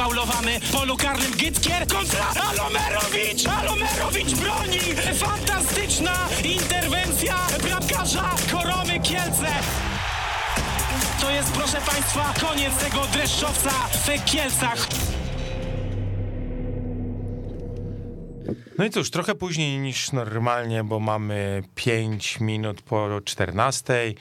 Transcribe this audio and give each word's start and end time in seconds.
faulowany 0.00 0.60
polu 0.72 0.96
karnym 0.96 1.32
Gytkier 1.36 1.86
kontra 1.86 2.26
Alomerowicz! 2.50 3.46
Alomerowicz 3.46 4.34
broni! 4.34 4.78
Fantastyczna 5.14 6.28
interwencja 6.44 7.36
bramkarza 7.62 8.30
Koromy 8.52 9.00
Kielce! 9.00 9.46
To 11.20 11.30
jest, 11.30 11.52
proszę 11.52 11.76
Państwa, 11.86 12.34
koniec 12.40 12.76
tego 12.76 13.06
dreszczowca 13.12 13.70
w 13.70 14.24
Kielcach. 14.24 14.88
No 18.78 18.84
i 18.84 18.90
cóż, 18.90 19.10
trochę 19.10 19.34
później 19.34 19.78
niż 19.78 20.12
normalnie, 20.12 20.84
bo 20.84 21.00
mamy 21.00 21.62
5 21.74 22.40
minut 22.40 22.82
po 22.82 23.20
14, 23.24 24.14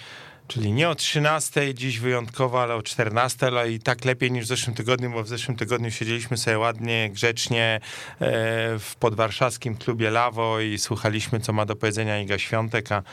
czyli 0.49 0.71
nie 0.71 0.89
o 0.89 0.95
13, 0.95 1.73
dziś 1.73 1.99
wyjątkowo, 1.99 2.61
ale 2.61 2.75
o 2.75 2.83
14, 2.83 3.47
ale 3.47 3.71
i 3.71 3.79
tak 3.79 4.05
lepiej 4.05 4.31
niż 4.31 4.45
w 4.45 4.47
zeszłym 4.47 4.75
tygodniu, 4.75 5.11
bo 5.11 5.23
w 5.23 5.27
zeszłym 5.27 5.57
tygodniu 5.57 5.91
siedzieliśmy 5.91 6.37
sobie 6.37 6.59
ładnie, 6.59 7.09
grzecznie 7.13 7.79
e, 8.19 8.79
w 8.79 8.95
podwarszawskim 8.99 9.75
klubie 9.75 10.09
Lawo 10.09 10.59
i 10.59 10.77
słuchaliśmy, 10.77 11.39
co 11.39 11.53
ma 11.53 11.65
do 11.65 11.75
powiedzenia 11.75 12.21
Iga 12.21 12.37
Świątek, 12.37 12.91
a 12.91 13.03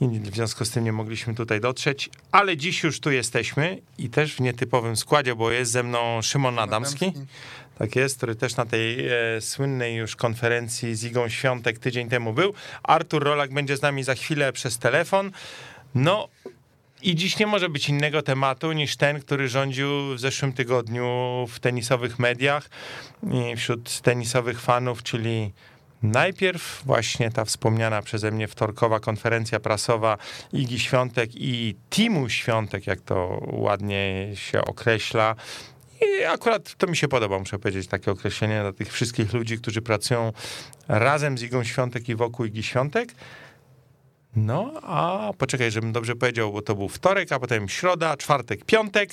w 0.00 0.34
związku 0.34 0.64
z 0.64 0.70
tym 0.70 0.84
nie 0.84 0.92
mogliśmy 0.92 1.34
tutaj 1.34 1.60
dotrzeć, 1.60 2.10
ale 2.32 2.56
dziś 2.56 2.82
już 2.82 3.00
tu 3.00 3.10
jesteśmy 3.10 3.78
i 3.98 4.10
też 4.10 4.34
w 4.34 4.40
nietypowym 4.40 4.96
składzie, 4.96 5.34
bo 5.34 5.50
jest 5.50 5.72
ze 5.72 5.82
mną 5.82 6.22
Szymon 6.22 6.58
Adamski. 6.58 7.12
Tak 7.78 7.96
jest, 7.96 8.16
który 8.16 8.34
też 8.34 8.56
na 8.56 8.66
tej 8.66 9.08
e, 9.08 9.40
słynnej 9.40 9.94
już 9.94 10.16
konferencji 10.16 10.94
z 10.94 11.04
Igą 11.04 11.28
Świątek 11.28 11.78
tydzień 11.78 12.08
temu 12.08 12.32
był. 12.32 12.54
Artur 12.82 13.24
Rolak 13.24 13.54
będzie 13.54 13.76
z 13.76 13.82
nami 13.82 14.02
za 14.04 14.14
chwilę 14.14 14.52
przez 14.52 14.78
telefon. 14.78 15.30
No 15.94 16.28
i 17.04 17.14
dziś 17.14 17.38
nie 17.38 17.46
może 17.46 17.68
być 17.68 17.88
innego 17.88 18.22
tematu 18.22 18.72
niż 18.72 18.96
ten, 18.96 19.20
który 19.20 19.48
rządził 19.48 19.88
w 20.14 20.20
zeszłym 20.20 20.52
tygodniu 20.52 21.06
w 21.48 21.60
tenisowych 21.60 22.18
mediach 22.18 22.70
wśród 23.56 24.00
tenisowych 24.00 24.60
fanów, 24.60 25.02
czyli 25.02 25.52
Najpierw 26.02 26.82
właśnie 26.84 27.30
ta 27.30 27.44
wspomniana 27.44 28.02
przeze 28.02 28.30
mnie 28.30 28.48
wtorkowa 28.48 29.00
konferencja 29.00 29.60
prasowa 29.60 30.18
Igi 30.52 30.78
Świątek 30.78 31.30
i 31.34 31.76
Timu 31.90 32.28
Świątek, 32.28 32.86
jak 32.86 33.00
to 33.00 33.40
ładnie 33.52 34.30
się 34.34 34.64
określa, 34.64 35.36
i 36.00 36.24
akurat 36.24 36.74
to 36.74 36.86
mi 36.86 36.96
się 36.96 37.08
podoba, 37.08 37.38
muszę 37.38 37.58
powiedzieć, 37.58 37.86
takie 37.86 38.10
określenie 38.10 38.60
dla 38.60 38.72
tych 38.72 38.92
wszystkich 38.92 39.32
ludzi, 39.32 39.58
którzy 39.58 39.82
pracują 39.82 40.32
razem 40.88 41.38
z 41.38 41.42
Igą 41.42 41.64
Świątek 41.64 42.08
i 42.08 42.14
wokół 42.14 42.46
Igi 42.46 42.62
Świątek. 42.62 43.14
No, 44.36 44.72
a 44.82 45.30
poczekaj, 45.38 45.70
żebym 45.70 45.92
dobrze 45.92 46.16
powiedział, 46.16 46.52
bo 46.52 46.62
to 46.62 46.74
był 46.74 46.88
wtorek, 46.88 47.32
a 47.32 47.38
potem 47.40 47.68
środa, 47.68 48.16
czwartek, 48.16 48.64
piątek 48.64 49.10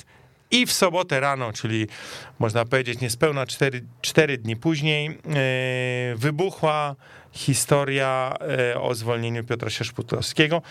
i 0.50 0.66
w 0.66 0.72
sobotę 0.72 1.20
rano, 1.20 1.52
czyli 1.52 1.86
można 2.38 2.64
powiedzieć 2.64 3.00
niespełna 3.00 3.46
cztery, 3.46 3.84
cztery 4.00 4.38
dni 4.38 4.56
później, 4.56 5.06
yy, 5.08 6.16
wybuchła 6.16 6.96
historia 7.32 8.34
yy, 8.74 8.80
o 8.80 8.94
zwolnieniu 8.94 9.44
Piotra 9.44 9.70
Sierzputowskiego. 9.70 10.62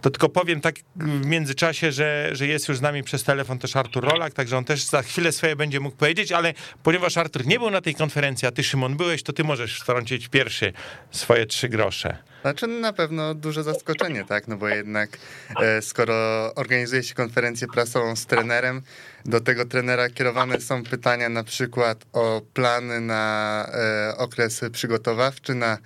To 0.00 0.10
tylko 0.10 0.28
powiem 0.28 0.60
tak 0.60 0.74
w 0.96 1.26
międzyczasie, 1.26 1.92
że, 1.92 2.30
że 2.32 2.46
jest 2.46 2.68
już 2.68 2.78
z 2.78 2.80
nami 2.80 3.02
przez 3.02 3.24
telefon 3.24 3.58
też 3.58 3.76
Artur 3.76 4.04
Rolak, 4.04 4.34
także 4.34 4.58
on 4.58 4.64
też 4.64 4.84
za 4.84 5.02
chwilę 5.02 5.32
swoje 5.32 5.56
będzie 5.56 5.80
mógł 5.80 5.96
powiedzieć, 5.96 6.32
ale 6.32 6.54
ponieważ 6.82 7.16
Artur 7.16 7.46
nie 7.46 7.58
był 7.58 7.70
na 7.70 7.80
tej 7.80 7.94
konferencji, 7.94 8.48
a 8.48 8.50
ty 8.50 8.64
Szymon 8.64 8.96
byłeś, 8.96 9.22
to 9.22 9.32
ty 9.32 9.44
możesz 9.44 9.80
wtrącić 9.80 10.28
pierwszy 10.28 10.72
swoje 11.10 11.46
trzy 11.46 11.68
grosze. 11.68 12.16
Znaczy 12.42 12.66
na 12.66 12.92
pewno 12.92 13.34
duże 13.34 13.62
zaskoczenie, 13.62 14.24
tak, 14.24 14.48
no 14.48 14.56
bo 14.56 14.68
jednak 14.68 15.18
e, 15.60 15.82
skoro 15.82 16.14
organizuje 16.54 17.02
się 17.02 17.14
konferencję 17.14 17.66
prasową 17.68 18.16
z 18.16 18.26
trenerem, 18.26 18.82
do 19.24 19.40
tego 19.40 19.64
trenera 19.64 20.10
kierowane 20.10 20.60
są 20.60 20.84
pytania 20.84 21.28
na 21.28 21.44
przykład 21.44 22.04
o 22.12 22.42
plany 22.54 23.00
na 23.00 23.66
e, 23.72 24.16
okres 24.16 24.60
przygotowawczy, 24.72 25.54
na 25.54 25.78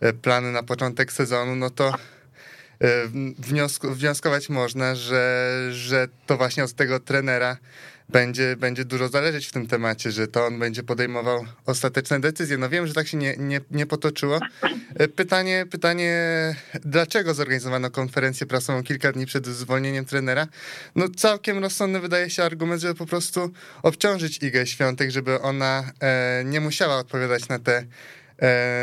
e, 0.00 0.12
plany 0.12 0.52
na 0.52 0.62
początek 0.62 1.12
sezonu, 1.12 1.56
no 1.56 1.70
to 1.70 1.94
wnioskować 3.82 4.48
można, 4.48 4.94
że, 4.94 5.48
że 5.72 6.08
to 6.26 6.36
właśnie 6.36 6.64
od 6.64 6.72
tego 6.72 7.00
trenera 7.00 7.56
będzie, 8.10 8.56
będzie 8.56 8.84
dużo 8.84 9.08
zależeć 9.08 9.46
w 9.46 9.52
tym 9.52 9.66
temacie, 9.66 10.12
że 10.12 10.28
to 10.28 10.46
on 10.46 10.58
będzie 10.58 10.82
podejmował 10.82 11.44
ostateczne 11.66 12.20
decyzje. 12.20 12.58
No 12.58 12.68
wiem, 12.68 12.86
że 12.86 12.94
tak 12.94 13.08
się 13.08 13.16
nie, 13.16 13.36
nie, 13.38 13.60
nie 13.70 13.86
potoczyło. 13.86 14.40
E, 14.94 15.08
pytanie, 15.08 15.66
pytanie, 15.70 16.14
dlaczego 16.84 17.34
zorganizowano 17.34 17.90
konferencję 17.90 18.46
prasową 18.46 18.82
kilka 18.82 19.12
dni 19.12 19.26
przed 19.26 19.46
zwolnieniem 19.46 20.04
trenera? 20.04 20.46
No 20.96 21.08
całkiem 21.16 21.58
rozsądny 21.58 22.00
wydaje 22.00 22.30
się 22.30 22.44
argument, 22.44 22.82
żeby 22.82 22.94
po 22.94 23.06
prostu 23.06 23.50
obciążyć 23.82 24.42
Igę 24.42 24.66
Świątek, 24.66 25.10
żeby 25.10 25.40
ona 25.40 25.92
e, 26.00 26.42
nie 26.44 26.60
musiała 26.60 26.96
odpowiadać 26.96 27.48
na 27.48 27.58
te 27.58 27.76
e, 27.78 27.84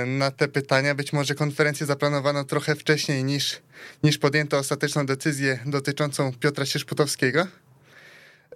na 0.07 0.31
te 0.31 0.47
pytania. 0.47 0.95
Być 0.95 1.13
może 1.13 1.35
konferencję 1.35 1.85
zaplanowano 1.85 2.43
trochę 2.43 2.75
wcześniej 2.75 3.23
niż, 3.23 3.61
niż 4.03 4.17
podjęto 4.17 4.57
ostateczną 4.57 5.05
decyzję 5.05 5.59
dotyczącą 5.65 6.33
Piotra 6.33 6.65
Sierzputowskiego. 6.65 7.47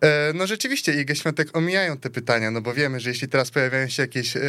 E, 0.02 0.34
no 0.34 0.48
rzeczywiście 0.48 1.02
Igę 1.02 1.16
Świątek 1.16 1.58
omijają 1.58 1.98
te 1.98 2.10
pytania, 2.10 2.52
no 2.52 2.62
bo 2.62 2.74
wiemy, 2.74 3.00
że 3.00 3.10
jeśli 3.10 3.28
teraz 3.28 3.52
pojawiają 3.52 3.90
się 3.90 4.04
jakieś 4.04 4.38
e, 4.38 4.42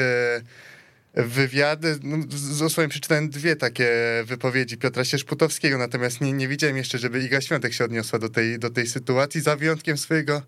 wywiady, 1.15 1.99
no, 2.03 2.17
z 2.29 2.73
swoim 2.73 2.91
przeczytałem 2.91 3.31
dwie 3.31 3.57
takie 3.57 3.91
wypowiedzi 4.25 4.77
Piotra 4.77 5.05
Sierzputowskiego, 5.05 5.79
natomiast 5.79 6.21
nie, 6.21 6.33
nie 6.33 6.49
widziałem 6.49 6.77
jeszcze, 6.77 6.99
żeby 6.99 7.21
Iga 7.21 7.41
Świątek 7.41 7.73
się 7.73 7.85
odniosła 7.85 8.19
do 8.19 8.29
tej, 8.29 8.59
do 8.59 8.71
tej 8.71 8.87
sytuacji, 8.87 9.41
za 9.41 9.57
wyjątkiem 9.57 9.99
swojego 9.99 10.43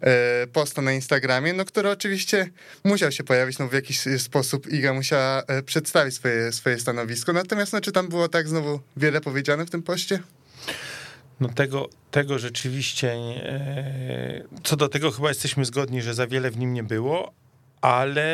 e, 0.00 0.46
posta 0.46 0.82
na 0.82 0.92
Instagramie, 0.92 1.52
no 1.52 1.64
który 1.64 1.90
oczywiście 1.90 2.50
musiał 2.84 3.12
się 3.12 3.24
pojawić, 3.24 3.58
no 3.58 3.68
w 3.68 3.72
jakiś 3.72 4.00
sposób 4.18 4.72
Iga 4.72 4.92
musiała 4.92 5.42
przedstawić 5.66 6.14
swoje, 6.14 6.52
swoje 6.52 6.78
stanowisko, 6.78 7.32
natomiast 7.32 7.72
no, 7.72 7.80
czy 7.80 7.92
tam 7.92 8.08
było 8.08 8.28
tak 8.28 8.48
znowu 8.48 8.80
wiele 8.96 9.20
powiedziane 9.20 9.66
w 9.66 9.70
tym 9.70 9.82
poście? 9.82 10.18
No 11.40 11.48
tego, 11.48 11.88
tego 12.10 12.38
rzeczywiście, 12.38 13.12
e, 13.12 14.44
co 14.64 14.76
do 14.76 14.88
tego 14.88 15.10
chyba 15.10 15.28
jesteśmy 15.28 15.64
zgodni, 15.64 16.02
że 16.02 16.14
za 16.14 16.26
wiele 16.26 16.50
w 16.50 16.58
nim 16.58 16.74
nie 16.74 16.82
było, 16.82 17.32
ale 17.84 18.26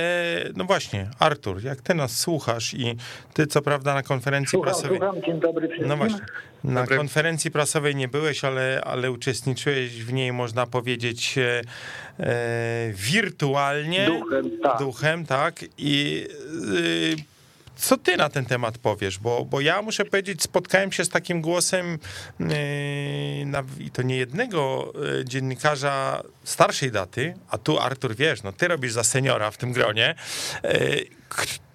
no 0.56 0.64
właśnie, 0.64 1.10
Artur, 1.18 1.64
jak 1.64 1.80
ty 1.80 1.94
nas 1.94 2.18
słuchasz 2.18 2.74
i 2.74 2.96
ty 3.34 3.46
co 3.46 3.62
prawda 3.62 3.94
na 3.94 4.02
konferencji 4.02 4.50
słucham, 4.50 4.72
prasowej... 4.72 4.98
Słucham, 4.98 5.22
dzień 5.22 5.40
dobry 5.40 5.68
wszystkim. 5.68 5.88
No 5.88 5.96
właśnie, 5.96 6.20
na 6.64 6.80
Dobry. 6.80 6.96
konferencji 6.96 7.50
prasowej 7.50 7.96
nie 7.96 8.08
byłeś, 8.08 8.44
ale, 8.44 8.80
ale 8.84 9.10
uczestniczyłeś 9.10 10.04
w 10.04 10.12
niej, 10.12 10.32
można 10.32 10.66
powiedzieć, 10.66 11.38
e, 11.38 11.62
e 12.18 12.92
wirtualnie. 12.92 14.06
Duchem, 14.06 14.50
tak. 14.62 14.78
Duchem, 14.78 15.26
tak. 15.26 15.64
I 15.78 16.26
e, 17.18 17.29
co 17.80 17.96
ty 17.96 18.16
na 18.16 18.28
ten 18.28 18.46
temat 18.46 18.78
powiesz? 18.78 19.18
Bo, 19.18 19.44
bo 19.44 19.60
ja 19.60 19.82
muszę 19.82 20.04
powiedzieć, 20.04 20.42
spotkałem 20.42 20.92
się 20.92 21.04
z 21.04 21.08
takim 21.08 21.40
głosem 21.40 21.98
yy, 22.40 22.48
i 23.78 23.90
to 23.90 24.02
nie 24.02 24.16
jednego 24.16 24.92
yy, 24.94 25.24
dziennikarza 25.24 26.22
starszej 26.44 26.90
daty, 26.92 27.34
a 27.50 27.58
tu 27.58 27.78
Artur, 27.78 28.16
wiesz, 28.16 28.42
no 28.42 28.52
ty 28.52 28.68
robisz 28.68 28.92
za 28.92 29.04
seniora 29.04 29.50
w 29.50 29.56
tym 29.56 29.72
gronie, 29.72 30.14
yy, 30.64 30.70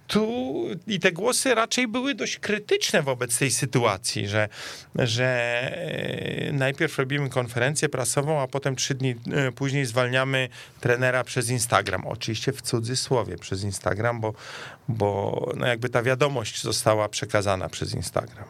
tu 0.07 0.53
i 0.87 0.99
te 0.99 1.11
głosy 1.11 1.55
raczej 1.55 1.87
były 1.87 2.15
dość 2.15 2.39
krytyczne 2.39 3.01
wobec 3.01 3.39
tej 3.39 3.51
sytuacji, 3.51 4.27
że, 4.27 4.49
że 4.95 5.25
e, 5.25 6.51
najpierw 6.53 6.99
robimy 6.99 7.29
konferencję 7.29 7.89
prasową, 7.89 8.41
a 8.41 8.47
potem 8.47 8.75
trzy 8.75 8.95
dni 8.95 9.09
e, 9.09 9.51
później 9.51 9.85
zwalniamy 9.85 10.49
trenera 10.81 11.23
przez 11.23 11.49
Instagram. 11.49 12.07
Oczywiście 12.07 12.51
w 12.51 12.61
cudzysłowie 12.61 13.37
przez 13.37 13.63
Instagram, 13.63 14.21
bo, 14.21 14.33
bo 14.87 15.41
no 15.57 15.67
jakby 15.67 15.89
ta 15.89 16.03
wiadomość 16.03 16.61
została 16.61 17.09
przekazana 17.09 17.69
przez 17.69 17.95
Instagram. 17.95 18.45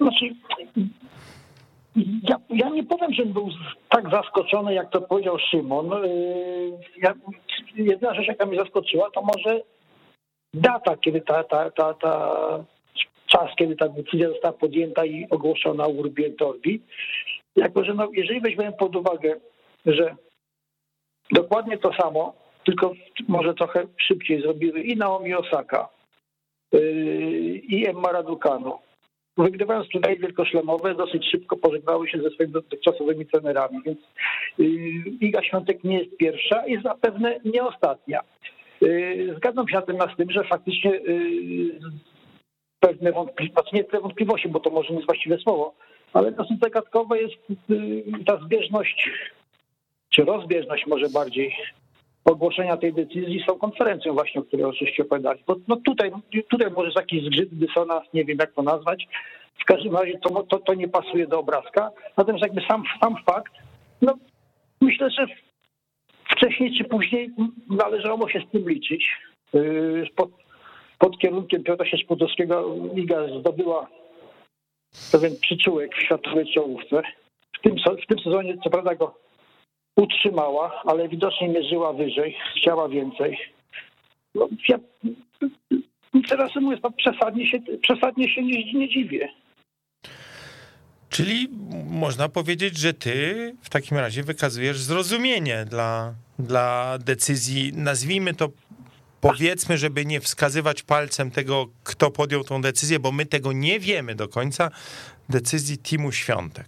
Znaczy, 0.00 0.24
ja, 2.22 2.36
ja 2.50 2.68
nie 2.68 2.84
powiem, 2.84 3.14
że 3.14 3.26
był 3.26 3.50
tak 3.88 4.10
zaskoczony, 4.10 4.74
jak 4.74 4.90
to 4.90 5.00
powiedział 5.00 5.38
Szymon. 5.50 5.86
Yy, 5.86 6.78
ja, 7.02 7.14
jedna 7.76 8.14
rzecz, 8.14 8.26
jaka 8.26 8.46
mnie 8.46 8.58
zaskoczyła, 8.58 9.10
to 9.14 9.22
może 9.22 9.60
data, 10.54 10.96
kiedy 10.96 11.20
ta, 11.20 11.44
ta, 11.44 11.70
ta, 11.70 11.94
ta 11.94 12.64
czas, 13.26 13.50
kiedy 13.56 13.76
ta 13.76 13.88
decyzja 13.88 14.28
została 14.28 14.52
podjęta 14.52 15.04
i 15.04 15.26
ogłoszona 15.30 15.86
urbi 15.86 16.24
et 16.24 16.42
orbi. 16.42 16.82
Jako, 17.56 17.84
że 17.84 17.94
no, 17.94 18.08
jeżeli 18.12 18.40
weźmiemy 18.40 18.72
pod 18.72 18.96
uwagę, 18.96 19.36
że 19.86 20.16
dokładnie 21.30 21.78
to 21.78 21.92
samo, 21.92 22.34
tylko 22.64 22.92
może 23.28 23.54
trochę 23.54 23.86
szybciej 23.96 24.42
zrobiły 24.42 24.80
i 24.80 24.96
Naomi 24.96 25.34
Osaka, 25.34 25.88
yy, 26.72 26.80
i 27.58 27.86
Emma 27.86 28.12
Raducanu, 28.12 28.78
wygrywając 29.38 29.88
turnieje 29.88 30.16
wielkoszlemowe, 30.16 30.94
dosyć 30.94 31.30
szybko 31.30 31.56
pożegnały 31.56 32.08
się 32.08 32.22
ze 32.22 32.30
swoimi 32.30 32.52
dotychczasowymi 32.52 33.26
trenerami, 33.26 33.78
więc 33.84 33.98
yy, 34.58 34.68
Iga 35.20 35.42
Świątek 35.42 35.84
nie 35.84 35.98
jest 35.98 36.16
pierwsza 36.16 36.66
i 36.66 36.82
zapewne 36.82 37.40
nie 37.44 37.64
ostatnia. 37.64 38.20
Y, 38.82 39.34
zgadzam 39.36 39.68
się 39.68 39.74
natomiast 39.74 40.14
z 40.14 40.16
tym, 40.16 40.30
że 40.30 40.44
faktycznie 40.44 40.94
y, 40.94 41.80
pewne 42.80 43.12
wątpliwości, 43.12 43.52
znaczy 43.52 43.76
nie 43.76 43.84
te 43.84 44.00
wątpliwości, 44.00 44.48
bo 44.48 44.60
to 44.60 44.70
może 44.70 44.88
nie 44.88 44.94
jest 44.94 45.06
właściwe 45.06 45.38
słowo, 45.38 45.74
ale 46.12 46.32
dosyć 46.32 46.60
zagadkowa 46.60 47.16
jest 47.16 47.34
y, 47.70 48.04
ta 48.26 48.36
zbieżność, 48.44 49.10
czy 50.10 50.24
rozbieżność 50.24 50.86
może 50.86 51.08
bardziej 51.08 51.52
ogłoszenia 52.24 52.76
tej 52.76 52.92
decyzji 52.92 53.44
tą 53.46 53.58
konferencją 53.58 54.14
właśnie, 54.14 54.40
o 54.40 54.44
której 54.44 54.66
oczywiście 54.66 55.02
opowiadali. 55.02 55.42
Bo 55.46 55.56
no 55.68 55.76
tutaj, 55.76 56.10
tutaj 56.50 56.70
może 56.70 56.90
jakiś 56.96 57.24
zgrzyt, 57.24 57.48
dysonans, 57.52 58.12
nie 58.14 58.24
wiem 58.24 58.38
jak 58.40 58.52
to 58.52 58.62
nazwać. 58.62 59.08
W 59.60 59.64
każdym 59.64 59.96
razie 59.96 60.18
to, 60.18 60.42
to, 60.42 60.58
to 60.58 60.74
nie 60.74 60.88
pasuje 60.88 61.26
do 61.26 61.38
obrazka. 61.38 61.90
Natomiast 62.16 62.42
jakby 62.42 62.60
sam, 62.68 62.82
sam 63.00 63.16
fakt, 63.26 63.52
no 64.02 64.14
myślę, 64.80 65.10
że 65.10 65.26
wcześniej 66.36 66.78
czy 66.78 66.84
później 66.84 67.30
należało 67.70 68.28
się 68.28 68.40
z 68.40 68.50
tym 68.52 68.68
liczyć. 68.68 69.16
Yy, 69.52 70.06
pod, 70.16 70.30
pod 70.98 71.18
kierunkiem 71.18 71.62
Piotra 71.62 71.86
Siespodowskiego 71.86 72.76
Liga 72.94 73.16
zdobyła 73.40 73.88
pewien 75.12 75.36
przyczółek 75.40 75.94
w 75.94 76.02
światowej 76.02 76.52
czołówce. 76.54 77.02
W 77.58 77.62
tym, 77.62 77.76
w 78.02 78.06
tym 78.06 78.18
sezonie 78.18 78.56
co 78.64 78.70
prawda 78.70 78.94
go 78.94 79.14
utrzymała, 79.96 80.82
ale 80.84 81.08
widocznie 81.08 81.48
mierzyła 81.48 81.92
wyżej, 81.92 82.36
chciała 82.56 82.88
więcej. 82.88 83.38
No, 84.34 84.48
ja 84.68 84.78
teraz 86.28 86.56
mówiąc, 86.56 86.82
no, 86.82 86.90
przesadnie 86.90 87.46
się, 87.46 87.58
przesadnie 87.82 88.28
się 88.28 88.42
nie, 88.42 88.72
nie 88.72 88.88
dziwię. 88.88 89.28
Czyli 91.10 91.48
można 91.86 92.28
powiedzieć, 92.28 92.78
że 92.78 92.94
ty 92.94 93.54
w 93.62 93.70
takim 93.70 93.96
razie 93.96 94.22
wykazujesz 94.22 94.80
zrozumienie 94.80 95.64
dla, 95.64 96.14
dla 96.38 96.98
decyzji, 96.98 97.72
nazwijmy 97.72 98.34
to 98.34 98.50
powiedzmy, 99.20 99.78
żeby 99.78 100.06
nie 100.06 100.20
wskazywać 100.20 100.82
palcem 100.82 101.30
tego, 101.30 101.68
kto 101.84 102.10
podjął 102.10 102.44
tą 102.44 102.62
decyzję, 102.62 102.98
bo 102.98 103.12
my 103.12 103.26
tego 103.26 103.52
nie 103.52 103.80
wiemy 103.80 104.14
do 104.14 104.28
końca, 104.28 104.70
decyzji 105.28 105.78
Timu 105.78 106.12
Świątek. 106.12 106.66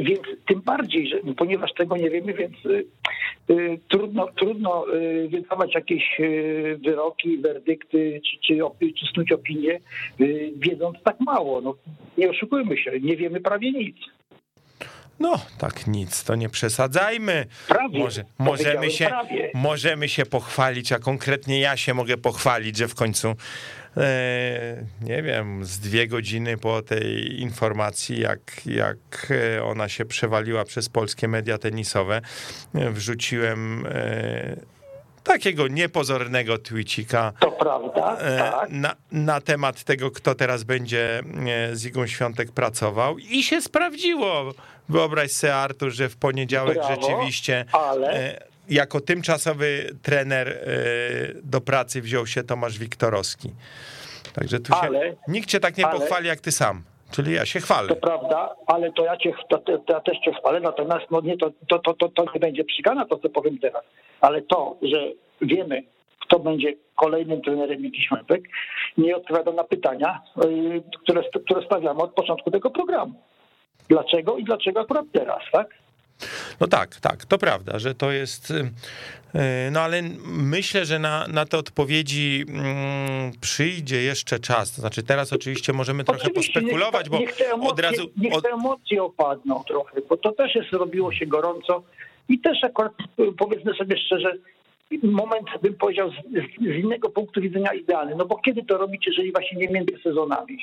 Więc, 0.00 0.20
tym 0.48 0.60
bardziej, 0.60 1.08
że, 1.08 1.16
ponieważ 1.36 1.72
tego 1.74 1.96
nie 1.96 2.10
wiemy, 2.10 2.34
więc 2.34 2.66
y, 2.66 2.84
y, 3.50 3.78
trudno, 3.88 4.28
trudno 4.36 4.94
y, 4.94 5.28
wydawać 5.28 5.74
jakieś 5.74 6.20
y, 6.20 6.78
wyroki, 6.84 7.38
werdykty 7.38 8.20
czy, 8.30 8.38
czy, 8.46 8.58
czy 9.00 9.06
snuć 9.14 9.32
opinie, 9.32 9.80
y, 10.20 10.52
wiedząc 10.56 11.02
tak 11.04 11.20
mało. 11.20 11.60
No, 11.60 11.74
nie 12.18 12.30
oszukujmy 12.30 12.76
się, 12.78 13.00
nie 13.00 13.16
wiemy 13.16 13.40
prawie 13.40 13.72
nic. 13.72 13.96
No, 15.20 15.40
tak 15.58 15.86
nic, 15.86 16.24
to 16.24 16.34
nie 16.34 16.48
przesadzajmy. 16.48 17.46
Prawie, 17.68 17.98
Może, 17.98 18.24
możemy, 18.38 18.90
się, 18.90 19.06
prawie. 19.06 19.50
możemy 19.54 20.08
się 20.08 20.26
pochwalić, 20.26 20.92
a 20.92 20.98
konkretnie 20.98 21.60
ja 21.60 21.76
się 21.76 21.94
mogę 21.94 22.16
pochwalić, 22.16 22.76
że 22.76 22.88
w 22.88 22.94
końcu, 22.94 23.34
nie 25.02 25.22
wiem, 25.22 25.64
z 25.64 25.78
dwie 25.78 26.08
godziny 26.08 26.56
po 26.56 26.82
tej 26.82 27.40
informacji, 27.40 28.20
jak, 28.20 28.66
jak 28.66 29.32
e, 29.56 29.64
ona 29.64 29.88
się 29.88 30.04
przewaliła 30.04 30.64
przez 30.64 30.88
polskie 30.88 31.28
media 31.28 31.58
tenisowe, 31.58 32.20
e, 32.74 32.90
wrzuciłem 32.90 33.86
e, 33.86 34.56
takiego 35.24 35.68
niepozornego 35.68 36.58
tweetika 36.58 37.32
To 37.40 37.52
prawda, 37.52 38.16
e, 38.20 38.38
tak. 38.38 38.70
na, 38.70 38.96
na 39.12 39.40
temat 39.40 39.84
tego, 39.84 40.10
kto 40.10 40.34
teraz 40.34 40.64
będzie 40.64 41.18
e, 41.70 41.76
z 41.76 41.86
Igą 41.86 42.06
Świątek 42.06 42.52
pracował 42.52 43.18
i 43.18 43.42
się 43.42 43.62
sprawdziło. 43.62 44.52
Wyobraź 44.88 45.30
sobie, 45.32 45.54
Artur, 45.56 45.90
że 45.90 46.08
w 46.08 46.16
poniedziałek 46.16 46.74
Brawo, 46.78 46.94
rzeczywiście 47.02 47.64
ale- 47.72 48.10
e, 48.12 48.49
jako 48.70 49.00
tymczasowy 49.00 49.90
trener 50.02 50.48
e, 50.48 50.54
do 51.42 51.60
pracy 51.60 52.02
wziął 52.02 52.26
się 52.26 52.42
Tomasz 52.42 52.78
Wiktorowski. 52.78 53.50
Także 54.34 54.60
tu 54.60 54.72
się, 54.72 54.80
Ale- 54.80 55.16
nikt 55.28 55.48
cię 55.48 55.60
tak 55.60 55.76
nie 55.76 55.86
ale- 55.86 55.98
pochwali 56.00 56.28
jak 56.28 56.40
ty 56.40 56.52
sam. 56.52 56.82
Czyli 57.10 57.32
ja 57.34 57.46
się 57.46 57.60
chwalę. 57.60 57.88
To 57.88 57.96
prawda, 57.96 58.54
ale 58.66 58.92
to 58.92 59.04
ja, 59.04 59.16
cię, 59.16 59.32
to, 59.48 59.58
to, 59.58 59.72
ja 59.88 60.00
też 60.00 60.18
cię 60.24 60.32
chwalę, 60.32 60.60
natomiast 60.60 61.06
no 61.10 61.20
nie, 61.20 61.36
to, 61.36 61.50
to, 61.68 61.78
to, 61.78 61.94
to, 61.94 62.08
to 62.08 62.24
nie 62.34 62.40
będzie 62.40 62.64
przygana 62.64 63.04
to, 63.06 63.18
co 63.18 63.28
powiem 63.28 63.58
teraz. 63.58 63.82
Ale 64.20 64.42
to, 64.42 64.76
że 64.82 64.98
wiemy, 65.42 65.82
kto 66.26 66.38
będzie 66.38 66.74
kolejnym 66.96 67.42
trenerem 67.42 67.82
Miki 67.82 68.02
Świątek, 68.02 68.40
nie 68.98 69.16
odpowiada 69.16 69.52
na 69.52 69.64
pytania, 69.64 70.20
yy, 70.44 70.82
które, 71.02 71.22
które 71.44 71.66
stawiamy 71.66 72.00
od 72.00 72.14
początku 72.14 72.50
tego 72.50 72.70
programu. 72.70 73.14
Dlaczego 73.88 74.36
i 74.36 74.44
dlaczego 74.44 74.80
akurat 74.80 75.04
teraz, 75.12 75.42
tak? 75.52 75.66
No 76.60 76.66
tak, 76.66 76.96
tak, 76.96 77.24
to 77.24 77.38
prawda, 77.38 77.78
że 77.78 77.94
to 77.94 78.10
jest. 78.10 78.50
y, 78.50 78.70
No 79.70 79.80
ale 79.80 80.02
myślę, 80.26 80.84
że 80.84 80.98
na, 80.98 81.28
na 81.28 81.44
te 81.46 81.58
odpowiedzi 81.58 82.44
mm, 82.48 83.32
przyjdzie 83.40 84.02
jeszcze 84.02 84.38
czas. 84.38 84.72
To 84.72 84.80
znaczy, 84.80 85.02
teraz 85.02 85.32
oczywiście 85.32 85.72
możemy 85.72 86.04
trochę 86.04 86.22
Oczywiście, 86.22 86.60
pospekulować, 86.60 87.04
niech, 87.04 87.12
bo 87.12 87.18
niech 87.18 87.36
te 87.36 87.44
emocje, 87.52 87.70
od 87.70 87.80
razu. 87.80 88.10
Niech 88.16 88.34
Od, 88.34 88.44
te 88.44 88.50
emocje 88.50 89.02
opadną 89.02 89.64
trochę, 89.68 90.00
bo 90.08 90.16
to 90.16 90.32
też 90.32 90.54
jest, 90.54 90.72
robiło 90.72 91.12
się 91.12 91.26
gorąco 91.26 91.82
i 92.28 92.38
też 92.38 92.64
akurat 92.64 92.92
y, 93.20 93.32
powiedzmy 93.38 93.74
sobie 93.74 93.96
szczerze, 93.98 94.32
moment 95.02 95.46
bym 95.62 95.74
powiedział 95.74 96.10
z, 96.10 96.14
z, 96.14 96.74
z 96.74 96.84
innego 96.84 97.10
punktu 97.10 97.40
widzenia 97.40 97.72
idealny, 97.74 98.14
no 98.16 98.26
bo 98.26 98.36
kiedy 98.36 98.64
to 98.64 98.78
robić, 98.78 99.06
jeżeli 99.06 99.32
właśnie 99.32 99.58
nie 99.58 99.68
między 99.68 99.98
sezonami? 100.02 100.58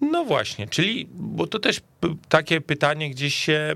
No 0.00 0.24
właśnie, 0.24 0.66
czyli, 0.66 1.08
bo 1.12 1.46
to 1.46 1.58
też 1.58 1.80
takie 2.28 2.60
pytanie 2.60 3.10
gdzieś 3.10 3.34
się 3.34 3.52
e, 3.52 3.74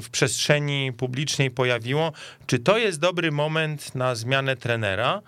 w 0.00 0.06
przestrzeni 0.12 0.92
publicznej 0.92 1.50
pojawiło. 1.50 2.12
Czy 2.46 2.58
to 2.58 2.78
jest 2.78 3.00
dobry 3.00 3.32
moment 3.32 3.94
na 3.94 4.14
zmianę 4.14 4.56
trenera? 4.56 5.22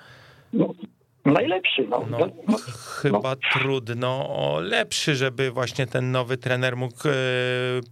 No, 0.52 0.75
najlepszy, 1.25 1.87
no. 1.88 2.06
No, 2.11 2.19
no, 2.19 2.28
no, 2.49 2.58
chyba 3.02 3.37
trudno 3.37 4.28
o 4.28 4.61
lepszy, 4.61 5.14
żeby 5.14 5.50
właśnie 5.50 5.87
ten 5.87 6.12
nowy 6.12 6.37
trener 6.37 6.76
mógł 6.76 7.08
e, 7.08 7.12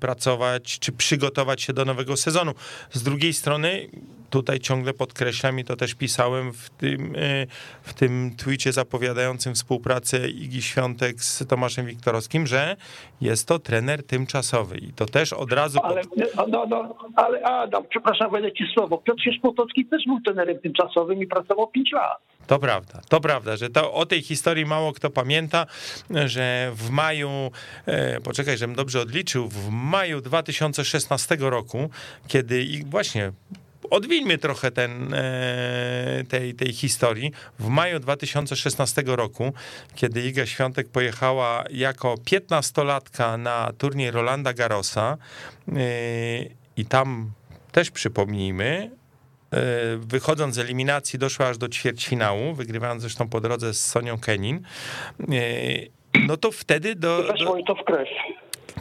pracować, 0.00 0.78
czy 0.78 0.92
przygotować 0.92 1.62
się 1.62 1.72
do 1.72 1.84
nowego 1.84 2.16
sezonu. 2.16 2.52
Z 2.90 3.02
drugiej 3.02 3.32
strony, 3.32 3.88
tutaj 4.30 4.60
ciągle 4.60 4.92
podkreślam 4.92 5.58
i 5.58 5.64
to 5.64 5.76
też 5.76 5.94
pisałem 5.94 6.52
w 6.52 6.70
tym, 6.70 7.14
e, 7.16 7.46
w 7.82 7.94
tym 7.94 8.30
tweetie 8.38 8.72
zapowiadającym 8.72 9.54
współpracę 9.54 10.28
Igi 10.28 10.62
Świątek 10.62 11.20
z 11.20 11.46
Tomaszem 11.46 11.86
Wiktorowskim, 11.86 12.46
że 12.46 12.76
jest 13.20 13.48
to 13.48 13.58
trener 13.58 14.06
tymczasowy 14.06 14.78
i 14.78 14.92
to 14.92 15.06
też 15.06 15.32
od 15.32 15.52
razu... 15.52 15.78
ale, 15.82 16.02
pod... 16.02 16.18
no, 16.36 16.46
no, 16.48 16.66
no, 16.66 16.94
ale 17.16 17.42
Adam, 17.42 17.84
przepraszam, 17.88 18.30
wejdę 18.30 18.52
ci 18.52 18.64
słowo. 18.74 18.98
Piotr 18.98 19.22
Szyszpotowski 19.22 19.86
też 19.86 20.04
był 20.06 20.20
trenerem 20.20 20.58
tymczasowym 20.58 21.22
i 21.22 21.26
pracował 21.26 21.66
5 21.66 21.92
lat. 21.92 22.18
To 22.48 22.58
prawda, 22.58 23.00
to 23.08 23.20
prawda, 23.20 23.56
że 23.56 23.70
to 23.70 23.92
o 23.92 24.06
tej 24.06 24.22
historii 24.22 24.66
mało 24.66 24.92
kto 24.92 25.10
pamięta, 25.10 25.66
że 26.26 26.72
w 26.74 26.90
maju, 26.90 27.50
e, 27.86 28.20
poczekaj, 28.20 28.58
żebym 28.58 28.76
dobrze 28.76 29.00
odliczył, 29.00 29.48
w 29.48 29.68
maju 29.70 30.20
2016 30.20 31.36
roku, 31.40 31.90
kiedy 32.28 32.62
i 32.62 32.84
właśnie 32.84 33.32
odwilmy 33.90 34.38
trochę 34.38 34.70
ten, 34.70 35.14
e, 35.14 36.24
tej, 36.28 36.54
tej 36.54 36.72
historii. 36.72 37.32
W 37.58 37.68
maju 37.68 38.00
2016 38.00 39.02
roku, 39.06 39.52
kiedy 39.94 40.22
Iga 40.22 40.46
Świątek 40.46 40.88
pojechała 40.88 41.64
jako 41.70 42.14
15-latka 42.14 43.38
na 43.38 43.72
turniej 43.78 44.10
Rolanda 44.10 44.52
Garrosa 44.52 45.16
e, 45.68 45.80
i 46.76 46.84
tam 46.84 47.32
też 47.72 47.90
przypomnijmy, 47.90 48.97
wychodząc 49.98 50.54
z 50.54 50.58
eliminacji 50.58 51.18
doszła 51.18 51.46
aż 51.46 51.58
do 51.58 51.68
ćwierćfinału, 51.68 52.54
wygrywając 52.54 53.02
zresztą 53.02 53.28
po 53.28 53.40
drodze 53.40 53.74
z 53.74 53.86
Sonią 53.86 54.18
Kenin, 54.18 54.60
e, 55.20 55.26
no 56.26 56.36
to 56.36 56.50
wtedy 56.52 56.94
do, 56.94 57.22
do, 57.44 57.56
i 57.56 57.64
to 57.64 57.74
w 57.74 57.84
krew. 57.84 58.08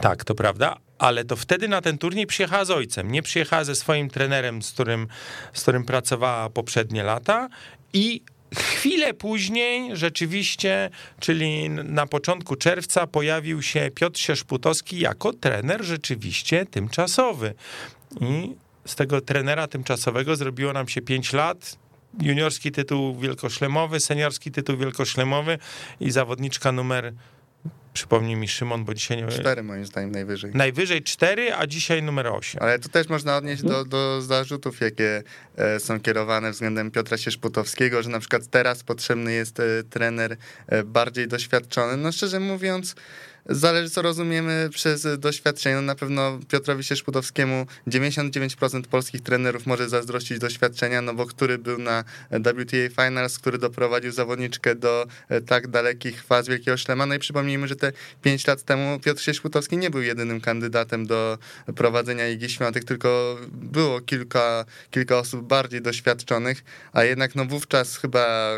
tak, 0.00 0.24
to 0.24 0.34
prawda, 0.34 0.76
ale 0.98 1.24
to 1.24 1.36
wtedy 1.36 1.68
na 1.68 1.80
ten 1.80 1.98
turniej 1.98 2.26
przyjechała 2.26 2.64
z 2.64 2.70
ojcem. 2.70 3.12
Nie 3.12 3.22
przyjechała 3.22 3.64
ze 3.64 3.74
swoim 3.74 4.10
trenerem, 4.10 4.62
z 4.62 4.72
którym, 4.72 5.08
z 5.52 5.62
którym 5.62 5.84
pracowała 5.84 6.50
poprzednie 6.50 7.02
lata 7.02 7.48
i 7.92 8.22
Chwilę 8.54 9.14
później 9.14 9.96
rzeczywiście, 9.96 10.90
czyli 11.20 11.70
na 11.70 12.06
początku 12.06 12.56
czerwca, 12.56 13.06
pojawił 13.06 13.62
się 13.62 13.90
Piotr 13.94 14.18
Sierzputowski 14.18 15.00
jako 15.00 15.32
trener 15.32 15.84
rzeczywiście 15.84 16.66
tymczasowy. 16.66 17.54
I 18.20 18.54
z 18.88 18.94
tego 18.94 19.20
trenera 19.20 19.66
tymczasowego 19.66 20.36
zrobiło 20.36 20.72
nam 20.72 20.88
się 20.88 21.02
5 21.02 21.32
lat. 21.32 21.78
Juniorski 22.22 22.72
tytuł 22.72 23.16
wielkoszlemowy, 23.16 24.00
seniorski 24.00 24.50
tytuł 24.50 24.76
wielkoszlemowy 24.76 25.58
i 26.00 26.10
zawodniczka 26.10 26.72
numer 26.72 27.12
Przypomnij 27.98 28.36
mi 28.36 28.48
Szymon, 28.48 28.84
bo 28.84 28.94
dzisiaj 28.94 29.22
nie 29.22 29.28
Cztery 29.28 29.62
moim 29.62 29.86
zdaniem 29.86 30.10
najwyżej. 30.10 30.50
Najwyżej 30.54 31.02
4, 31.02 31.54
a 31.54 31.66
dzisiaj 31.66 32.02
numer 32.02 32.26
8. 32.26 32.62
Ale 32.62 32.78
to 32.78 32.88
też 32.88 33.08
można 33.08 33.36
odnieść 33.36 33.62
do, 33.62 33.84
do 33.84 34.22
zarzutów, 34.22 34.80
jakie 34.80 35.22
e, 35.56 35.80
są 35.80 36.00
kierowane 36.00 36.50
względem 36.50 36.90
Piotra 36.90 37.16
Sierzputowskiego, 37.16 38.02
że 38.02 38.10
na 38.10 38.20
przykład 38.20 38.46
teraz 38.46 38.82
potrzebny 38.82 39.32
jest 39.32 39.60
e, 39.60 39.64
trener 39.90 40.36
e, 40.66 40.84
bardziej 40.84 41.28
doświadczony. 41.28 41.96
No 41.96 42.12
szczerze 42.12 42.40
mówiąc, 42.40 42.94
Zależy, 43.48 43.90
co 43.90 44.02
rozumiemy 44.02 44.68
przez 44.72 45.06
doświadczenie. 45.18 45.76
No 45.76 45.82
na 45.82 45.94
pewno 45.94 46.40
Piotrowi 46.48 46.84
Sierzpudowskiemu 46.84 47.66
99% 47.86 48.82
polskich 48.82 49.20
trenerów 49.20 49.66
może 49.66 49.88
zazdrościć 49.88 50.38
doświadczenia, 50.38 51.02
no 51.02 51.14
bo 51.14 51.26
który 51.26 51.58
był 51.58 51.78
na 51.78 52.04
WTA 52.30 53.04
Finals, 53.04 53.38
który 53.38 53.58
doprowadził 53.58 54.12
zawodniczkę 54.12 54.74
do 54.74 55.06
e, 55.28 55.40
tak 55.40 55.68
dalekich 55.68 56.22
faz 56.22 56.48
Wielkiego 56.48 56.76
Szlema. 56.76 57.06
No 57.06 57.14
i 57.14 57.18
przypomnijmy, 57.18 57.68
że 57.68 57.76
te 57.76 57.92
5 58.22 58.46
lat 58.46 58.62
temu 58.62 59.00
Piotr 59.00 59.22
Sierzpudowski 59.22 59.76
nie 59.76 59.90
był 59.90 60.02
jedynym 60.02 60.40
kandydatem 60.40 61.06
do 61.06 61.38
prowadzenia 61.76 62.28
Igi 62.28 62.50
Świątek, 62.50 62.84
tylko 62.84 63.38
było 63.52 64.00
kilka, 64.00 64.64
kilka 64.90 65.18
osób 65.18 65.46
bardziej 65.46 65.82
doświadczonych, 65.82 66.64
a 66.92 67.04
jednak 67.04 67.34
no 67.34 67.44
wówczas 67.44 67.96
chyba 67.96 68.48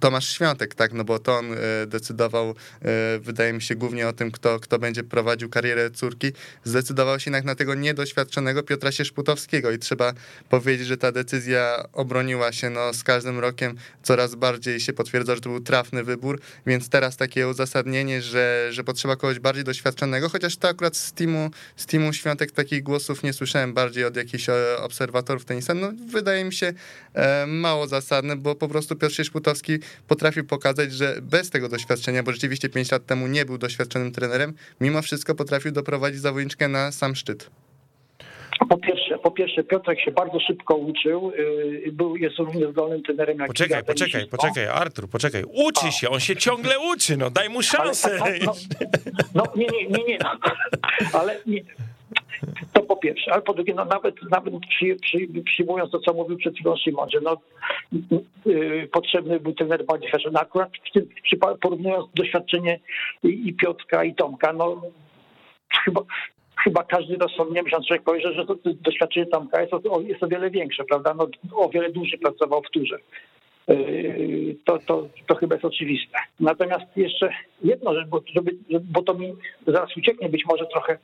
Tomasz 0.00 0.28
Świątek, 0.28 0.74
tak, 0.74 0.92
no 0.92 1.04
bo 1.04 1.18
to 1.18 1.38
on 1.38 1.52
e, 1.52 1.56
decydował, 1.86 2.54
e, 2.82 3.18
wydaje 3.18 3.52
mi 3.52 3.62
się, 3.62 3.79
głównie 3.80 4.08
o 4.08 4.12
tym, 4.12 4.30
kto, 4.30 4.60
kto 4.60 4.78
będzie 4.78 5.02
prowadził 5.04 5.48
karierę 5.48 5.90
córki, 5.90 6.32
zdecydował 6.64 7.20
się 7.20 7.30
jednak 7.30 7.44
na 7.44 7.54
tego 7.54 7.74
niedoświadczonego 7.74 8.62
Piotra 8.62 8.92
Sierzputowskiego 8.92 9.70
i 9.70 9.78
trzeba 9.78 10.12
powiedzieć, 10.48 10.86
że 10.86 10.96
ta 10.96 11.12
decyzja 11.12 11.84
obroniła 11.92 12.52
się 12.52 12.70
no, 12.70 12.94
z 12.94 13.04
każdym 13.04 13.38
rokiem, 13.38 13.76
coraz 14.02 14.34
bardziej 14.34 14.80
się 14.80 14.92
potwierdza, 14.92 15.34
że 15.34 15.40
to 15.40 15.50
był 15.50 15.60
trafny 15.60 16.04
wybór, 16.04 16.40
więc 16.66 16.88
teraz 16.88 17.16
takie 17.16 17.48
uzasadnienie, 17.48 18.22
że, 18.22 18.68
że 18.70 18.84
potrzeba 18.84 19.16
kogoś 19.16 19.38
bardziej 19.38 19.64
doświadczonego, 19.64 20.28
chociaż 20.28 20.56
to 20.56 20.68
akurat 20.68 20.96
z 20.96 21.12
teamu, 21.12 21.50
z 21.76 21.86
teamu 21.86 22.12
Świątek 22.12 22.52
takich 22.52 22.82
głosów 22.82 23.22
nie 23.22 23.32
słyszałem, 23.32 23.74
bardziej 23.74 24.04
od 24.04 24.16
jakichś 24.16 24.48
e, 24.48 24.78
obserwatorów 24.78 25.44
tenisa, 25.44 25.74
no 25.74 25.92
wydaje 26.12 26.44
mi 26.44 26.52
się 26.52 26.72
mało 27.46 27.86
zasadne, 27.86 28.36
bo 28.36 28.54
po 28.54 28.68
prostu 28.68 28.96
Piotr 28.96 29.14
Sierzputowski 29.14 29.78
potrafił 30.08 30.44
pokazać, 30.44 30.92
że 30.92 31.18
bez 31.22 31.50
tego 31.50 31.68
doświadczenia, 31.68 32.22
bo 32.22 32.32
rzeczywiście 32.32 32.68
5 32.68 32.90
lat 32.90 33.06
temu 33.06 33.26
nie 33.26 33.44
był 33.44 33.58
doświadczonym 33.60 34.12
trenerem, 34.12 34.54
mimo 34.80 35.02
wszystko 35.02 35.34
potrafił 35.34 35.72
doprowadzić 35.72 36.20
zawodniczkę 36.20 36.68
na 36.68 36.92
sam 36.92 37.14
szczyt. 37.14 37.50
Po 38.68 38.78
pierwsze, 38.78 39.18
po 39.18 39.30
pierwsze, 39.30 39.64
Piotrek 39.64 40.00
się 40.00 40.10
bardzo 40.10 40.40
szybko 40.40 40.76
uczył, 40.76 41.32
yy, 41.84 41.92
był, 41.92 42.16
jest 42.16 42.38
równie 42.38 42.72
zdolnym 42.72 43.02
trenerem 43.02 43.38
jak 43.38 43.48
Poczekaj, 43.48 43.84
poczekaj, 43.84 44.26
poczekaj, 44.26 44.66
Artur, 44.66 45.08
poczekaj. 45.08 45.44
Uczy 45.44 45.92
się, 45.92 46.10
on 46.10 46.20
się 46.20 46.36
ciągle 46.36 46.74
uczy, 46.78 47.16
no 47.16 47.30
daj 47.30 47.48
mu 47.48 47.62
szansę. 47.62 48.18
Ale, 48.22 48.38
no, 48.38 48.54
no 49.34 49.44
nie, 49.56 49.66
nie, 49.66 49.86
nie, 49.86 50.04
nie, 50.04 50.18
no, 50.22 50.30
ale 51.20 51.36
nie. 51.46 51.60
To 52.72 52.82
po 52.82 52.96
pierwsze, 52.96 53.32
ale 53.32 53.42
po 53.42 53.54
drugie, 53.54 53.74
no 53.74 53.84
nawet, 53.84 54.14
nawet 54.30 54.54
przy, 54.70 54.96
przy, 55.02 55.18
przyjmując 55.44 55.90
to, 55.90 55.98
co 55.98 56.12
mówił 56.12 56.36
przed 56.36 56.54
chwilą 56.54 56.76
Szymon, 56.76 57.10
że 57.10 57.20
no, 57.20 57.36
yy, 58.46 58.88
potrzebny 58.92 59.40
był 59.40 59.52
trener 59.52 59.84
doświadczony. 59.86 60.32
No 60.32 60.40
akurat 60.40 60.70
w 60.90 60.92
tym, 60.92 61.08
przypa- 61.32 61.58
porównując 61.60 62.06
doświadczenie 62.14 62.80
i, 63.24 63.48
i 63.48 63.54
Piotrka 63.54 64.04
i 64.04 64.14
Tomka, 64.14 64.52
no 64.52 64.82
chyba, 65.84 66.00
chyba 66.64 66.82
każdy 66.84 67.16
rozsądnie 67.16 67.62
myśląc 67.62 67.86
człowiek 67.86 68.02
powie, 68.02 68.20
że, 68.20 68.34
że 68.34 68.46
to 68.46 68.54
doświadczenie 68.64 69.26
Tomka 69.26 69.60
jest 69.60 69.74
o, 69.74 70.00
jest 70.00 70.22
o 70.22 70.28
wiele 70.28 70.50
większe, 70.50 70.84
prawda? 70.84 71.14
No, 71.14 71.28
o 71.56 71.68
wiele 71.68 71.90
dłużej 71.90 72.18
pracował 72.18 72.62
w 72.62 72.70
turze. 72.70 72.98
Yy, 73.68 74.56
To, 74.64 74.78
to, 74.78 75.08
to 75.26 75.34
chyba 75.34 75.54
jest 75.54 75.64
oczywiste. 75.64 76.18
Natomiast 76.40 76.96
jeszcze 76.96 77.30
jedno, 77.64 77.94
że, 77.94 78.04
bo, 78.06 78.20
żeby, 78.34 78.50
bo 78.80 79.02
to 79.02 79.14
mi 79.14 79.34
zaraz 79.66 79.96
ucieknie, 79.96 80.28
być 80.28 80.44
może 80.46 80.66
trochę 80.66 80.98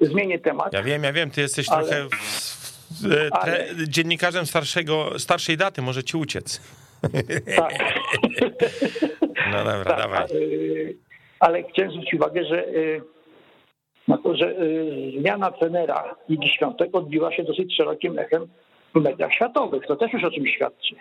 zmienię 0.00 0.38
temat. 0.38 0.72
Ja 0.72 0.82
wiem, 0.82 1.02
ja 1.04 1.12
wiem, 1.12 1.30
ty 1.30 1.40
jesteś 1.40 1.68
Ale- 1.68 1.86
trochę 1.86 2.06
tre, 3.10 3.30
Ale- 3.30 3.66
dziennikarzem 3.88 4.46
starszego, 4.46 5.18
starszej 5.18 5.56
daty, 5.56 5.82
może 5.82 6.04
ci 6.04 6.16
uciec. 6.16 6.60
Tak. 7.56 7.74
No 9.52 9.56
dobra, 9.64 9.84
Tak, 9.84 9.98
dawaj. 9.98 10.26
yy, 10.32 10.96
ale 11.40 11.62
chciałem 11.62 11.90
zwrócić 11.92 12.14
uwagę, 12.14 12.44
że, 12.44 12.64
na 14.08 14.18
to, 14.18 14.36
że 14.36 14.54
yy, 14.54 15.20
zmiana 15.20 15.50
trenera 15.50 16.14
Ligi 16.28 16.48
Świątek 16.56 16.88
odbiła 16.92 17.32
się 17.36 17.42
dosyć 17.44 17.76
szerokim 17.76 18.18
echem 18.18 18.46
w 18.94 19.00
mediach 19.00 19.32
światowych. 19.34 19.82
To 19.88 19.96
też 19.96 20.12
już 20.12 20.24
o 20.24 20.30
czymś 20.30 20.54
świadczy. 20.56 20.94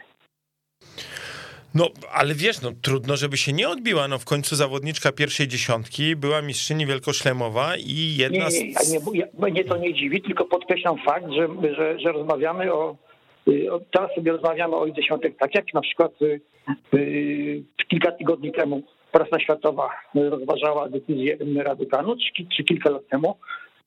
No, 1.76 1.88
ale 2.14 2.34
wiesz, 2.34 2.62
no 2.62 2.72
trudno, 2.82 3.18
żeby 3.18 3.38
się 3.38 3.54
nie 3.54 3.70
odbiła. 3.70 4.08
No 4.08 4.20
w 4.20 4.26
końcu 4.26 4.56
zawodniczka 4.56 5.12
pierwszej 5.12 5.48
dziesiątki 5.48 6.16
była 6.16 6.42
mistrzyni 6.42 6.86
wielkoszlemowa 6.86 7.78
i 7.78 8.16
Nie, 8.18 8.24
jedna 8.24 8.50
nie, 8.50 8.72
ja 8.72 8.80
nie, 8.90 9.20
ja, 9.20 9.26
mnie 9.50 9.64
to 9.64 9.78
nie 9.78 9.94
dziwi, 9.94 10.22
tylko 10.22 10.46
podkreślam 10.46 10.98
fakt, 11.06 11.26
że, 11.32 11.48
że, 11.76 12.00
że 12.00 12.12
rozmawiamy 12.12 12.74
o. 12.74 12.96
Teraz 13.92 14.16
sobie 14.16 14.32
rozmawiamy 14.32 14.76
o 14.76 14.86
Lidze 14.86 15.04
Świątek, 15.04 15.38
tak 15.38 15.56
jak 15.56 15.74
na 15.74 15.82
przykład 15.82 16.22
y, 16.22 16.42
y, 16.94 17.64
kilka 17.88 18.12
tygodni 18.12 18.52
temu 18.52 18.84
prasa 19.12 19.40
światowa 19.40 19.90
rozważała 20.16 20.90
decyzję 20.90 21.38
Raducanu, 21.56 22.16
czy, 22.16 22.46
czy 22.56 22.64
kilka 22.64 22.90
lat 22.90 23.08
temu 23.10 23.38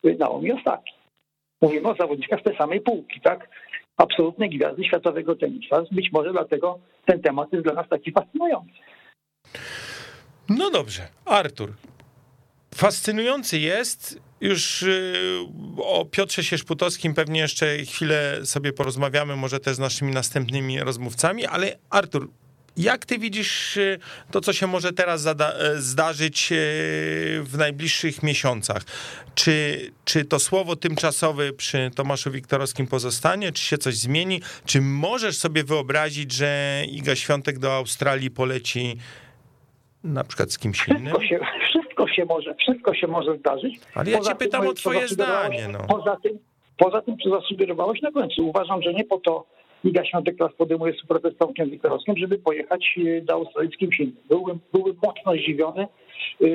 y, 0.06 0.16
Naomi 0.18 0.52
Osaki. 0.52 0.92
Mówimy 1.60 1.88
o 1.88 1.94
zawodniczkach 1.94 2.40
z 2.40 2.42
tej 2.42 2.56
samej 2.56 2.80
półki, 2.80 3.20
tak? 3.20 3.48
Absolutne 3.96 4.48
gwiazdy 4.48 4.84
światowego 4.84 5.36
tenisa. 5.36 5.82
Być 5.92 6.12
może 6.12 6.32
dlatego 6.32 6.78
ten 7.06 7.22
temat 7.22 7.52
jest 7.52 7.64
dla 7.64 7.74
nas 7.74 7.88
taki 7.88 8.12
fascynujący. 8.12 8.72
No 10.48 10.70
dobrze, 10.70 11.08
Artur. 11.24 11.72
Fascynujący 12.74 13.58
jest. 13.58 14.20
Już 14.40 14.82
y, 14.82 15.14
o 15.78 16.04
Piotrze 16.04 16.44
Sierzputowskim 16.44 17.14
pewnie 17.14 17.40
jeszcze 17.40 17.78
chwilę 17.78 18.40
sobie 18.44 18.72
porozmawiamy, 18.72 19.36
może 19.36 19.60
też 19.60 19.76
z 19.76 19.78
naszymi 19.78 20.12
następnymi 20.12 20.80
rozmówcami, 20.80 21.46
ale 21.46 21.78
Artur, 21.90 22.28
jak 22.76 23.06
ty 23.06 23.18
widzisz 23.18 23.76
y, 23.76 23.98
to, 24.30 24.40
co 24.40 24.52
się 24.52 24.66
może 24.66 24.92
teraz 24.92 25.26
e, 25.26 25.34
zdarzyć 25.76 26.52
y, 26.52 26.56
w 27.42 27.54
najbliższych 27.58 28.22
miesiącach? 28.22 28.82
Czy, 29.34 29.78
czy 30.04 30.24
to 30.24 30.38
słowo 30.38 30.76
tymczasowe 30.76 31.52
przy 31.52 31.90
Tomaszu 31.96 32.30
Wiktorowskim 32.30 32.86
pozostanie, 32.86 33.52
czy 33.52 33.62
się 33.62 33.78
coś 33.78 33.94
zmieni? 33.94 34.40
Czy 34.66 34.80
możesz 34.80 35.38
sobie 35.38 35.64
wyobrazić, 35.64 36.32
że 36.32 36.82
Iga 36.88 37.16
Świątek 37.16 37.58
do 37.58 37.76
Australii 37.76 38.30
poleci 38.30 38.96
na 40.04 40.24
przykład 40.24 40.52
z 40.52 40.58
kimś 40.58 40.88
innym? 40.88 41.06
Wszystko 41.06 41.22
się, 41.26 41.40
wszystko 41.68 42.08
się 42.08 42.24
może, 42.24 42.54
wszystko 42.54 42.94
się 42.94 43.06
może 43.06 43.38
zdarzyć. 43.38 43.80
Ale 43.94 44.10
ja 44.10 44.18
cię 44.18 44.28
tym, 44.28 44.36
pytam 44.36 44.66
o 44.66 44.72
co 44.72 44.74
twoje 44.74 45.08
zdanie, 45.08 45.68
no. 45.68 45.78
Poza 45.88 46.16
tym, 46.16 46.38
poza 46.76 47.02
tym, 47.02 47.16
co 47.24 47.40
zasugerowałeś 47.40 48.02
na 48.02 48.12
końcu, 48.12 48.48
uważam, 48.48 48.82
że 48.82 48.94
nie 48.94 49.04
po 49.04 49.18
to 49.18 49.46
Liga 49.84 50.04
Świątek 50.04 50.36
teraz 50.38 50.54
podejmuje 50.54 50.92
współpracę 50.92 51.30
z 51.30 51.38
Tomkiem 51.38 51.70
Wikorowskim, 51.70 52.16
żeby 52.16 52.38
pojechać 52.38 52.98
e, 53.06 53.20
do 53.20 53.32
Australii 53.32 53.72
z 53.74 53.76
kimś 53.76 54.00
innym. 54.00 54.16
Byłbym, 54.28 54.58
byłbym 54.72 54.96
mocno 55.02 55.32
zdziwiony. 55.32 55.82
E, 55.82 56.46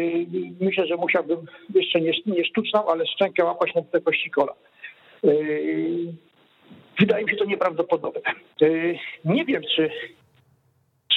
Myślę, 0.60 0.88
że 0.88 0.96
musiałbym 0.96 1.38
jeszcze 1.76 2.02
nie, 2.02 2.12
nie 2.26 2.46
sztuczną, 2.46 2.88
ale 2.88 3.06
szczękę 3.08 3.44
łapać 3.44 3.76
na 3.76 3.82
wysokości 3.82 4.30
kola. 4.32 4.54
E, 5.24 5.30
Wydaje 7.00 7.26
mi 7.26 7.32
się 7.32 7.38
to 7.38 7.46
nieprawdopodobne. 7.46 8.22
E, 8.62 8.68
Nie 9.26 9.46
wiem, 9.46 9.62
czy 9.76 9.90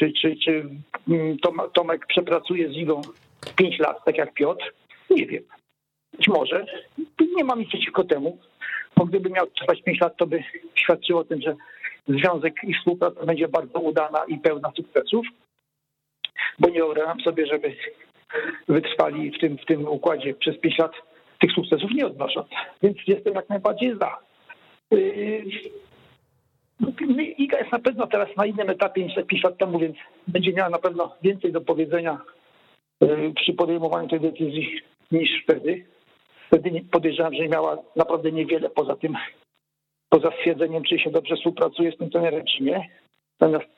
czy, 0.01 0.13
czy, 0.13 0.37
czy 0.37 0.65
mm, 1.09 1.39
Tom, 1.39 1.61
Tomek 1.75 2.07
przepracuje 2.07 2.69
z 2.69 2.77
Igą 2.77 3.01
5 3.57 3.79
lat, 3.79 4.05
tak 4.05 4.19
jak 4.19 4.35
Piotr? 4.35 4.73
Nie 5.11 5.27
wiem. 5.27 5.43
Być 6.17 6.29
może. 6.29 6.67
Nie 7.37 7.45
mam 7.45 7.59
nic 7.59 7.69
przeciwko 7.69 8.05
temu, 8.05 8.39
bo 8.97 9.05
gdyby 9.05 9.31
miał 9.31 9.47
trwać 9.47 9.83
5 9.83 10.01
lat, 10.01 10.17
to 10.17 10.27
by 10.27 10.45
świadczyło 10.75 11.21
o 11.21 11.25
tym, 11.25 11.41
że 11.41 11.57
związek 12.09 12.55
i 12.63 12.75
współpraca 12.75 13.27
będzie 13.27 13.49
bardzo 13.49 13.81
udana 13.81 14.25
i 14.29 14.39
pełna 14.39 14.73
sukcesów, 14.77 15.27
bo 16.59 16.69
nie 16.69 16.79
wyobrażam 16.79 17.21
sobie, 17.21 17.47
żeby 17.47 17.77
wytrwali 18.69 19.31
w 19.31 19.39
tym, 19.39 19.59
w 19.59 19.67
tym 19.67 19.89
układzie 19.89 20.35
przez 20.35 20.59
5 20.59 20.79
lat 20.79 20.93
tych 21.41 21.53
sukcesów 21.53 21.91
nie 21.95 22.07
odnosząc. 22.07 22.49
Więc 22.83 22.97
jestem 23.07 23.35
jak 23.35 23.49
najbardziej 23.49 23.99
za. 23.99 24.19
Yy, 24.91 25.45
Iga 27.39 27.59
jest 27.59 27.73
na 27.73 27.79
pewno 27.79 28.07
teraz 28.07 28.29
na 28.37 28.47
innym 28.47 28.71
etapie 28.71 29.05
niż 29.05 29.15
te 29.15 29.23
5 29.23 29.45
lat 29.45 29.59
temu, 29.59 29.79
więc 29.79 29.97
będzie 30.29 30.53
miała 30.53 30.71
na 30.71 30.79
pewno 30.79 31.17
więcej 31.23 31.53
do 31.53 31.61
powiedzenia 31.61 32.19
y, 33.03 33.33
przy 33.37 33.53
podejmowaniu 33.53 34.09
tej 34.09 34.21
decyzji 34.21 34.81
niż 35.13 35.43
wtedy. 35.43 35.85
Wtedy 36.47 36.85
podejrzewam, 36.91 37.35
że 37.35 37.49
miała 37.49 37.79
naprawdę 37.97 38.33
niewiele 38.33 38.71
poza 38.71 38.97
tym, 38.97 39.15
poza 40.11 40.31
stwierdzeniem, 40.31 40.83
czy 40.83 40.99
się 40.99 41.11
dobrze 41.11 41.37
współpracuje 41.37 41.93
z 41.93 41.97
tym 41.97 42.11
trenerem, 42.11 42.45
czy 42.45 42.63
nie. 42.63 42.89
Natomiast 43.41 43.71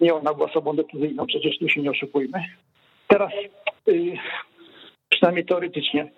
nie 0.00 0.14
ona 0.14 0.34
była 0.34 0.46
osobą 0.46 0.76
decyzyjną, 0.76 1.26
przecież 1.26 1.58
tu 1.58 1.68
się 1.68 1.82
nie 1.82 1.90
oszukujmy. 1.90 2.44
Teraz, 3.08 3.32
y, 3.88 4.12
przynajmniej 5.08 5.44
teoretycznie, 5.44 6.10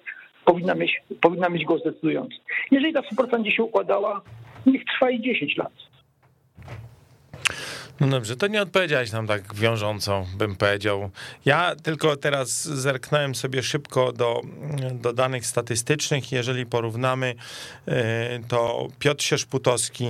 powinna 0.45 0.75
mieć, 0.75 1.03
powinna 1.21 1.49
mieć 1.49 1.65
głos 1.65 1.83
decydujący. 1.83 2.37
Jeżeli 2.71 2.93
ta 2.93 3.03
współpraca 3.03 3.33
będzie 3.33 3.51
się 3.51 3.63
układała, 3.63 4.23
niech 4.67 4.85
trwa 4.85 5.11
i 5.11 5.21
10 5.21 5.57
lat. 5.57 5.73
No 8.01 8.07
dobrze, 8.07 8.37
to 8.37 8.47
nie 8.47 8.63
odpowiedziałeś 8.63 9.13
nam 9.13 9.27
tak 9.27 9.55
wiążąco, 9.55 10.27
bym 10.37 10.57
powiedział. 10.57 11.11
Ja 11.45 11.77
tylko 11.83 12.17
teraz 12.17 12.65
zerknąłem 12.65 13.35
sobie 13.35 13.63
szybko 13.63 14.13
do, 14.13 14.41
do 14.93 15.13
danych 15.13 15.47
statystycznych. 15.47 16.33
Jeżeli 16.33 16.67
porównamy, 16.67 17.35
y, 17.89 17.93
to 18.49 18.89
Piotr 18.99 19.25
Sierzputowski, 19.25 20.09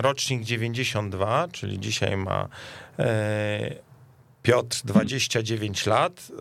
rocznik 0.00 0.44
92, 0.44 1.48
czyli 1.52 1.80
dzisiaj 1.80 2.16
ma 2.16 2.48
y, 2.98 3.88
Piotr 4.48 4.80
29 4.84 5.86
lat. 5.86 6.32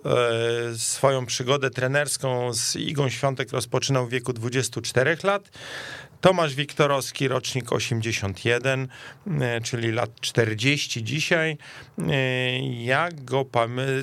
E, 0.72 0.78
swoją 0.78 1.26
przygodę 1.26 1.70
trenerską 1.70 2.54
z 2.54 2.76
Igą 2.76 3.10
Świątek 3.10 3.52
rozpoczynał 3.52 4.08
w 4.08 4.10
wieku 4.10 4.34
24 4.34 5.18
lat. 5.24 5.50
Tomasz 6.22 6.56
Wiktorowski, 6.56 7.28
rocznik 7.28 7.74
81, 7.74 8.88
e, 9.42 9.62
czyli 9.62 9.92
lat 9.92 10.10
40 10.22 11.04
dzisiaj. 11.04 11.58
E, 12.08 12.84
ja 12.84 13.10
go 13.12 13.46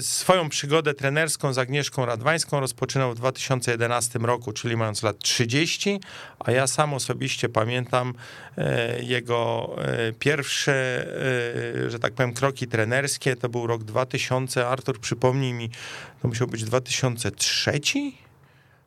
swoją 0.01 0.49
przygodę 0.49 0.95
trenerską 0.95 1.53
z 1.53 1.59
Agnieszką 1.59 2.07
Radwańską 2.07 2.61
rozpoczynał 2.61 3.13
w 3.13 3.17
2011 3.17 4.19
roku, 4.19 4.53
czyli 4.53 4.77
mając 4.77 5.03
lat 5.03 5.19
30, 5.19 6.01
a 6.39 6.51
ja 6.51 6.67
sam 6.67 6.95
osobiście 6.95 7.49
pamiętam 7.49 8.15
e, 8.59 9.03
jego 9.03 9.77
pierwsze, 10.19 11.07
że 11.89 11.99
tak 11.99 12.13
powiem, 12.13 12.33
kroki 12.33 12.67
trenerskie. 12.67 13.37
To 13.37 13.49
był 13.49 13.67
rok 13.67 13.85
2000. 13.85 14.69
Artur, 14.69 15.01
przypomnij 15.01 15.53
mi, 15.53 15.71
to 16.23 16.29
musiał 16.29 16.47
być 16.47 16.65
2003? 16.65 17.81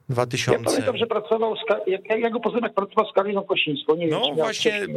2000. 0.09 0.61
Ja 0.61 0.65
pamiętam, 0.65 0.97
że 0.97 1.07
pracował, 1.07 1.55
z, 1.55 1.59
ja 2.21 2.29
go 2.29 2.39
poznałem, 2.39 2.63
jak 2.63 2.73
pracował 2.73 3.11
z 3.11 3.13
Karoliną 3.13 3.43
Kosińską. 3.43 3.95
Nie 3.95 4.07
no 4.07 4.21
wiem, 4.25 4.35
właśnie, 4.35 4.73
e, 4.73 4.87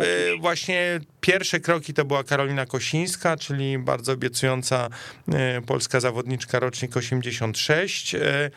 właśnie 0.40 1.00
pierwsze 1.21 1.61
kroki 1.61 1.95
to 1.95 2.05
była 2.05 2.25
Karolina 2.25 2.67
Kosińska, 2.67 3.37
czyli 3.37 3.79
bardzo 3.79 4.12
obiecująca 4.12 4.88
e, 5.33 5.61
polska 5.62 6.00
zawodniczka 6.00 6.59
rocznik 6.59 6.97
86. 6.97 8.14
E, 8.14 8.50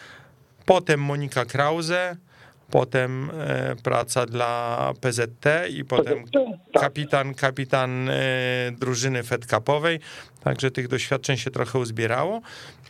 potem 0.65 0.99
Monika 0.99 1.45
Krause, 1.45 2.17
potem 2.71 3.31
praca 3.83 4.25
dla 4.25 4.93
PZT 5.01 5.45
i 5.69 5.85
potem 5.85 6.23
tak. 6.73 6.81
kapitan, 6.83 7.33
kapitan 7.33 8.09
drużyny 8.79 9.23
Fed 9.23 9.45
Cupowej. 9.45 9.99
Także 10.43 10.71
tych 10.71 10.87
doświadczeń 10.87 11.37
się 11.37 11.51
trochę 11.51 11.79
uzbierało. 11.79 12.41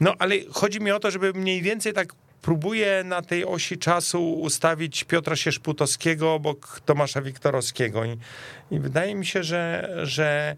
No 0.01 0.13
ale 0.19 0.35
chodzi 0.51 0.79
mi 0.79 0.91
o 0.91 0.99
to, 0.99 1.11
żeby 1.11 1.33
mniej 1.33 1.61
więcej 1.61 1.93
tak 1.93 2.13
próbuje 2.43 3.03
na 3.03 3.21
tej 3.21 3.45
osi 3.45 3.77
czasu 3.77 4.33
ustawić 4.33 5.03
Piotra 5.03 5.35
Sierzputowskiego 5.35 6.33
obok 6.33 6.79
Tomasza 6.85 7.21
Wiktorowskiego. 7.21 8.05
I, 8.05 8.17
i 8.71 8.79
wydaje 8.79 9.15
mi 9.15 9.25
się, 9.25 9.43
że, 9.43 9.89
że 10.03 10.55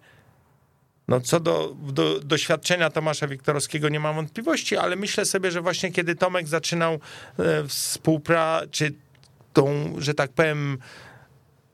no 1.08 1.22
co 1.22 1.40
do, 1.40 1.76
do 1.82 2.20
doświadczenia 2.20 2.90
Tomasza 2.90 3.28
Wiktorowskiego 3.28 3.90
nie 3.90 4.00
mam 4.00 4.16
wątpliwości, 4.16 4.78
ale 4.78 4.96
myślę 4.96 5.26
sobie, 5.26 5.52
że 5.52 5.62
właśnie 5.62 5.92
kiedy 5.92 6.16
Tomek 6.16 6.48
zaczynał 6.48 6.94
e, 6.94 7.00
współpracę, 7.68 8.68
czy 8.72 8.94
tą, 9.54 9.96
że 9.98 10.14
tak 10.14 10.32
powiem, 10.32 10.78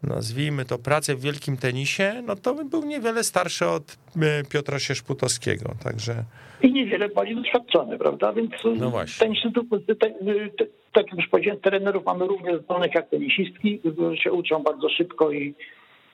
nazwijmy 0.03 0.65
to 0.65 0.77
pracę 0.77 1.15
w 1.15 1.21
wielkim 1.21 1.57
tenisie, 1.57 2.23
no 2.27 2.35
to 2.35 2.65
był 2.65 2.85
niewiele 2.85 3.23
starszy 3.23 3.67
od 3.67 3.97
e, 4.21 4.43
Piotra 4.49 4.79
Sierzputowskiego, 4.79 5.75
także 5.83 6.23
i 6.63 6.73
niewiele 6.73 7.09
bardziej 7.09 7.35
doświadczony, 7.35 7.97
prawda? 7.97 8.33
Więc 8.33 8.51
no 8.77 8.89
właśnie. 8.89 9.27
ten 9.27 9.35
instytut, 9.35 9.67
tak 10.93 11.07
jak 11.07 11.17
już 11.17 11.27
powiedziałem, 11.27 11.59
trenerów 11.59 12.05
mamy 12.05 12.27
równie 12.27 12.57
zdolnych 12.57 12.95
jak 12.95 13.09
tenisistki, 13.09 13.81
się 14.23 14.31
uczą 14.31 14.63
bardzo 14.63 14.89
szybko 14.89 15.31
i, 15.31 15.53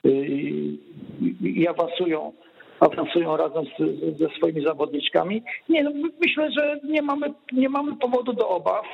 i, 0.04 0.80
i 1.42 1.68
awansują 1.68 2.34
awansują 2.80 3.38
razem 3.38 3.66
z, 3.66 4.18
ze 4.20 4.30
swoimi 4.30 4.64
zawodniczkami. 4.64 5.44
Nie, 5.70 5.84
no 5.84 5.92
myślę, 6.26 6.52
że 6.52 6.80
nie 6.84 7.02
mamy, 7.02 7.34
nie 7.52 7.70
mamy 7.70 7.96
powodu 7.96 8.34
do 8.34 8.50
obaw, 8.50 8.86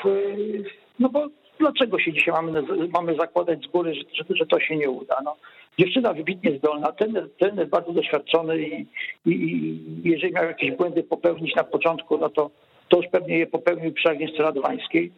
no 1.00 1.10
bo 1.10 1.28
dlaczego 1.60 2.00
się 2.00 2.13
dzisiaj 2.13 2.33
mamy, 2.33 2.63
mamy 2.93 3.15
zakładać 3.15 3.63
z 3.63 3.67
góry, 3.67 3.95
że, 3.95 4.36
że, 4.36 4.45
to 4.45 4.60
się 4.60 4.75
nie 4.75 4.89
uda? 4.89 5.15
No, 5.24 5.36
dziewczyna 5.79 6.13
wybitnie 6.13 6.57
zdolna, 6.57 6.91
ten, 6.91 7.29
jest 7.57 7.69
bardzo 7.69 7.93
doświadczony 7.93 8.62
i, 8.62 8.86
i, 9.25 9.31
i, 9.31 9.79
jeżeli 10.03 10.33
miał 10.33 10.45
jakieś 10.45 10.72
błędy 10.72 11.03
popełnić 11.03 11.55
na 11.55 11.63
początku, 11.63 12.17
no 12.17 12.29
to, 12.29 12.50
to 12.89 12.98
już 12.98 13.07
pewnie 13.07 13.38
je 13.38 13.48
popełnił 13.48 13.93
przy 13.93 14.10
Agnieszce 14.10 14.43
Radwańskiej. 14.43 15.12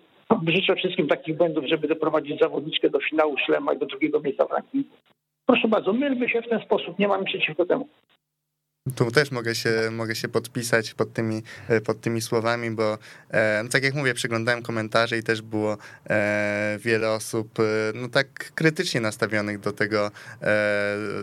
Życzę 0.47 0.75
wszystkim 0.75 1.07
takich 1.07 1.37
błędów, 1.37 1.65
żeby 1.67 1.87
doprowadzić 1.87 2.39
zawodniczkę 2.39 2.89
do 2.89 2.99
finału 2.99 3.37
szlema 3.37 3.73
i 3.73 3.77
do 3.77 3.85
drugiego 3.85 4.19
miejsca 4.19 4.45
w 4.45 4.51
rankingu. 4.51 4.89
Proszę 5.45 5.67
bardzo, 5.67 5.93
mylmy 5.93 6.29
się 6.29 6.41
w 6.41 6.49
ten 6.49 6.59
sposób, 6.59 6.99
nie 6.99 7.07
mamy 7.07 7.25
przeciwko 7.25 7.65
temu. 7.65 7.87
Tu 8.93 9.11
też 9.11 9.31
mogę 9.31 9.55
się, 9.55 9.89
mogę 9.91 10.15
się 10.15 10.27
podpisać 10.27 10.93
pod 10.93 11.13
tymi, 11.13 11.43
e, 11.67 11.81
pod 11.81 12.01
tymi 12.01 12.21
słowami, 12.21 12.71
bo 12.71 12.97
e, 13.31 13.61
no 13.63 13.69
tak 13.69 13.83
jak 13.83 13.93
mówię, 13.93 14.13
przeglądałem 14.13 14.61
komentarze 14.63 15.17
i 15.17 15.23
też 15.23 15.41
było 15.41 15.77
e, 16.09 16.77
wiele 16.81 17.11
osób 17.11 17.57
no 17.93 18.09
tak 18.09 18.51
krytycznie 18.55 19.01
nastawionych 19.01 19.59
do 19.59 19.71
tego 19.71 20.11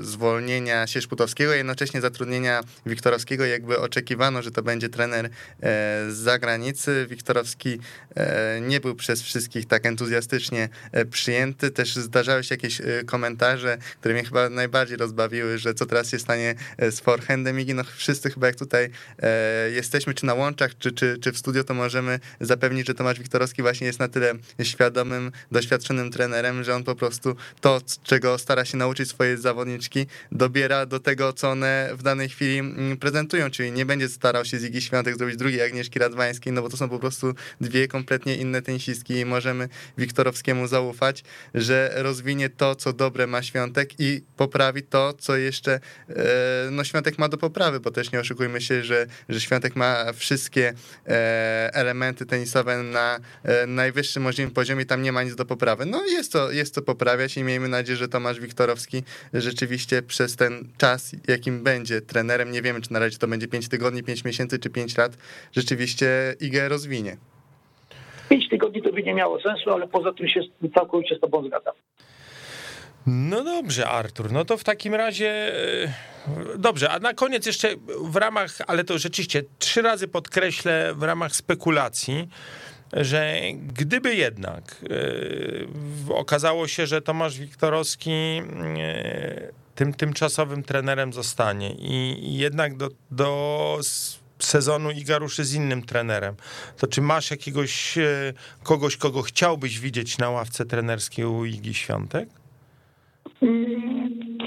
zwolnienia 0.00 0.86
Sierzputowskiego, 0.86 1.52
jednocześnie 1.52 2.00
zatrudnienia 2.00 2.60
Wiktorowskiego. 2.86 3.46
Jakby 3.46 3.78
oczekiwano, 3.78 4.42
że 4.42 4.50
to 4.50 4.62
będzie 4.62 4.88
trener 4.88 5.30
z 6.08 6.14
zagranicy. 6.14 7.06
Wiktorowski 7.10 7.78
nie 8.60 8.80
był 8.80 8.94
przez 8.94 9.22
wszystkich 9.22 9.66
tak 9.66 9.86
entuzjastycznie 9.86 10.68
przyjęty. 11.10 11.70
Też 11.70 11.96
zdarzały 11.96 12.44
się 12.44 12.54
jakieś 12.54 12.82
komentarze, 13.06 13.78
które 14.00 14.14
mnie 14.14 14.24
chyba 14.24 14.48
najbardziej 14.48 14.96
rozbawiły, 14.96 15.58
że 15.58 15.74
co 15.74 15.86
teraz 15.86 16.10
się 16.10 16.18
stanie 16.18 16.54
z 16.78 17.00
forehandem 17.00 17.51
Migi, 17.52 17.74
no 17.74 17.84
wszyscy 17.84 18.30
chyba 18.30 18.46
jak 18.46 18.56
tutaj 18.56 18.90
e, 19.18 19.70
jesteśmy, 19.70 20.14
czy 20.14 20.26
na 20.26 20.34
łączach, 20.34 20.78
czy, 20.78 20.92
czy, 20.92 21.18
czy 21.18 21.32
w 21.32 21.38
studio, 21.38 21.64
to 21.64 21.74
możemy 21.74 22.20
zapewnić, 22.40 22.86
że 22.86 22.94
Tomasz 22.94 23.18
Wiktorowski 23.18 23.62
właśnie 23.62 23.86
jest 23.86 23.98
na 23.98 24.08
tyle 24.08 24.34
świadomym, 24.62 25.32
doświadczonym 25.52 26.10
trenerem, 26.10 26.64
że 26.64 26.74
on 26.74 26.84
po 26.84 26.94
prostu 26.94 27.36
to, 27.60 27.80
czego 28.02 28.38
stara 28.38 28.64
się 28.64 28.76
nauczyć 28.76 29.08
swoje 29.08 29.38
zawodniczki, 29.38 30.06
dobiera 30.32 30.86
do 30.86 31.00
tego, 31.00 31.32
co 31.32 31.50
one 31.50 31.90
w 31.94 32.02
danej 32.02 32.28
chwili 32.28 32.58
mm, 32.58 32.96
prezentują, 32.96 33.50
czyli 33.50 33.72
nie 33.72 33.86
będzie 33.86 34.08
starał 34.08 34.44
się 34.44 34.58
z 34.58 34.64
Igi 34.64 34.80
Świątek 34.80 35.16
zrobić 35.16 35.36
drugiej 35.36 35.62
Agnieszki 35.62 35.98
Radwańskiej, 35.98 36.52
no 36.52 36.62
bo 36.62 36.68
to 36.68 36.76
są 36.76 36.88
po 36.88 36.98
prostu 36.98 37.34
dwie 37.60 37.88
kompletnie 37.88 38.36
inne 38.36 38.62
tenisistki 38.62 39.14
i 39.14 39.24
możemy 39.24 39.68
Wiktorowskiemu 39.98 40.66
zaufać, 40.66 41.24
że 41.54 41.92
rozwinie 41.94 42.50
to, 42.50 42.74
co 42.74 42.92
dobre 42.92 43.26
ma 43.26 43.42
Świątek 43.42 43.90
i 43.98 44.22
poprawi 44.36 44.82
to, 44.82 45.12
co 45.12 45.36
jeszcze 45.36 45.80
e, 46.08 46.14
no 46.70 46.84
Świątek 46.84 47.18
ma 47.18 47.28
do 47.28 47.38
poprawy, 47.42 47.80
bo 47.80 47.90
też 47.90 48.12
nie 48.12 48.20
oszukujmy 48.20 48.60
się, 48.60 48.82
że, 48.82 49.06
że 49.28 49.40
Świątek 49.40 49.76
ma 49.76 50.12
wszystkie 50.12 50.72
e, 51.06 51.70
elementy 51.74 52.26
tenisowe 52.26 52.82
na 52.82 53.18
e, 53.44 53.66
najwyższym 53.66 54.22
możliwym 54.22 54.54
poziomie, 54.54 54.86
tam 54.86 55.02
nie 55.02 55.12
ma 55.12 55.22
nic 55.22 55.34
do 55.34 55.44
poprawy. 55.44 55.86
No 55.86 56.06
jest 56.06 56.32
to, 56.32 56.50
jest 56.50 56.74
to 56.74 56.82
poprawiać 56.82 57.36
i 57.36 57.44
miejmy 57.44 57.68
nadzieję, 57.68 57.96
że 57.96 58.08
Tomasz 58.08 58.40
Wiktorowski 58.40 59.02
rzeczywiście 59.34 60.02
przez 60.02 60.36
ten 60.36 60.68
czas, 60.78 61.12
jakim 61.28 61.62
będzie 61.62 62.00
trenerem, 62.00 62.52
nie 62.52 62.62
wiemy, 62.62 62.80
czy 62.80 62.92
na 62.92 62.98
razie 62.98 63.18
to 63.18 63.28
będzie 63.28 63.48
5 63.48 63.68
tygodni, 63.68 64.02
5 64.02 64.24
miesięcy, 64.24 64.58
czy 64.58 64.70
5 64.70 64.96
lat, 64.96 65.12
rzeczywiście 65.52 66.34
IG 66.40 66.54
rozwinie. 66.68 67.16
5 68.28 68.48
tygodni 68.48 68.82
to 68.82 68.92
by 68.92 69.02
nie 69.02 69.14
miało 69.14 69.40
sensu, 69.40 69.70
ale 69.70 69.88
poza 69.88 70.12
tym 70.12 70.28
się 70.28 70.40
całkowicie 70.74 71.16
z 71.16 71.20
tobą 71.20 71.46
zgadzam. 71.46 71.74
No 73.06 73.44
dobrze, 73.44 73.88
Artur, 73.88 74.32
no 74.32 74.44
to 74.44 74.56
w 74.56 74.64
takim 74.64 74.94
razie 74.94 75.52
e, 75.84 76.58
dobrze, 76.58 76.90
a 76.90 76.98
na 76.98 77.14
koniec 77.14 77.46
jeszcze 77.46 77.68
w 78.04 78.16
ramach, 78.16 78.58
ale 78.66 78.84
to 78.84 78.98
rzeczywiście 78.98 79.42
trzy 79.58 79.82
razy 79.82 80.08
podkreślę 80.08 80.94
w 80.94 81.02
ramach 81.02 81.36
spekulacji, 81.36 82.28
że 82.92 83.40
gdyby 83.66 84.14
jednak 84.14 84.84
e, 86.10 86.14
okazało 86.14 86.68
się, 86.68 86.86
że 86.86 87.02
Tomasz 87.02 87.38
Wiktorowski 87.38 88.10
e, 88.10 88.42
tym 89.74 89.94
tymczasowym 89.94 90.62
trenerem 90.62 91.12
zostanie 91.12 91.74
i 91.74 92.36
jednak 92.38 92.76
do, 92.76 92.88
do 93.10 93.78
sezonu 94.38 94.90
Iga 94.90 95.18
ruszy 95.18 95.44
z 95.44 95.54
innym 95.54 95.82
trenerem, 95.82 96.34
to 96.78 96.86
czy 96.86 97.02
masz 97.02 97.30
jakiegoś 97.30 97.98
kogoś, 98.62 98.96
kogo 98.96 99.22
chciałbyś 99.22 99.80
widzieć 99.80 100.18
na 100.18 100.30
ławce 100.30 100.64
trenerskiej 100.64 101.24
u 101.24 101.44
Igi 101.44 101.74
Świątek? 101.74 102.41
Mm, 103.42 104.38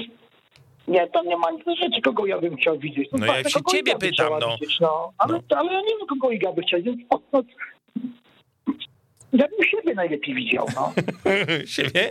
nie, 0.88 1.06
to 1.06 1.22
nie 1.22 1.36
ma 1.36 1.50
nic 1.50 1.64
rzeczy, 1.80 2.00
kogo 2.02 2.26
ja 2.26 2.40
bym 2.40 2.56
chciał 2.56 2.78
widzieć. 2.78 3.08
No, 3.12 3.18
no 3.26 3.36
jak 3.36 3.48
się 3.50 3.60
ciebie 3.70 3.96
pytam, 3.96 4.32
no. 4.40 4.56
Widzieć, 4.60 4.80
no. 4.80 5.12
Ale, 5.18 5.40
no. 5.50 5.56
ale 5.58 5.72
ja 5.72 5.80
nie 5.80 5.96
wiem, 5.98 6.06
kogo 6.08 6.30
Iga 6.30 6.52
by 6.52 6.62
chciał 6.62 6.80
widzieć. 6.80 7.06
Ja 9.32 9.48
bym 9.48 9.68
siebie 9.70 9.94
najlepiej 9.94 10.34
widział, 10.34 10.66
no. 10.76 10.92
siebie? 11.74 12.10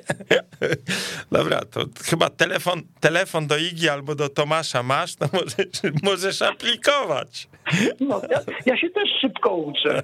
Dobra, 1.32 1.62
to 1.66 1.86
chyba 2.06 2.30
telefon, 2.30 2.82
telefon 3.00 3.48
do 3.48 3.58
Igi 3.58 3.90
albo 3.90 4.16
do 4.16 4.30
Tomasza 4.30 4.84
masz, 4.84 5.16
to 5.16 5.26
możesz, 5.34 5.94
możesz 6.04 6.42
aplikować. 6.42 7.48
No, 8.00 8.22
ja, 8.30 8.40
ja 8.66 8.78
się 8.78 8.90
też 8.90 9.10
szybko 9.22 9.56
uczę. 9.56 10.04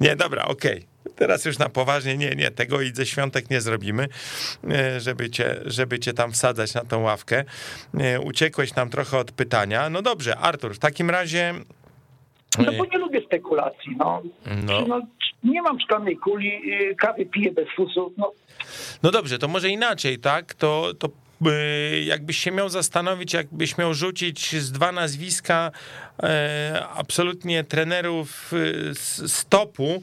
Nie, 0.00 0.16
dobra, 0.16 0.44
okej. 0.44 0.76
Okay 0.76 0.91
teraz 1.22 1.44
już 1.44 1.58
na 1.58 1.68
poważnie, 1.68 2.16
nie, 2.16 2.30
nie, 2.30 2.50
tego 2.50 2.80
i 2.80 2.94
ze 2.94 3.06
świątek 3.06 3.50
nie 3.50 3.60
zrobimy, 3.60 4.08
e, 4.70 5.00
żeby 5.00 5.30
cię, 5.30 5.60
żeby 5.64 5.98
cię 5.98 6.12
tam 6.12 6.32
wsadzać 6.32 6.74
na 6.74 6.84
tą 6.84 7.02
ławkę. 7.02 7.44
E, 8.00 8.20
uciekłeś 8.20 8.74
nam 8.74 8.90
trochę 8.90 9.18
od 9.18 9.32
pytania. 9.32 9.90
No 9.90 10.02
dobrze, 10.02 10.36
Artur, 10.36 10.74
w 10.74 10.78
takim 10.78 11.10
razie... 11.10 11.54
No 12.58 12.72
bo 12.72 12.84
nie 12.84 12.98
lubię 12.98 13.20
spekulacji, 13.26 13.96
no. 13.98 14.22
no. 14.66 14.86
no 14.86 15.00
nie 15.44 15.62
mam 15.62 15.80
szklanej 15.80 16.16
kuli, 16.16 16.62
kawy 16.98 17.26
piję 17.26 17.52
bez 17.52 17.68
fusów, 17.76 18.12
no. 18.16 18.32
No 19.02 19.10
dobrze, 19.10 19.38
to 19.38 19.48
może 19.48 19.68
inaczej, 19.68 20.18
tak? 20.18 20.54
To, 20.54 20.92
to 20.98 21.08
jakbyś 22.04 22.38
się 22.38 22.50
miał 22.50 22.68
zastanowić, 22.68 23.34
jakbyś 23.34 23.78
miał 23.78 23.94
rzucić 23.94 24.56
z 24.56 24.72
dwa 24.72 24.92
nazwiska 24.92 25.70
e, 26.22 26.86
absolutnie 26.94 27.64
trenerów 27.64 28.52
z 29.26 29.44
topu, 29.48 30.02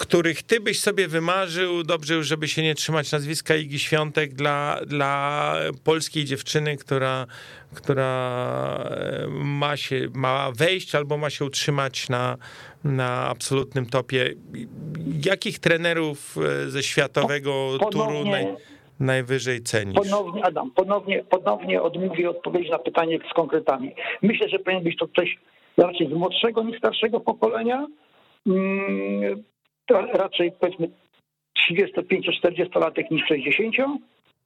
których 0.00 0.42
ty 0.42 0.60
byś 0.60 0.80
sobie 0.80 1.08
wymarzył, 1.08 1.82
dobrze 1.82 2.14
już, 2.14 2.26
żeby 2.26 2.48
się 2.48 2.62
nie 2.62 2.74
trzymać 2.74 3.12
nazwiska 3.12 3.56
Igi 3.56 3.78
Świątek 3.78 4.34
dla, 4.34 4.80
dla 4.86 5.54
polskiej 5.84 6.24
dziewczyny, 6.24 6.76
która, 6.76 7.26
która 7.74 8.10
e, 8.84 9.26
ma 9.30 9.76
się, 9.76 10.08
ma 10.14 10.52
wejść 10.52 10.94
albo 10.94 11.16
ma 11.16 11.30
się 11.30 11.44
utrzymać 11.44 12.08
na, 12.08 12.36
na 12.84 13.28
absolutnym 13.28 13.86
topie. 13.86 14.34
Jakich 15.26 15.58
trenerów 15.58 16.36
e, 16.38 16.70
ze 16.70 16.82
światowego 16.82 17.78
turu 17.90 18.24
naj, 18.24 18.46
najwyżej 19.00 19.62
cenisz? 19.62 19.96
Ponownie, 19.96 20.44
Adam, 20.44 20.70
ponownie, 20.70 21.24
ponownie 21.24 21.82
odmówię 21.82 22.30
odpowiedź 22.30 22.70
na 22.70 22.78
pytanie 22.78 23.18
z 23.30 23.34
konkretami. 23.34 23.94
Myślę, 24.22 24.48
że 24.48 24.58
powinien 24.58 24.84
być 24.84 24.96
to 24.98 25.08
ktoś 25.08 25.38
raczej 25.76 26.08
z 26.08 26.12
młodszego 26.12 26.62
niż 26.62 26.78
starszego 26.78 27.20
pokolenia. 27.20 27.86
Raczej 30.14 30.52
powiedzmy 30.60 30.88
35-40-latek 31.70 33.10
niż 33.10 33.26
60, 33.28 34.02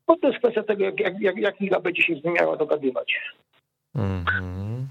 bo 0.07 0.17
to 0.17 0.29
jest 0.29 0.39
kwestia 0.39 0.63
tego, 0.63 0.85
jak, 0.85 1.21
jak, 1.21 1.37
jak 1.37 1.61
liga 1.61 1.81
będzie 1.81 2.03
się 2.03 2.15
z 2.15 2.25
nim 2.25 2.35
miała 2.35 2.57
dogadywać. 2.57 3.21
Mm 3.95 4.25
-hmm. 4.25 4.85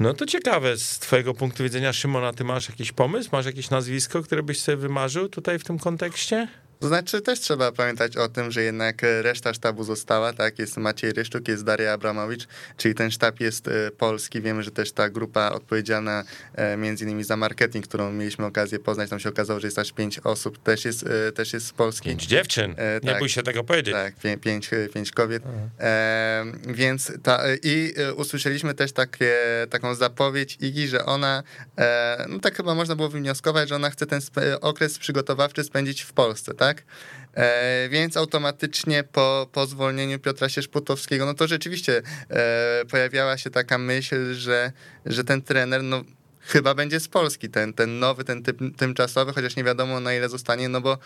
No 0.00 0.14
to 0.14 0.26
ciekawe, 0.26 0.76
z 0.76 0.98
twojego 0.98 1.34
punktu 1.34 1.62
widzenia, 1.62 1.92
Szymona, 1.92 2.32
ty 2.32 2.44
masz 2.44 2.68
jakiś 2.68 2.92
pomysł? 2.92 3.28
Masz 3.32 3.46
jakieś 3.46 3.70
nazwisko, 3.70 4.22
które 4.22 4.42
byś 4.42 4.60
sobie 4.60 4.76
wymarzył 4.76 5.28
tutaj 5.28 5.58
w 5.58 5.64
tym 5.64 5.78
kontekście? 5.78 6.48
To 6.80 6.88
znaczy 6.88 7.20
też 7.20 7.40
trzeba 7.40 7.72
pamiętać 7.72 8.16
o 8.16 8.28
tym, 8.28 8.50
że 8.50 8.62
jednak 8.62 9.02
reszta 9.22 9.54
sztabu 9.54 9.84
została, 9.84 10.32
tak? 10.32 10.58
Jest 10.58 10.76
Maciej 10.76 11.12
Ryszczuk, 11.12 11.48
jest 11.48 11.64
Daria 11.64 11.92
Abramowicz, 11.92 12.46
czyli 12.76 12.94
ten 12.94 13.10
sztab 13.10 13.40
jest 13.40 13.68
e, 13.68 13.90
polski. 13.90 14.40
Wiemy, 14.40 14.62
że 14.62 14.70
też 14.70 14.92
ta 14.92 15.10
grupa 15.10 15.50
odpowiedzialna 15.50 16.24
e, 16.54 16.76
między 16.76 17.04
innymi 17.04 17.24
za 17.24 17.36
marketing, 17.36 17.86
którą 17.86 18.12
mieliśmy 18.12 18.46
okazję 18.46 18.78
poznać, 18.78 19.10
tam 19.10 19.20
się 19.20 19.28
okazało, 19.28 19.60
że 19.60 19.66
jest 19.66 19.78
aż 19.78 19.92
pięć 19.92 20.18
osób, 20.18 20.62
też 20.62 20.84
jest, 20.84 21.06
e, 21.06 21.32
też 21.32 21.52
jest 21.52 21.66
z 21.66 21.72
Polski. 21.72 22.08
Pięć 22.08 22.26
dziewczyn, 22.26 22.74
e, 22.76 23.00
tak, 23.00 23.14
nie 23.14 23.18
bój 23.18 23.28
się 23.28 23.42
tego 23.42 23.64
powiedzieć. 23.64 23.94
Tak, 23.94 24.40
pięć, 24.40 24.70
pięć 24.94 25.10
kobiet. 25.10 25.42
E, 25.80 26.44
więc 26.68 27.12
ta, 27.22 27.42
i 27.62 27.94
usłyszeliśmy 28.16 28.74
też 28.74 28.92
takie, 28.92 29.36
taką 29.70 29.94
zapowiedź 29.94 30.58
Igi, 30.60 30.88
że 30.88 31.04
ona, 31.04 31.42
e, 31.78 32.26
no 32.28 32.38
tak 32.38 32.56
chyba 32.56 32.74
można 32.74 32.96
było 32.96 33.08
wywnioskować, 33.08 33.68
że 33.68 33.76
ona 33.76 33.90
chce 33.90 34.06
ten 34.06 34.20
okres 34.60 34.98
przygotowawczy 34.98 35.64
spędzić 35.64 36.02
w 36.02 36.12
Polsce, 36.12 36.54
tak? 36.54 36.67
Tak? 36.68 36.84
E, 37.34 37.88
więc 37.88 38.16
automatycznie 38.16 39.04
po, 39.04 39.48
po 39.52 39.66
zwolnieniu 39.66 40.18
Piotra 40.18 40.48
Sierzputowskiego, 40.48 41.26
no 41.26 41.34
to 41.34 41.46
rzeczywiście 41.46 42.02
e, 42.30 42.84
pojawiała 42.90 43.38
się 43.38 43.50
taka 43.50 43.78
myśl, 43.78 44.34
że, 44.34 44.72
że 45.06 45.24
ten 45.24 45.42
trener, 45.42 45.82
no 45.82 46.04
chyba 46.40 46.74
będzie 46.74 47.00
z 47.00 47.08
Polski, 47.08 47.48
ten, 47.48 47.72
ten 47.72 47.98
nowy, 47.98 48.24
ten 48.24 48.42
typ, 48.42 48.58
tymczasowy, 48.76 49.32
chociaż 49.32 49.56
nie 49.56 49.64
wiadomo 49.64 50.00
na 50.00 50.14
ile 50.14 50.28
zostanie, 50.28 50.68
no 50.68 50.80
bo 50.80 50.98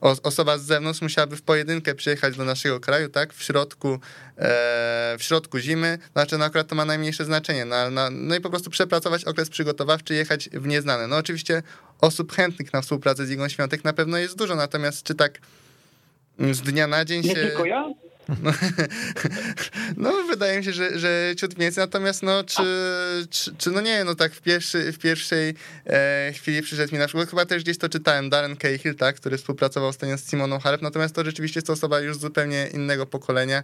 osoba 0.00 0.58
z 0.58 0.62
zewnątrz 0.62 1.02
musiałaby 1.02 1.36
w 1.36 1.42
pojedynkę 1.42 1.94
przyjechać 1.94 2.36
do 2.36 2.44
naszego 2.44 2.80
kraju, 2.80 3.08
tak, 3.08 3.34
w 3.34 3.42
środku, 3.42 3.88
e, 4.38 5.16
w 5.18 5.22
środku 5.22 5.58
zimy, 5.58 5.98
znaczy 6.12 6.38
no 6.38 6.44
akurat 6.44 6.68
to 6.68 6.74
ma 6.74 6.84
najmniejsze 6.84 7.24
znaczenie, 7.24 7.64
no, 7.64 7.90
no, 7.90 8.10
no 8.10 8.36
i 8.36 8.40
po 8.40 8.50
prostu 8.50 8.70
przepracować 8.70 9.24
okres 9.24 9.50
przygotowawczy, 9.50 10.14
jechać 10.14 10.48
w 10.52 10.66
nieznane. 10.66 11.06
No 11.06 11.16
oczywiście 11.16 11.62
osób 12.00 12.32
chętnych 12.32 12.72
na 12.72 12.82
współpracę 12.82 13.26
z 13.26 13.30
Igą 13.30 13.48
Świątek 13.48 13.84
na 13.84 13.92
pewno 13.92 14.18
jest 14.18 14.38
dużo, 14.38 14.54
natomiast 14.54 15.02
czy 15.02 15.14
tak 15.14 15.38
z 16.38 16.60
dnia 16.60 16.86
na 16.86 17.04
dzień 17.04 17.22
się... 17.22 17.28
Nie 17.28 17.34
tylko 17.34 17.64
ja? 17.64 17.84
No, 18.28 18.52
no, 19.96 20.12
wydaje 20.30 20.58
mi 20.58 20.64
się, 20.64 20.72
że, 20.72 20.98
że 20.98 21.34
ciut 21.36 21.54
więcej, 21.54 21.82
natomiast 21.82 22.22
no, 22.22 22.44
czy, 22.44 22.62
czy, 23.30 23.56
czy, 23.58 23.70
no 23.70 23.80
nie, 23.80 24.04
no 24.04 24.14
tak 24.14 24.32
w, 24.32 24.40
pierwszy, 24.40 24.92
w 24.92 24.98
pierwszej 24.98 25.54
e, 25.86 26.32
chwili 26.32 26.62
przyszedł 26.62 26.92
mi 26.92 26.98
na 26.98 27.06
przykład, 27.06 27.30
chyba 27.30 27.46
też 27.46 27.62
gdzieś 27.62 27.78
to 27.78 27.88
czytałem, 27.88 28.30
Darren 28.30 28.56
Cahill, 28.56 28.94
tak, 28.94 29.16
który 29.16 29.38
współpracował 29.38 29.92
z 29.92 29.98
z 30.16 30.30
Simoną 30.30 30.58
Halep, 30.58 30.82
natomiast 30.82 31.14
to 31.14 31.24
rzeczywiście 31.24 31.58
jest 31.58 31.66
to 31.66 31.72
osoba 31.72 32.00
już 32.00 32.18
zupełnie 32.18 32.68
innego 32.74 33.06
pokolenia 33.06 33.62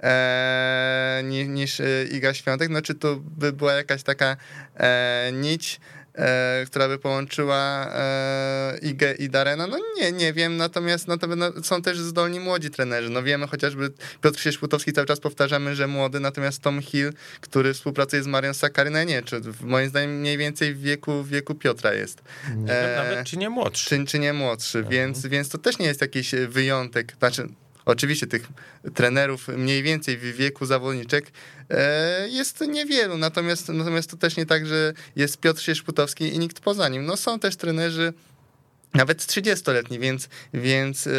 e, 0.00 1.22
niż, 1.24 1.48
niż 1.48 1.80
e, 1.80 2.04
Iga 2.04 2.34
Świątek, 2.34 2.70
no 2.70 2.82
czy 2.82 2.94
to 2.94 3.16
by 3.16 3.52
była 3.52 3.72
jakaś 3.72 4.02
taka 4.02 4.36
e, 4.76 5.30
nić, 5.32 5.80
e, 6.20 6.66
która 6.66 6.88
by 6.88 6.98
połączyła 6.98 7.86
e, 7.94 8.78
Igę 8.82 9.12
i 9.12 9.28
Darena? 9.28 9.66
No 9.66 9.78
nie, 9.96 10.12
nie 10.12 10.32
wiem, 10.32 10.56
natomiast, 10.56 11.08
natomiast 11.08 11.40
no, 11.56 11.62
są 11.62 11.82
też 11.82 11.98
zdolni 11.98 12.40
młodzi 12.40 12.70
trenerzy. 12.70 13.10
No 13.10 13.22
wiemy 13.22 13.46
chociażby, 13.46 13.92
Piotr 14.22 14.40
Sieśputowski 14.40 14.92
cały 14.92 15.06
czas 15.06 15.20
powtarzamy, 15.20 15.74
że 15.74 15.86
młody, 15.86 16.20
natomiast 16.20 16.62
Tom 16.62 16.82
Hill, 16.82 17.12
który 17.40 17.74
współpracuje 17.74 18.22
z 18.22 18.26
Marią 18.26 18.54
Sakary, 18.54 18.90
no 18.90 19.04
nie, 19.04 19.22
czy 19.22 19.40
moim 19.60 19.88
zdaniem 19.88 20.20
mniej 20.20 20.38
więcej 20.38 20.74
w 20.74 20.80
wieku, 20.80 21.22
w 21.22 21.28
wieku 21.28 21.54
Piotra 21.54 21.94
jest. 21.94 22.22
Nie 22.56 22.72
e, 22.72 22.96
nawet 22.96 23.26
czy 23.26 23.36
nie 23.36 23.50
młodszy. 23.50 23.88
Czy, 23.88 24.04
czy 24.04 24.18
nie 24.18 24.32
młodszy, 24.32 24.78
mhm. 24.78 24.92
więc, 24.92 25.26
więc 25.26 25.48
to 25.48 25.58
też 25.58 25.78
nie 25.78 25.86
jest 25.86 26.00
jakiś 26.00 26.34
wyjątek. 26.48 27.14
Znaczy, 27.18 27.48
Oczywiście 27.90 28.26
tych 28.26 28.48
trenerów 28.94 29.48
mniej 29.48 29.82
więcej 29.82 30.16
w 30.16 30.36
wieku 30.36 30.66
zawodniczek 30.66 31.32
e, 31.70 32.28
jest 32.28 32.60
niewielu, 32.60 33.18
natomiast, 33.18 33.68
natomiast 33.68 34.10
to 34.10 34.16
też 34.16 34.36
nie 34.36 34.46
tak, 34.46 34.66
że 34.66 34.92
jest 35.16 35.38
Piotr 35.38 35.62
Sierzputowski 35.62 36.34
i 36.34 36.38
nikt 36.38 36.60
poza 36.60 36.88
nim. 36.88 37.06
No 37.06 37.16
są 37.16 37.38
też 37.38 37.56
trenerzy 37.56 38.12
nawet 38.94 39.18
30-letni, 39.18 39.98
więc, 39.98 40.28
więc 40.54 41.06
e, 41.06 41.10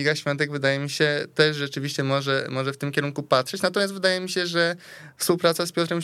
Iga 0.00 0.14
Świątek 0.14 0.52
wydaje 0.52 0.78
mi 0.78 0.90
się 0.90 1.26
też 1.34 1.56
rzeczywiście 1.56 2.04
może, 2.04 2.46
może 2.50 2.72
w 2.72 2.76
tym 2.76 2.92
kierunku 2.92 3.22
patrzeć, 3.22 3.62
natomiast 3.62 3.94
wydaje 3.94 4.20
mi 4.20 4.28
się, 4.28 4.46
że 4.46 4.76
współpraca 5.16 5.66
z 5.66 5.72
Piotrem, 5.72 5.98
e, 5.98 6.02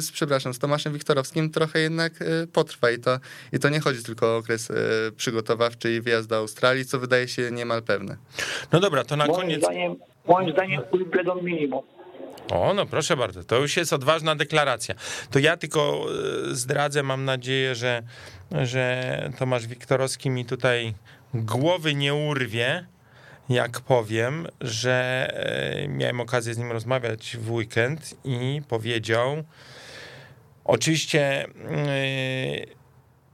z, 0.00 0.10
przepraszam, 0.12 0.54
z 0.54 0.58
Tomaszem 0.58 0.92
Wiktorowskim 0.92 1.50
trochę 1.50 1.80
jednak 1.80 2.12
potrwa 2.52 2.90
i 2.90 2.98
to, 2.98 3.18
i 3.52 3.58
to 3.58 3.68
nie 3.68 3.80
chodzi 3.80 4.02
tylko 4.02 4.26
o 4.26 4.36
okres 4.36 4.72
przygotowawczy 5.16 5.94
i 5.94 6.00
wyjazd 6.00 6.28
do 6.28 6.36
Australii, 6.36 6.84
co 6.84 6.98
wydaje 6.98 7.28
się 7.28 7.50
niemal 7.50 7.82
pewne. 7.82 8.16
No 8.72 8.80
dobra, 8.80 9.04
to 9.04 9.16
na 9.16 9.26
moim 9.26 9.40
koniec... 9.40 9.58
Zdaniem, 9.58 9.96
moim 10.28 10.52
zdaniem 10.52 10.82
będą 11.12 11.42
minimum. 11.42 11.82
O, 12.54 12.74
no 12.74 12.86
proszę 12.86 13.16
bardzo, 13.16 13.44
to 13.44 13.56
już 13.56 13.76
jest 13.76 13.92
odważna 13.92 14.36
deklaracja. 14.36 14.94
To 15.30 15.38
ja 15.38 15.56
tylko 15.56 16.06
e, 16.50 16.54
zdradzę, 16.54 17.02
mam 17.02 17.24
nadzieję, 17.24 17.74
że, 17.74 18.02
że 18.52 19.30
Tomasz 19.38 19.66
Wiktorowski 19.66 20.30
mi 20.30 20.44
tutaj 20.44 20.94
głowy 21.34 21.94
nie 21.94 22.14
urwie, 22.14 22.86
jak 23.48 23.80
powiem, 23.80 24.46
że 24.60 25.28
e, 25.84 25.88
miałem 25.88 26.20
okazję 26.20 26.54
z 26.54 26.58
nim 26.58 26.72
rozmawiać 26.72 27.36
w 27.36 27.52
weekend 27.52 28.14
i 28.24 28.62
powiedział, 28.68 29.44
oczywiście 30.64 31.46
yy, 32.66 32.74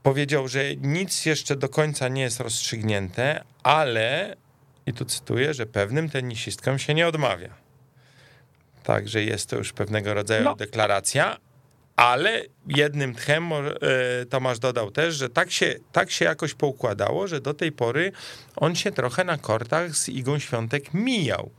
powiedział, 0.03 0.47
że 0.47 0.75
nic 0.75 1.25
jeszcze 1.25 1.55
do 1.55 1.69
końca 1.69 2.07
nie 2.07 2.21
jest 2.21 2.39
rozstrzygnięte, 2.39 3.43
ale, 3.63 4.35
i 4.85 4.93
tu 4.93 5.05
cytuję, 5.05 5.53
że 5.53 5.65
pewnym 5.65 6.09
tenisistkom 6.09 6.79
się 6.79 6.93
nie 6.93 7.07
odmawia. 7.07 7.60
Także 8.83 9.23
jest 9.23 9.49
to 9.49 9.55
już 9.55 9.73
pewnego 9.73 10.13
rodzaju 10.13 10.43
no. 10.43 10.55
deklaracja, 10.55 11.37
ale 12.01 12.41
jednym 12.67 13.15
tchem 13.15 13.53
e, 13.53 13.65
Tomasz 14.29 14.59
dodał 14.59 14.91
też, 14.91 15.15
że 15.15 15.29
tak 15.29 15.51
się, 15.51 15.75
tak 15.91 16.11
się 16.11 16.25
jakoś 16.25 16.53
poukładało, 16.53 17.27
że 17.27 17.41
do 17.41 17.53
tej 17.53 17.71
pory 17.71 18.11
on 18.55 18.75
się 18.75 18.91
trochę 18.91 19.23
na 19.23 19.37
kortach 19.37 19.95
z 19.95 20.09
Igą 20.09 20.39
Świątek 20.39 20.93
mijał. 20.93 21.51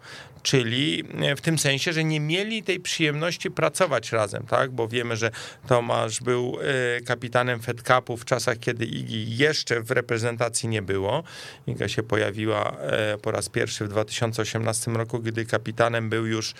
Czyli 0.43 1.05
w 1.37 1.41
tym 1.41 1.59
sensie, 1.59 1.93
że 1.93 2.05
nie 2.05 2.21
mieli 2.21 2.63
tej 2.63 2.81
przyjemności 2.81 3.51
pracować 3.51 4.13
razem, 4.13 4.47
tak? 4.47 4.71
Bo 4.71 4.89
wiemy, 4.89 5.17
że 5.17 5.31
Tomasz 5.69 6.21
był 6.21 6.59
e, 6.97 7.01
kapitanem 7.01 7.61
Fed 7.61 7.83
Cupu 7.83 8.17
w 8.17 8.25
czasach, 8.25 8.59
kiedy 8.59 8.85
Igi 8.85 9.37
jeszcze 9.37 9.81
w 9.81 9.91
reprezentacji 9.91 10.69
nie 10.69 10.83
było. 10.83 11.23
Iga 11.67 11.89
się 11.89 12.03
pojawiła 12.03 12.77
e, 12.81 13.19
po 13.19 13.31
raz 13.31 13.49
pierwszy 13.49 13.85
w 13.85 13.89
2018 13.89 14.91
roku, 14.91 15.19
gdy 15.19 15.47
kapitanem 15.47 16.11
był 16.11 16.27
już 16.27 16.55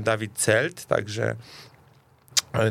Dawid 0.00 0.32
Celt, 0.32 0.84
także 0.84 1.36
E, 1.36 1.71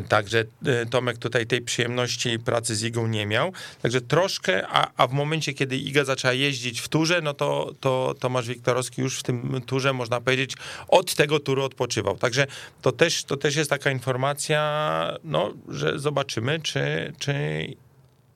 także 0.08 0.44
e, 0.66 0.86
Tomek 0.86 1.18
tutaj 1.18 1.46
tej 1.46 1.60
przyjemności 1.60 2.38
pracy 2.38 2.74
z 2.74 2.82
Igą 2.82 3.06
nie 3.06 3.26
miał. 3.26 3.52
Także 3.82 4.00
troszkę, 4.00 4.68
a, 4.68 4.90
a 4.96 5.06
w 5.06 5.12
momencie, 5.12 5.54
kiedy 5.54 5.76
Iga 5.76 6.04
zaczęła 6.04 6.34
jeździć 6.34 6.80
w 6.80 6.88
turze, 6.88 7.20
no 7.22 7.34
to, 7.34 7.72
to 7.80 8.14
Tomasz 8.20 8.48
Wiktorowski 8.48 9.02
już 9.02 9.18
w 9.18 9.22
tym 9.22 9.60
turze, 9.66 9.92
można 9.92 10.20
powiedzieć, 10.20 10.54
od 10.88 11.14
tego 11.14 11.40
turu 11.40 11.64
odpoczywał. 11.64 12.16
Także 12.16 12.46
to 12.82 12.92
też, 12.92 13.24
to 13.24 13.36
też 13.36 13.56
jest 13.56 13.70
taka 13.70 13.90
informacja, 13.90 15.18
no, 15.24 15.52
że 15.68 15.98
zobaczymy, 15.98 16.60
czy, 16.60 17.12
czy 17.18 17.34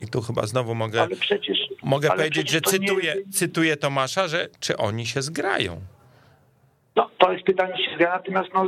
i 0.01 0.09
tu 0.09 0.23
chyba 0.23 0.47
znowu 0.47 0.75
mogę, 0.75 1.09
przecież, 1.21 1.59
mogę 1.83 2.09
powiedzieć, 2.09 2.51
że 2.51 2.61
cytuję, 2.61 3.15
nie... 3.27 3.33
cytuję 3.33 3.77
Tomasza, 3.77 4.29
że 4.29 4.49
czy 4.61 4.77
oni 4.77 5.07
się 5.07 5.23
zgrają. 5.23 5.81
No, 6.97 7.11
to 7.19 7.33
jest 7.33 7.45
pytanie 7.45 7.77
się 7.77 7.97
natomiast 8.01 8.49
no, 8.55 8.63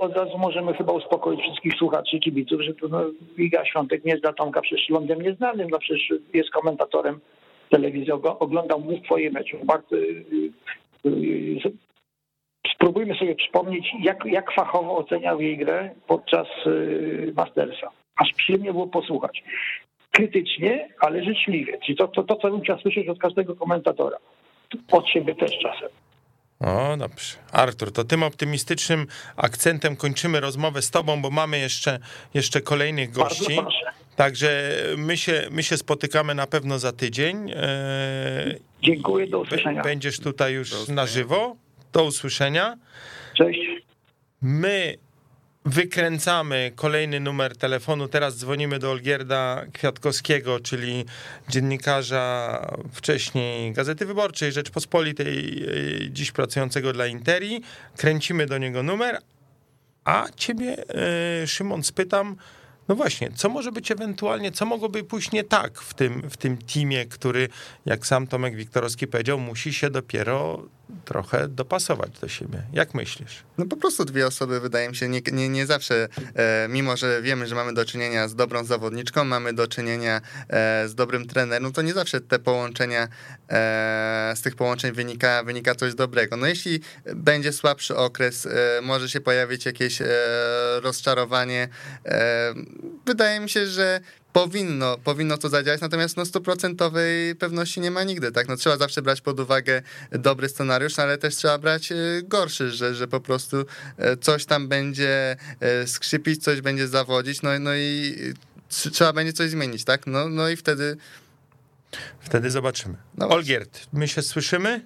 od 0.00 0.16
razu 0.16 0.38
możemy 0.38 0.74
chyba 0.74 0.92
uspokoić 0.92 1.40
wszystkich 1.40 1.74
słuchaczy 1.74 2.18
kibiców, 2.18 2.60
że 2.60 2.74
to 2.74 2.88
no, 2.88 3.02
Iga 3.38 3.64
Świątek 3.64 4.04
nie 4.04 4.16
zna 4.16 4.32
Tomka 4.32 4.60
przecież 4.60 4.88
lądem 4.88 5.22
nieznanym, 5.22 5.70
no 5.70 5.78
przecież 5.78 6.12
jest 6.34 6.50
komentatorem 6.50 7.20
telewizji, 7.70 8.12
oglądał 8.12 8.80
mnóstwo 8.80 9.18
jej 9.18 9.30
meczów. 9.30 9.66
Bardzo, 9.66 9.96
y, 9.96 10.24
y, 11.06 11.60
spróbujmy 12.74 13.14
sobie 13.14 13.34
przypomnieć, 13.34 13.86
jak, 14.02 14.24
jak 14.24 14.52
fachowo 14.52 14.96
oceniał 14.96 15.40
jej 15.40 15.56
grę 15.58 15.90
podczas 16.06 16.46
y, 16.66 17.32
Mastersa. 17.36 17.90
Aż 18.16 18.32
przyjemnie 18.32 18.72
było 18.72 18.86
posłuchać. 18.86 19.42
Krytycznie, 20.10 20.88
ale 21.00 21.24
życzliwie. 21.24 21.78
Czyli 21.78 21.98
to, 21.98 22.08
to, 22.08 22.22
to 22.22 22.36
co 22.36 22.50
bym 22.50 22.60
chciał 22.60 22.78
słyszeć 22.78 23.08
od 23.08 23.18
każdego 23.18 23.56
komentatora. 23.56 24.16
Od 24.92 25.08
siebie 25.08 25.34
też 25.34 25.58
czasem. 25.58 25.88
O, 26.60 26.96
dobrze. 26.96 27.34
Artur, 27.52 27.92
to 27.92 28.04
tym 28.04 28.22
optymistycznym 28.22 29.06
akcentem 29.36 29.96
kończymy 29.96 30.40
rozmowę 30.40 30.82
z 30.82 30.90
tobą, 30.90 31.22
bo 31.22 31.30
mamy 31.30 31.58
jeszcze, 31.58 31.98
jeszcze 32.34 32.60
kolejnych 32.60 33.10
gości. 33.12 33.60
Także 34.16 34.74
my 34.96 35.16
się, 35.16 35.48
my 35.50 35.62
się 35.62 35.76
spotykamy 35.76 36.34
na 36.34 36.46
pewno 36.46 36.78
za 36.78 36.92
tydzień. 36.92 37.50
E, 37.50 38.54
Dziękuję, 38.82 39.26
do 39.26 39.38
usłyszenia. 39.38 39.82
Będziesz 39.82 40.20
tutaj 40.20 40.52
już 40.54 40.88
na 40.88 41.06
żywo. 41.06 41.56
Do 41.92 42.04
usłyszenia. 42.04 42.76
Cześć. 43.36 43.60
My 44.42 44.94
wykręcamy 45.64 46.72
kolejny 46.74 47.20
numer 47.20 47.56
telefonu. 47.56 48.08
Teraz 48.08 48.36
dzwonimy 48.36 48.78
do 48.78 48.90
Olgierda 48.90 49.64
Kwiatkowskiego, 49.72 50.60
czyli 50.60 51.04
dziennikarza 51.48 52.66
wcześniej 52.92 53.72
Gazety 53.72 54.06
Wyborczej 54.06 54.52
Rzeczpospolitej, 54.52 55.64
e, 56.04 56.10
dziś 56.10 56.32
pracującego 56.32 56.92
dla 56.92 57.06
Interi. 57.06 57.62
Kręcimy 57.96 58.46
do 58.46 58.58
niego 58.58 58.82
numer, 58.82 59.18
a 60.04 60.26
ciebie, 60.36 60.76
e, 61.42 61.46
Szymon, 61.46 61.82
spytam, 61.82 62.36
no 62.90 62.96
właśnie, 62.96 63.30
co 63.34 63.48
może 63.48 63.72
być 63.72 63.90
ewentualnie, 63.90 64.52
co 64.52 64.66
mogłoby 64.66 65.04
pójść 65.04 65.32
nie 65.32 65.44
tak 65.44 65.80
w 65.80 65.94
tym, 65.94 66.30
w 66.30 66.36
tym 66.36 66.56
teamie, 66.56 67.06
który, 67.06 67.48
jak 67.86 68.06
sam 68.06 68.26
Tomek 68.26 68.56
Wiktorowski 68.56 69.06
powiedział, 69.06 69.38
musi 69.38 69.72
się 69.72 69.90
dopiero 69.90 70.62
trochę 71.04 71.48
dopasować 71.48 72.20
do 72.20 72.28
siebie. 72.28 72.62
Jak 72.72 72.94
myślisz? 72.94 73.42
No 73.58 73.66
po 73.66 73.76
prostu 73.76 74.04
dwie 74.04 74.26
osoby, 74.26 74.60
wydaje 74.60 74.88
mi 74.88 74.96
się, 74.96 75.08
nie, 75.08 75.20
nie, 75.32 75.48
nie 75.48 75.66
zawsze, 75.66 76.08
e, 76.34 76.68
mimo 76.68 76.96
że 76.96 77.22
wiemy, 77.22 77.46
że 77.46 77.54
mamy 77.54 77.74
do 77.74 77.84
czynienia 77.84 78.28
z 78.28 78.34
dobrą 78.34 78.64
zawodniczką, 78.64 79.24
mamy 79.24 79.52
do 79.52 79.68
czynienia 79.68 80.20
e, 80.48 80.88
z 80.88 80.94
dobrym 80.94 81.26
trenerem, 81.26 81.62
no 81.62 81.70
to 81.70 81.82
nie 81.82 81.92
zawsze 81.92 82.20
te 82.20 82.38
połączenia, 82.38 83.08
e, 83.48 84.32
z 84.36 84.40
tych 84.40 84.56
połączeń 84.56 84.92
wynika, 84.92 85.44
wynika 85.44 85.74
coś 85.74 85.94
dobrego. 85.94 86.36
No 86.36 86.46
jeśli 86.46 86.80
będzie 87.14 87.52
słabszy 87.52 87.96
okres, 87.96 88.46
e, 88.46 88.80
może 88.82 89.08
się 89.08 89.20
pojawić 89.20 89.66
jakieś 89.66 90.02
e, 90.02 90.06
rozczarowanie. 90.80 91.68
Wydaje 93.06 93.40
mi 93.40 93.48
się, 93.50 93.66
że 93.66 94.00
powinno, 94.32 94.98
powinno 94.98 95.38
to 95.38 95.48
zadziałać, 95.48 95.80
natomiast 95.80 96.16
no 96.16 96.24
stuprocentowej 96.24 97.34
pewności 97.34 97.80
nie 97.80 97.90
ma 97.90 98.04
nigdy, 98.04 98.32
tak? 98.32 98.48
No 98.48 98.56
trzeba 98.56 98.76
zawsze 98.76 99.02
brać 99.02 99.20
pod 99.20 99.40
uwagę 99.40 99.82
dobry 100.12 100.48
scenariusz, 100.48 100.96
no 100.96 101.02
ale 101.02 101.18
też 101.18 101.36
trzeba 101.36 101.58
brać 101.58 101.92
e, 101.92 101.96
gorszy, 102.24 102.70
że, 102.70 102.94
że 102.94 103.08
po 103.08 103.20
prostu 103.20 103.64
e, 103.98 104.16
coś 104.16 104.46
tam 104.46 104.68
będzie 104.68 105.36
e, 105.60 105.86
skrzypić, 105.86 106.42
coś 106.42 106.60
będzie 106.60 106.88
zawodzić, 106.88 107.42
no, 107.42 107.58
no 107.58 107.74
i 107.74 108.14
trzeba 108.68 109.12
będzie 109.12 109.32
coś 109.32 109.50
zmienić, 109.50 109.84
tak? 109.84 110.06
No, 110.06 110.28
no 110.28 110.48
i 110.48 110.56
wtedy... 110.56 110.96
Wtedy 112.20 112.50
zobaczymy. 112.50 112.94
No 113.18 113.28
Olgierd, 113.28 113.86
my 113.92 114.08
się 114.08 114.22
słyszymy? 114.22 114.80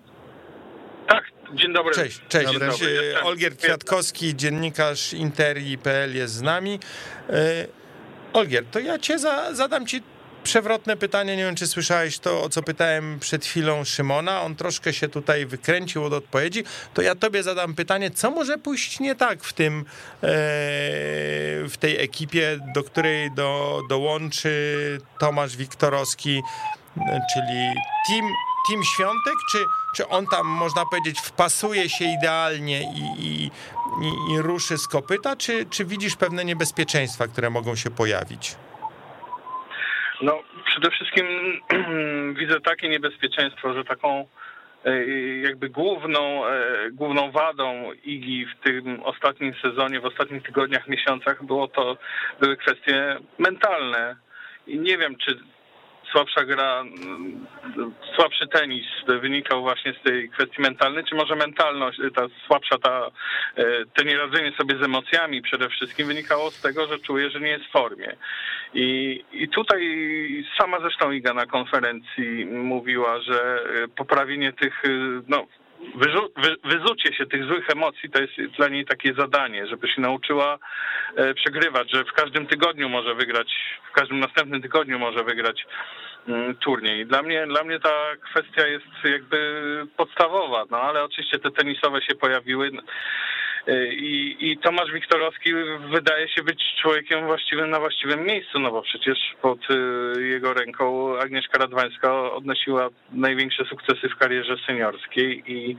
Tak, 1.08 1.24
dzień 1.54 1.72
dobry. 1.72 1.94
Cześć, 1.94 2.20
cześć. 2.28 2.58
Dobry. 2.58 3.14
Olgierd 3.22 3.62
Kwiatkowski, 3.62 4.36
dziennikarz 4.36 5.12
Interi.pl 5.12 6.16
jest 6.16 6.34
z 6.34 6.42
nami. 6.42 6.80
Olgier, 8.34 8.64
to 8.70 8.78
ja 8.78 8.98
cię 8.98 9.18
za, 9.18 9.54
zadam 9.54 9.86
ci 9.86 10.02
przewrotne 10.44 10.96
pytanie. 10.96 11.36
Nie 11.36 11.44
wiem, 11.44 11.54
czy 11.54 11.66
słyszałeś 11.66 12.18
to, 12.18 12.42
o 12.42 12.48
co 12.48 12.62
pytałem 12.62 13.18
przed 13.20 13.44
chwilą 13.44 13.84
Szymona. 13.84 14.42
On 14.42 14.56
troszkę 14.56 14.92
się 14.92 15.08
tutaj 15.08 15.46
wykręcił 15.46 16.04
od 16.04 16.12
odpowiedzi. 16.12 16.64
To 16.94 17.02
ja 17.02 17.14
tobie 17.14 17.42
zadam 17.42 17.74
pytanie, 17.74 18.10
co 18.10 18.30
może 18.30 18.58
pójść 18.58 19.00
nie 19.00 19.14
tak 19.14 19.44
w 19.44 19.52
tym, 19.52 19.80
e, 19.80 19.84
w 21.68 21.74
tej 21.80 22.00
ekipie, 22.00 22.58
do 22.74 22.82
której 22.82 23.34
do, 23.34 23.80
dołączy 23.88 24.98
Tomasz 25.18 25.56
Wiktorowski, 25.56 26.42
czyli 27.34 27.58
team, 28.08 28.30
team 28.68 28.84
Świątek, 28.84 29.34
czy, 29.52 29.58
czy 29.96 30.08
on 30.08 30.26
tam, 30.26 30.46
można 30.46 30.84
powiedzieć, 30.90 31.20
wpasuje 31.20 31.88
się 31.88 32.04
idealnie 32.04 32.80
i, 32.80 33.26
i, 33.26 33.44
i, 34.02 34.34
i 34.34 34.38
ruszy 34.38 34.78
z 34.78 34.88
kopyta, 34.88 35.36
czy, 35.36 35.66
czy 35.70 35.84
widzisz 35.84 36.16
pewne 36.16 36.44
niebezpieczeństwa, 36.44 37.26
które 37.26 37.50
mogą 37.50 37.76
się 37.76 37.90
pojawić? 37.90 38.56
No, 40.22 40.42
przede 40.64 40.90
wszystkim 40.90 41.26
widzę 42.40 42.60
takie 42.60 42.88
niebezpieczeństwo, 42.88 43.74
że 43.74 43.84
taką 43.84 44.28
e, 44.84 45.06
jakby 45.40 45.68
główną, 45.68 46.46
e, 46.46 46.90
główną 46.90 47.30
wadą 47.30 47.92
IGI 48.04 48.46
w 48.46 48.64
tym 48.64 49.02
ostatnim 49.02 49.54
sezonie, 49.62 50.00
w 50.00 50.04
ostatnich 50.04 50.42
tygodniach, 50.42 50.88
miesiącach 50.88 51.44
było 51.44 51.68
to, 51.68 51.96
były 52.40 52.56
kwestie 52.56 53.16
mentalne. 53.38 54.16
I 54.66 54.78
nie 54.78 54.98
wiem, 54.98 55.16
czy 55.16 55.38
słabsza 56.14 56.44
gra, 56.44 56.84
słabszy 58.16 58.48
tenis 58.48 58.86
wynikał 59.20 59.62
właśnie 59.62 59.92
z 59.92 60.02
tej 60.02 60.28
kwestii 60.28 60.62
mentalnej, 60.62 61.04
czy 61.04 61.14
może 61.14 61.36
mentalność, 61.36 61.98
ta 62.14 62.22
słabsza, 62.46 62.78
ta, 62.78 63.10
e, 63.56 63.64
to 63.94 64.04
nieradzenie 64.04 64.52
sobie 64.52 64.76
z 64.76 64.82
emocjami 64.82 65.42
przede 65.42 65.68
wszystkim 65.68 66.06
wynikało 66.06 66.50
z 66.50 66.60
tego, 66.60 66.86
że 66.86 66.98
czuje, 66.98 67.30
że 67.30 67.40
nie 67.40 67.48
jest 67.48 67.64
w 67.64 67.72
formie. 67.72 68.16
I, 68.74 69.24
i 69.32 69.48
tutaj 69.48 69.82
sama 70.58 70.80
zresztą 70.80 71.10
Iga 71.10 71.34
na 71.34 71.46
konferencji 71.46 72.46
mówiła, 72.46 73.20
że 73.20 73.64
e, 73.84 73.88
poprawienie 73.88 74.52
tych, 74.52 74.84
e, 74.84 74.88
no, 75.28 75.46
wyrzu, 75.94 76.32
wy, 76.36 76.56
wyzucie 76.64 77.14
się 77.14 77.26
tych 77.26 77.44
złych 77.44 77.70
emocji 77.70 78.10
to 78.10 78.22
jest 78.22 78.56
dla 78.56 78.68
niej 78.68 78.84
takie 78.84 79.14
zadanie, 79.14 79.66
żeby 79.66 79.88
się 79.88 80.00
nauczyła 80.00 80.58
e, 81.16 81.34
przegrywać, 81.34 81.90
że 81.92 82.04
w 82.04 82.12
każdym 82.12 82.46
tygodniu 82.46 82.88
może 82.88 83.14
wygrać, 83.14 83.78
w 83.90 83.92
każdym 83.92 84.20
następnym 84.20 84.62
tygodniu 84.62 84.98
może 84.98 85.24
wygrać 85.24 85.66
mm, 86.28 86.54
turniej. 86.56 87.06
Dla 87.06 87.22
mnie, 87.22 87.46
dla 87.46 87.64
mnie 87.64 87.80
ta 87.80 88.16
kwestia 88.30 88.66
jest 88.66 88.86
jakby 89.04 89.62
podstawowa, 89.96 90.64
no 90.70 90.80
ale 90.80 91.04
oczywiście 91.04 91.38
te 91.38 91.50
tenisowe 91.50 92.02
się 92.02 92.14
pojawiły. 92.14 92.70
I, 93.92 94.36
I 94.40 94.58
Tomasz 94.58 94.92
Wiktorowski 94.92 95.52
wydaje 95.90 96.28
się 96.28 96.42
być 96.42 96.64
człowiekiem 96.82 97.26
właściwym 97.26 97.70
na 97.70 97.80
właściwym 97.80 98.26
miejscu, 98.26 98.60
no 98.60 98.70
bo 98.70 98.82
przecież 98.82 99.18
pod 99.42 99.58
y, 99.70 100.22
jego 100.22 100.54
ręką 100.54 101.18
Agnieszka 101.18 101.58
Radwańska 101.58 102.32
odnosiła 102.32 102.88
największe 103.12 103.64
sukcesy 103.64 104.08
w 104.08 104.16
karierze 104.16 104.56
seniorskiej 104.66 105.42
i 105.46 105.76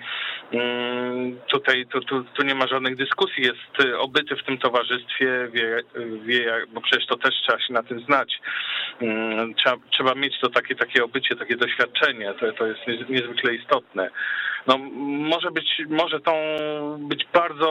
mm, 0.51 1.39
tutaj 1.47 1.85
tu, 1.85 2.01
tu, 2.01 2.23
tu 2.23 2.43
nie 2.43 2.55
ma 2.55 2.67
żadnych 2.67 2.95
dyskusji, 2.95 3.43
jest 3.43 3.95
obyty 3.99 4.35
w 4.35 4.43
tym 4.43 4.57
towarzystwie, 4.57 5.49
wie, 5.53 5.81
wie 6.25 6.65
bo 6.73 6.81
przecież 6.81 7.07
to 7.07 7.17
też 7.17 7.35
trzeba 7.35 7.59
się 7.59 7.73
na 7.73 7.83
tym 7.83 7.99
znać. 7.99 8.39
Mm, 9.01 9.53
trzeba, 9.55 9.77
trzeba 9.91 10.15
mieć 10.15 10.39
to 10.39 10.49
takie, 10.49 10.75
takie 10.75 11.03
obycie, 11.03 11.35
takie 11.35 11.55
doświadczenie, 11.55 12.33
to, 12.39 12.53
to 12.53 12.67
jest 12.67 13.09
niezwykle 13.09 13.55
istotne 13.55 14.09
no, 14.67 14.77
może 15.29 15.51
być, 15.51 15.81
może 15.89 16.19
tą 16.19 16.33
być 16.99 17.25
bardzo 17.33 17.67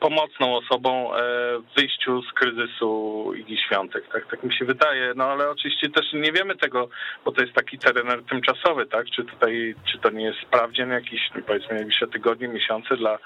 pomocną 0.00 0.56
osobą 0.56 1.14
e, 1.14 1.18
w 1.58 1.74
wyjściu 1.76 2.22
z 2.22 2.32
kryzysu 2.32 3.32
Igi 3.36 3.58
Świątek, 3.58 4.04
tak, 4.12 4.26
tak 4.30 4.42
mi 4.42 4.54
się 4.54 4.64
wydaje, 4.64 5.12
no 5.16 5.24
ale 5.24 5.50
oczywiście 5.50 5.90
też 5.90 6.12
nie 6.12 6.32
wiemy 6.32 6.56
tego, 6.56 6.88
bo 7.24 7.32
to 7.32 7.42
jest 7.42 7.54
taki 7.54 7.78
teren 7.78 8.24
tymczasowy, 8.24 8.86
tak, 8.86 9.06
czy 9.10 9.24
tutaj, 9.24 9.74
czy 9.92 9.98
to 9.98 10.10
nie 10.10 10.24
jest 10.24 10.38
sprawdzian 10.40 10.90
jakiś, 10.90 11.20
powiedzmy, 11.46 11.74
najbliższe 11.74 12.08
tygodnie, 12.08 12.48
miesiące 12.48 12.96
dla 12.96 13.18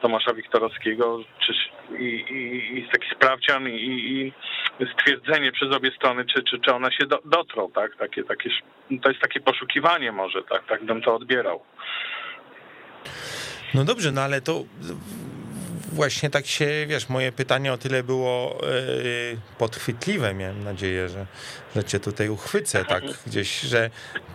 Tomasza 0.00 0.34
Wiktorowskiego, 0.34 1.18
czy 1.46 1.52
i, 1.98 2.04
i, 2.04 2.78
i 2.78 2.88
taki 2.88 3.14
sprawdzian 3.14 3.68
i, 3.68 4.32
i 4.80 4.86
stwierdzenie 4.94 5.52
przez 5.52 5.76
obie 5.76 5.90
strony, 5.90 6.24
czy, 6.24 6.42
czy, 6.42 6.58
czy 6.58 6.74
one 6.74 6.92
się 6.92 7.06
do, 7.06 7.18
dotrą, 7.24 7.70
tak, 7.70 7.96
takie, 7.96 8.24
takie, 8.24 8.50
to 9.02 9.08
jest 9.08 9.20
takie 9.20 9.40
poszukiwanie 9.40 10.12
może, 10.12 10.42
tak, 10.42 10.66
tak 10.66 10.84
bym 10.84 11.02
to 11.02 11.14
odbierał. 11.14 11.62
No 13.74 13.84
dobrze, 13.84 14.12
no 14.12 14.20
ale 14.22 14.40
to 14.40 14.64
właśnie 15.92 16.30
tak 16.30 16.46
się, 16.46 16.86
wiesz, 16.88 17.08
moje 17.08 17.32
pytanie 17.32 17.72
o 17.72 17.78
tyle 17.78 18.02
było 18.02 18.58
yy, 18.62 19.40
podchwytliwe. 19.58 20.34
Miałem 20.34 20.64
nadzieję, 20.64 21.08
że, 21.08 21.26
że 21.76 21.84
cię 21.84 22.00
tutaj 22.00 22.28
uchwycę 22.28 22.84
tak 22.84 23.04
gdzieś, 23.26 23.60
że 23.60 23.90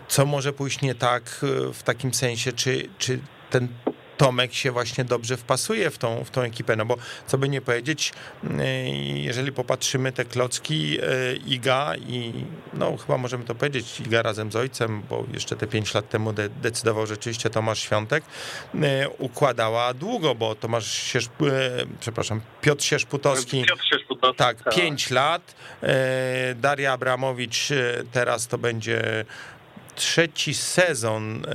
co 0.08 0.26
może 0.26 0.54
pójść 0.54 0.82
nie 0.82 0.96
tak 0.96 1.24
e, 1.24 1.74
w 1.74 1.84
takim 1.84 2.14
sensie, 2.14 2.54
czy, 2.54 2.90
czy 2.98 3.20
ten 3.50 3.68
Tomek 4.18 4.54
się 4.54 4.72
właśnie 4.72 5.04
dobrze 5.04 5.38
wpasuje 5.38 5.92
w 5.92 5.98
tą, 5.98 6.24
w 6.24 6.30
tą 6.30 6.42
ekipę, 6.42 6.76
no 6.76 6.86
bo 6.86 6.98
co 7.28 7.38
by 7.38 7.50
nie 7.50 7.62
powiedzieć, 7.62 8.14
y, 8.44 8.48
jeżeli 9.16 9.52
popatrzymy 9.52 10.12
te 10.12 10.26
klocki 10.26 11.00
y, 11.02 11.40
Iga 11.48 11.96
i 11.96 12.34
no 12.74 12.98
chyba 12.98 13.18
możemy 13.18 13.44
to 13.44 13.56
powiedzieć, 13.56 14.00
Iga 14.00 14.22
razem 14.22 14.52
z 14.52 14.56
ojcem, 14.56 15.04
bo 15.10 15.26
jeszcze 15.34 15.56
te 15.56 15.68
5 15.68 15.94
lat 15.94 16.10
temu 16.10 16.34
de 16.34 16.50
decydował 16.50 17.08
rzeczywiście 17.08 17.50
Tomasz 17.50 17.80
Świątek, 17.80 18.24
y, 18.76 18.80
układała 19.18 19.94
długo, 19.94 20.36
bo 20.36 20.56
Tomasz 20.56 20.92
Sierz, 20.92 21.30
przepraszam, 22.00 22.42
Piotr 22.62 22.84
Sierzputowski, 22.84 23.66
Piotr 23.68 23.84
Sierzputowski 23.84 24.38
tak, 24.38 24.76
5 24.76 25.04
tak. 25.04 25.12
lat, 25.12 25.56
Daria 26.56 26.94
Abramowicz 26.94 27.70
teraz 28.12 28.48
to 28.48 28.58
będzie 28.58 29.26
trzeci 29.96 30.54
sezon 30.54 31.46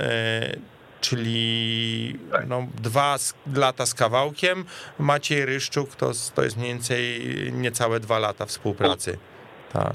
czyli 1.01 2.19
no, 2.47 2.67
dwa 2.81 3.15
lata 3.55 3.85
z 3.85 3.93
kawałkiem. 3.93 4.65
Maciej 4.99 5.45
Ryszczuk 5.45 5.95
to, 5.95 6.11
to 6.35 6.43
jest 6.43 6.57
mniej 6.57 6.69
więcej 6.69 7.21
niecałe 7.51 7.99
dwa 7.99 8.19
lata 8.19 8.45
współpracy. 8.45 9.17
Tak. 9.73 9.93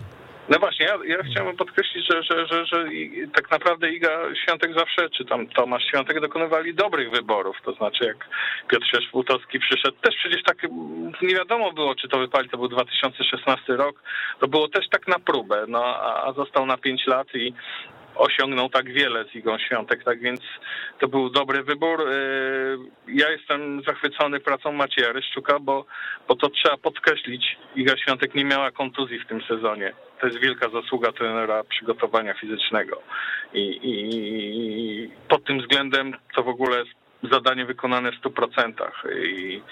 No 0.49 0.59
właśnie, 0.59 0.87
ja, 0.87 1.17
ja 1.17 1.23
chciałem 1.23 1.57
podkreślić, 1.57 2.07
że, 2.11 2.23
że, 2.23 2.47
że, 2.47 2.67
że 2.67 2.85
tak 3.35 3.51
naprawdę 3.51 3.91
Iga 3.91 4.19
Świątek 4.45 4.75
zawsze, 4.79 5.11
czy 5.11 5.25
tam 5.25 5.47
Tomasz 5.47 5.85
Świątek 5.85 6.21
dokonywali 6.21 6.75
dobrych 6.75 7.11
wyborów. 7.11 7.57
To 7.65 7.73
znaczy, 7.73 8.05
jak 8.05 8.29
Piotr 8.69 8.87
Szeszpłutowski 8.87 9.59
przyszedł, 9.59 9.97
też 10.01 10.15
przecież 10.17 10.43
tak 10.43 10.57
nie 11.23 11.35
wiadomo 11.35 11.73
było, 11.73 11.95
czy 11.95 12.09
to 12.09 12.19
wypali, 12.19 12.49
to 12.49 12.57
był 12.57 12.69
2016 12.69 13.77
rok. 13.77 14.03
To 14.41 14.49
było 14.49 14.69
też 14.69 14.89
tak 14.89 15.09
na 15.09 15.19
próbę, 15.19 15.65
no 15.69 15.85
a, 15.85 16.29
a 16.29 16.33
został 16.33 16.67
na 16.67 16.77
5 16.77 17.07
lat 17.07 17.35
i 17.35 17.53
osiągnął 18.19 18.69
tak 18.69 18.93
wiele 18.93 19.25
z 19.25 19.35
Igą 19.35 19.59
Świątek, 19.59 20.05
tak 20.05 20.21
więc 20.21 20.41
to 20.99 21.09
był 21.09 21.31
dobry 21.31 21.63
wybór. 21.63 22.01
Y, 22.01 22.79
ja 23.09 23.31
jestem 23.31 23.83
zachwycony 23.83 24.41
pracą 24.41 24.73
Macieja 24.73 25.13
Ryszczuka, 25.13 25.59
bo, 25.61 25.85
bo 26.29 26.37
to 26.37 26.49
trzeba 26.49 26.77
podkreślić. 26.77 27.57
Iga 27.77 27.97
Świątek 27.97 28.35
nie 28.35 28.45
miała 28.45 28.71
kontuzji 28.71 29.19
w 29.19 29.27
tym 29.27 29.43
sezonie. 29.43 29.93
To 30.21 30.27
jest 30.27 30.39
wielka 30.39 30.69
zasługa 30.69 31.13
trenera 31.13 31.65
przygotowania 31.65 32.35
fizycznego. 32.35 33.03
I, 33.55 33.61
i, 33.61 33.93
i 35.05 35.11
pod 35.29 35.45
tym 35.45 35.61
względem 35.61 36.13
to 36.35 36.43
w 36.43 36.49
ogóle 36.49 36.85
zadanie 37.23 37.65
wykonane 37.65 38.13
w 38.13 38.21
100%. 38.21 38.73
I, 39.25 39.63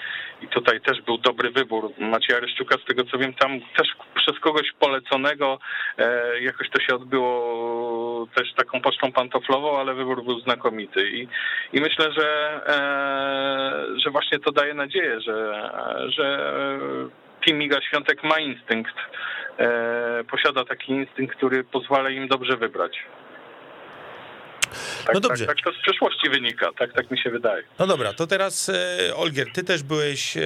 I 0.42 0.48
tutaj 0.48 0.80
też 0.80 1.02
był 1.02 1.18
dobry 1.18 1.50
wybór 1.50 1.90
Macieja 1.98 2.40
Ryszczuka, 2.40 2.76
z 2.78 2.84
tego 2.84 3.04
co 3.04 3.18
wiem, 3.18 3.34
tam 3.34 3.60
też 3.60 3.88
przez 4.14 4.38
kogoś 4.38 4.72
poleconego 4.80 5.58
e, 5.98 6.40
jakoś 6.40 6.70
to 6.70 6.80
się 6.80 6.94
odbyło 6.94 8.26
też 8.34 8.52
taką 8.54 8.80
pocztą 8.80 9.12
pantoflową, 9.12 9.78
ale 9.78 9.94
wybór 9.94 10.24
był 10.24 10.40
znakomity. 10.40 11.10
I, 11.10 11.28
i 11.72 11.80
myślę, 11.80 12.12
że, 12.12 12.60
e, 12.66 14.00
że 14.00 14.10
właśnie 14.10 14.38
to 14.38 14.52
daje 14.52 14.74
nadzieję, 14.74 15.20
że, 15.20 15.70
że 16.08 16.50
Team 17.46 17.62
Iga 17.62 17.80
Świątek 17.80 18.24
ma 18.24 18.38
instynkt, 18.38 18.94
e, 19.58 20.24
posiada 20.30 20.64
taki 20.64 20.92
instynkt, 20.92 21.36
który 21.36 21.64
pozwala 21.64 22.10
im 22.10 22.28
dobrze 22.28 22.56
wybrać. 22.56 23.04
Tak, 25.06 25.14
no 25.14 25.20
dobrze. 25.20 25.46
Tak, 25.46 25.56
tak, 25.56 25.64
to 25.64 25.80
z 25.80 25.82
przeszłości 25.82 26.30
wynika, 26.30 26.70
tak, 26.78 26.92
tak 26.92 27.10
mi 27.10 27.18
się 27.18 27.30
wydaje. 27.30 27.62
No 27.78 27.86
dobra, 27.86 28.12
to 28.12 28.26
teraz 28.26 28.68
e, 28.68 29.16
Olgier, 29.16 29.52
ty 29.52 29.64
też 29.64 29.82
byłeś 29.82 30.36
e, 30.36 30.42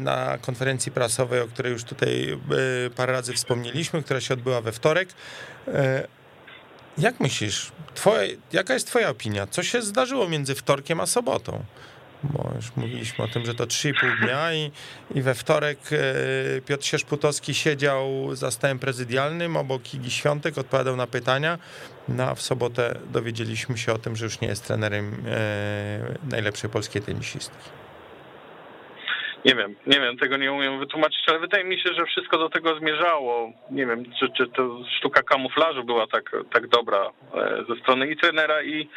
na 0.00 0.38
konferencji 0.38 0.92
prasowej, 0.92 1.40
o 1.40 1.46
której 1.46 1.72
już 1.72 1.84
tutaj 1.84 2.32
e, 2.32 2.90
parę 2.90 3.12
razy 3.12 3.32
wspomnieliśmy, 3.32 4.02
która 4.02 4.20
się 4.20 4.34
odbyła 4.34 4.60
we 4.60 4.72
wtorek. 4.72 5.08
Jak 6.98 7.20
myślisz, 7.20 7.72
twoje, 7.94 8.36
jaka 8.52 8.74
jest 8.74 8.86
twoja 8.86 9.08
opinia? 9.08 9.46
Co 9.46 9.62
się 9.62 9.82
zdarzyło 9.82 10.28
między 10.28 10.54
wtorkiem 10.54 11.00
a 11.00 11.06
sobotą? 11.06 11.64
bo 12.24 12.52
już 12.56 12.76
mówiliśmy 12.76 13.24
o 13.24 13.28
tym, 13.28 13.46
że 13.46 13.54
to 13.54 13.64
3,5 13.64 14.20
dnia 14.20 14.54
i, 14.54 14.70
i 15.14 15.22
we 15.22 15.34
wtorek 15.34 15.78
Piotr 16.66 16.84
Sierzputowski 16.84 17.54
siedział 17.54 18.34
za 18.34 18.50
stołem 18.50 18.78
prezydialnym 18.78 19.56
obok 19.56 19.94
Igi 19.94 20.10
Świątek, 20.10 20.58
odpowiadał 20.58 20.96
na 20.96 21.06
pytania, 21.06 21.58
no 22.08 22.24
a 22.24 22.34
w 22.34 22.42
sobotę 22.42 22.98
dowiedzieliśmy 23.12 23.78
się 23.78 23.92
o 23.92 23.98
tym, 23.98 24.16
że 24.16 24.24
już 24.24 24.40
nie 24.40 24.48
jest 24.48 24.66
trenerem 24.66 25.24
e, 25.26 26.14
najlepszej 26.30 26.70
polskiej 26.70 27.02
tenisistki. 27.02 27.68
Nie 29.44 29.54
wiem, 29.54 29.74
nie 29.86 30.00
wiem, 30.00 30.16
tego 30.18 30.36
nie 30.36 30.52
umiem 30.52 30.78
wytłumaczyć, 30.78 31.22
ale 31.28 31.38
wydaje 31.38 31.64
mi 31.64 31.80
się, 31.80 31.94
że 31.94 32.04
wszystko 32.06 32.38
do 32.38 32.48
tego 32.48 32.78
zmierzało. 32.78 33.52
Nie 33.70 33.86
wiem, 33.86 34.04
czy, 34.18 34.28
czy 34.36 34.46
to 34.46 34.78
sztuka 34.98 35.22
kamuflażu 35.22 35.84
była 35.84 36.06
tak, 36.06 36.30
tak 36.52 36.68
dobra 36.68 37.10
e, 37.34 37.64
ze 37.68 37.80
strony 37.80 38.06
i 38.06 38.16
trenera, 38.16 38.62
i 38.62 38.88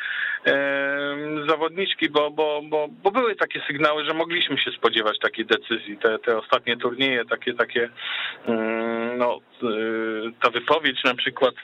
e, 0.45 1.07
zawodniczki, 1.47 2.09
bo, 2.09 2.31
bo, 2.31 2.61
bo, 2.63 2.87
bo 3.03 3.11
były 3.11 3.35
takie 3.35 3.61
sygnały, 3.67 4.05
że 4.05 4.13
mogliśmy 4.13 4.57
się 4.57 4.71
spodziewać 4.71 5.19
takiej 5.19 5.45
decyzji. 5.45 5.97
Te, 5.97 6.19
te 6.19 6.37
ostatnie 6.37 6.77
turnieje, 6.77 7.25
takie, 7.25 7.53
takie, 7.53 7.89
mm, 8.47 9.17
no, 9.17 9.39
e, 9.63 9.67
ta 10.41 10.49
wypowiedź 10.49 11.03
na 11.03 11.15
przykład, 11.15 11.55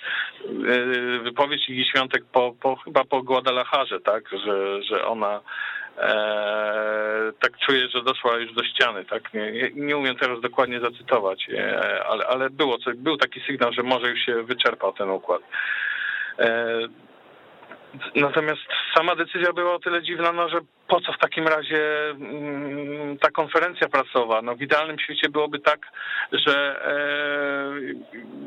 e, 0.67 1.19
wypowiedź 1.19 1.69
Igi 1.69 1.85
Świątek 1.85 2.23
po, 2.33 2.55
po, 2.61 2.75
chyba 2.75 3.03
po 3.03 3.23
Guadalajarze, 3.23 3.99
tak, 3.99 4.29
że, 4.45 4.83
że 4.83 5.05
ona 5.05 5.41
tak 7.39 7.57
czuję, 7.65 7.87
że 7.89 8.03
doszła 8.03 8.37
już 8.37 8.53
do 8.53 8.63
ściany, 8.63 9.05
tak? 9.05 9.33
Nie, 9.33 9.71
nie 9.75 9.97
umiem 9.97 10.15
teraz 10.15 10.41
dokładnie 10.41 10.79
zacytować, 10.79 11.47
e, 11.49 12.03
ale, 12.05 12.27
ale 12.27 12.49
było 12.49 12.77
był 12.95 13.17
taki 13.17 13.41
sygnał, 13.41 13.73
że 13.73 13.83
może 13.83 14.09
już 14.09 14.19
się 14.19 14.43
wyczerpał 14.43 14.93
ten 14.93 15.09
układ. 15.09 15.41
E, 16.39 16.79
natomiast 18.15 18.61
sama 18.95 19.15
decyzja 19.15 19.53
była 19.53 19.73
o 19.73 19.79
tyle 19.79 20.03
dziwna, 20.03 20.31
no, 20.31 20.49
że 20.49 20.59
po 20.87 21.01
co 21.01 21.13
w 21.13 21.17
takim 21.17 21.47
razie 21.47 22.09
mm, 22.09 23.17
ta 23.17 23.31
konferencja 23.31 23.89
prasowa? 23.89 24.41
No 24.41 24.55
w 24.55 24.61
idealnym 24.61 24.99
świecie 24.99 25.29
byłoby 25.29 25.59
tak, 25.59 25.79
że 26.31 26.81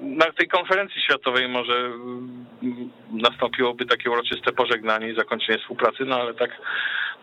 na 0.03 0.33
tej 0.33 0.49
konferencji 0.49 1.03
światowej 1.03 1.49
może 1.49 1.77
mm, 1.79 2.47
nastąpiłoby 3.11 3.87
takie 3.87 4.11
uroczyste 4.11 4.53
pożegnanie 4.53 5.09
i 5.09 5.17
zakończenie 5.17 5.59
współpracy, 5.59 6.05
no 6.05 6.21
ale 6.21 6.35
tak 6.35 6.51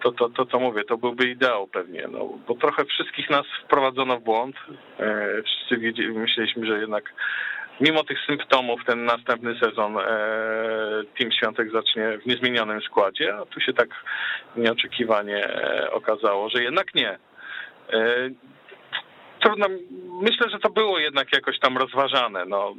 to, 0.04 0.12
to, 0.12 0.30
to, 0.30 0.46
to 0.46 0.60
mówię, 0.60 0.84
to 0.84 0.98
byłby 0.98 1.30
ideał 1.30 1.68
pewnie, 1.68 2.08
no, 2.12 2.30
bo 2.48 2.56
trochę 2.56 2.86
wszystkich 2.86 3.30
nas 3.30 3.46
wprowadzono 3.64 4.18
w 4.20 4.24
błąd. 4.24 4.56
E, 5.00 5.28
wszyscy 5.44 5.94
myśleliśmy, 6.14 6.66
że 6.66 6.80
jednak 6.80 7.14
mimo 7.82 8.04
tych 8.04 8.18
symptomów 8.28 8.86
ten 8.86 9.06
następny 9.06 9.60
sezon 9.60 9.98
e, 9.98 10.04
Team 11.20 11.32
Świątek 11.32 11.72
zacznie 11.72 12.18
w 12.18 12.26
niezmienionym 12.26 12.82
składzie, 12.82 13.36
a 13.36 13.46
tu 13.46 13.60
się 13.60 13.74
tak 13.74 13.90
nieoczekiwanie 14.56 15.46
e, 15.46 15.92
okazało, 15.92 16.50
że 16.50 16.64
jednak 16.64 16.96
nie. 16.96 17.18
Trudno, 19.40 19.68
myślę, 20.22 20.50
że 20.50 20.60
to 20.60 20.70
było 20.70 21.00
jednak 21.00 21.34
jakoś 21.34 21.60
tam 21.60 21.78
rozważane. 21.78 22.46
No, 22.46 22.76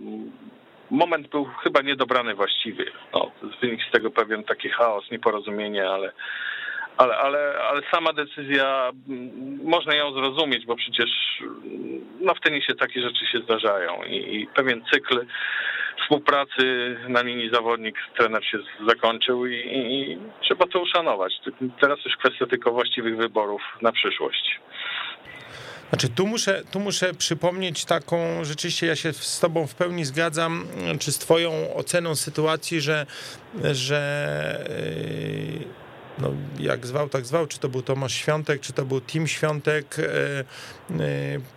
moment 0.90 1.28
był 1.28 1.44
chyba 1.44 1.80
niedobrany 1.80 2.34
właściwie. 2.34 2.84
No, 3.14 3.30
wynik 3.60 3.80
z 3.88 3.90
tego 3.90 4.10
pewien 4.10 4.44
taki 4.44 4.68
chaos, 4.68 5.10
nieporozumienie, 5.10 5.88
ale 5.88 6.12
ale, 6.96 7.16
ale, 7.16 7.58
ale 7.70 7.82
sama 7.90 8.12
decyzja, 8.12 8.92
mm, 9.08 9.60
można 9.64 9.94
ją 9.94 10.12
zrozumieć, 10.12 10.66
bo 10.66 10.76
przecież 10.76 11.08
mm, 11.40 12.06
no 12.20 12.34
w 12.34 12.40
tenisie 12.40 12.74
takie 12.74 13.00
rzeczy 13.02 13.26
się 13.26 13.38
zdarzają 13.38 14.02
i, 14.02 14.16
i 14.36 14.46
pewien 14.46 14.82
cykl 14.92 15.26
współpracy 16.02 16.96
na 17.08 17.22
linii 17.22 17.50
zawodnik 17.52 17.96
trener 18.16 18.44
się 18.44 18.58
zakończył 18.88 19.46
i, 19.46 19.54
i, 19.54 20.10
i, 20.12 20.18
trzeba 20.42 20.66
to 20.66 20.80
uszanować. 20.80 21.32
Teraz 21.80 21.98
już 22.04 22.16
kwestia 22.16 22.46
tylko 22.46 22.72
właściwych 22.72 23.16
wyborów 23.16 23.62
na 23.82 23.92
przyszłość. 23.92 24.60
Znaczy, 25.92 26.08
tu 26.08 26.26
muszę, 26.26 26.62
tu 26.70 26.80
muszę 26.80 27.14
przypomnieć 27.14 27.84
taką, 27.84 28.44
rzeczywiście 28.44 28.86
ja 28.86 28.96
się 28.96 29.12
z 29.12 29.40
tobą 29.40 29.66
w 29.66 29.74
pełni 29.74 30.04
zgadzam, 30.04 30.66
czy 31.00 31.12
z 31.12 31.18
twoją 31.18 31.74
oceną 31.74 32.16
sytuacji, 32.16 32.80
że, 32.80 33.06
że 33.72 34.00
no, 36.18 36.32
jak 36.58 36.86
zwał, 36.86 37.08
tak 37.08 37.26
zwał, 37.26 37.46
czy 37.46 37.58
to 37.58 37.68
był 37.68 37.82
Tomasz 37.82 38.14
Świątek, 38.14 38.60
czy 38.60 38.72
to 38.72 38.84
był 38.84 39.00
Tim 39.00 39.26
Świątek, 39.26 39.98
e, 39.98 40.04
e, 40.04 40.44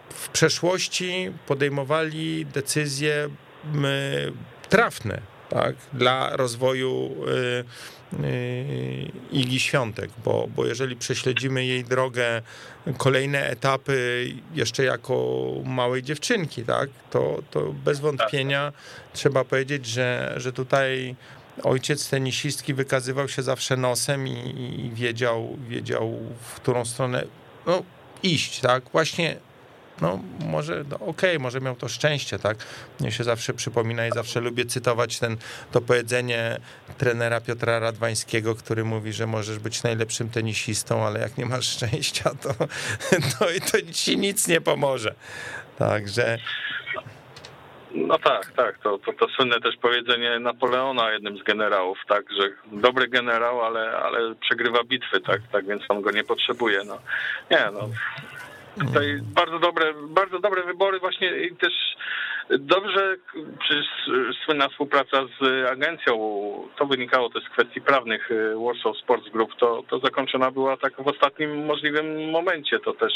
w 0.10 0.30
przeszłości 0.30 1.32
podejmowali 1.48 2.46
decyzje 2.46 3.30
trafne 4.70 5.22
tak, 5.50 5.76
dla 5.94 6.36
rozwoju 6.36 7.16
e, 7.28 7.64
Igi 9.32 9.60
Świątek, 9.60 10.10
bo, 10.26 10.48
bo 10.56 10.66
jeżeli 10.66 10.96
prześledzimy 10.96 11.66
jej 11.66 11.84
drogę, 11.84 12.42
kolejne 12.98 13.50
etapy 13.50 14.28
jeszcze 14.54 14.84
jako 14.84 15.46
małej 15.66 16.04
dziewczynki, 16.04 16.64
tak, 16.64 16.90
to, 17.10 17.42
to 17.52 17.74
bez 17.74 18.00
wątpienia 18.00 18.74
trzeba 19.14 19.44
powiedzieć, 19.44 19.86
że, 19.86 20.34
że 20.38 20.54
tutaj 20.54 21.16
ojciec 21.64 22.10
tenisistki 22.10 22.74
wykazywał 22.74 23.28
się 23.28 23.44
zawsze 23.44 23.78
nosem 23.78 24.28
i, 24.28 24.86
i 24.86 24.92
wiedział, 24.96 25.58
wiedział, 25.70 26.20
w 26.42 26.56
którą 26.56 26.86
stronę 26.86 27.24
no, 27.66 27.84
iść, 28.24 28.60
tak? 28.60 28.84
Właśnie 28.92 29.38
no 30.02 30.20
może, 30.40 30.84
no, 30.90 30.96
okej, 30.96 31.10
okay, 31.10 31.40
może 31.40 31.62
miał 31.62 31.76
to 31.76 31.88
szczęście, 31.88 32.40
tak? 32.40 32.58
Mnie 33.00 33.12
się 33.12 33.24
zawsze 33.24 33.54
przypomina 33.54 34.08
i 34.08 34.12
zawsze 34.12 34.40
lubię 34.40 34.66
cytować 34.66 35.20
ten, 35.20 35.38
to 35.72 35.82
powiedzenie 35.82 36.60
trenera 36.98 37.42
Piotra 37.42 37.80
Radwańskiego, 37.80 38.56
który 38.56 38.84
mówi, 38.84 39.14
że 39.14 39.28
możesz 39.28 39.60
być 39.60 39.84
najlepszym 39.84 40.30
tenisistą, 40.30 41.06
ale 41.06 41.20
jak 41.20 41.38
nie 41.38 41.46
masz 41.46 41.68
szczęścia, 41.70 42.32
to, 42.42 42.54
to, 43.40 43.46
to 43.72 43.94
ci 43.94 44.18
nic 44.18 44.48
nie 44.48 44.62
pomoże. 44.62 45.16
Także 45.78 46.38
no 47.96 48.20
tak, 48.20 48.52
tak. 48.52 48.78
To, 48.78 48.98
to, 48.98 49.14
to 49.14 49.28
słynne 49.28 49.60
też 49.62 49.76
powiedzenie 49.82 50.40
Napoleona, 50.40 51.12
jednym 51.12 51.38
z 51.38 51.44
generałów, 51.44 51.98
tak, 52.08 52.26
że 52.32 52.50
dobry 52.72 53.08
generał, 53.08 53.62
ale, 53.62 53.98
ale 53.98 54.36
przegrywa 54.36 54.84
bitwy, 54.84 55.22
tak, 55.22 55.42
tak, 55.52 55.66
więc 55.66 55.84
on 55.90 56.02
go 56.02 56.12
nie 56.12 56.24
potrzebuje. 56.24 56.80
No. 56.86 56.98
Nie, 57.52 57.66
no. 57.74 57.90
Tutaj 58.88 59.20
bardzo 59.36 59.60
dobre, 59.60 59.94
bardzo 60.10 60.40
dobre 60.40 60.64
wybory 60.64 61.00
właśnie 61.00 61.38
i 61.38 61.56
też 61.56 61.74
dobrze, 62.50 63.16
przecież 63.60 63.86
słynna 64.46 64.70
współpraca 64.70 65.18
z 65.42 65.70
agencją, 65.72 66.14
to 66.78 66.86
wynikało 66.86 67.30
też 67.30 67.44
z 67.44 67.50
kwestii 67.50 67.82
prawnych 67.82 68.30
Warsaw 68.66 68.98
Sports 68.98 69.30
Group, 69.30 69.56
to, 69.60 69.84
to 69.90 70.00
zakończona 70.00 70.52
była 70.52 70.78
tak 70.78 70.94
w 71.04 71.08
ostatnim 71.08 71.66
możliwym 71.66 72.30
momencie. 72.30 72.80
To 72.80 72.94
też 72.94 73.14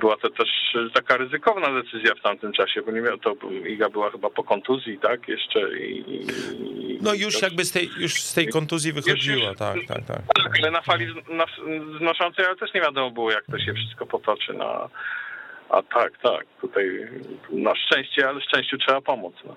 była 0.00 0.16
to 0.16 0.30
też 0.30 0.48
taka 0.94 1.16
ryzykowna 1.16 1.82
decyzja 1.82 2.14
w 2.14 2.22
tamtym 2.22 2.52
czasie, 2.52 2.82
bo 2.82 2.92
nie 2.92 3.00
miał, 3.00 3.18
to 3.18 3.34
Iga 3.66 3.88
była 3.88 4.10
chyba 4.10 4.30
po 4.30 4.44
kontuzji, 4.44 4.98
tak, 4.98 5.28
jeszcze 5.28 5.78
i... 5.78 6.26
no 7.00 7.14
już 7.14 7.42
jakby 7.42 7.64
z 7.64 7.72
tej, 7.72 7.90
już 7.98 8.12
z 8.12 8.34
tej 8.34 8.48
kontuzji 8.48 8.92
wychodziła, 8.92 9.48
już, 9.48 9.58
tak, 9.58 9.78
tak, 9.88 10.06
tak. 10.06 10.22
Tak, 10.34 10.58
ale 10.58 10.70
na 10.70 10.82
fali 10.82 11.06
znoszącej, 11.98 12.44
ale 12.46 12.56
też 12.56 12.74
nie 12.74 12.80
wiadomo 12.80 13.10
było, 13.10 13.30
jak 13.30 13.44
to 13.46 13.58
się 13.58 13.72
wszystko 13.74 14.06
potoczy 14.06 14.52
na... 14.52 14.88
A 15.70 15.82
tak, 15.82 16.12
tak, 16.22 16.44
tutaj 16.60 17.08
na 17.52 17.72
szczęście, 17.76 18.28
ale 18.28 18.40
szczęściu 18.40 18.78
trzeba 18.78 19.00
pomóc. 19.00 19.34
No. 19.44 19.56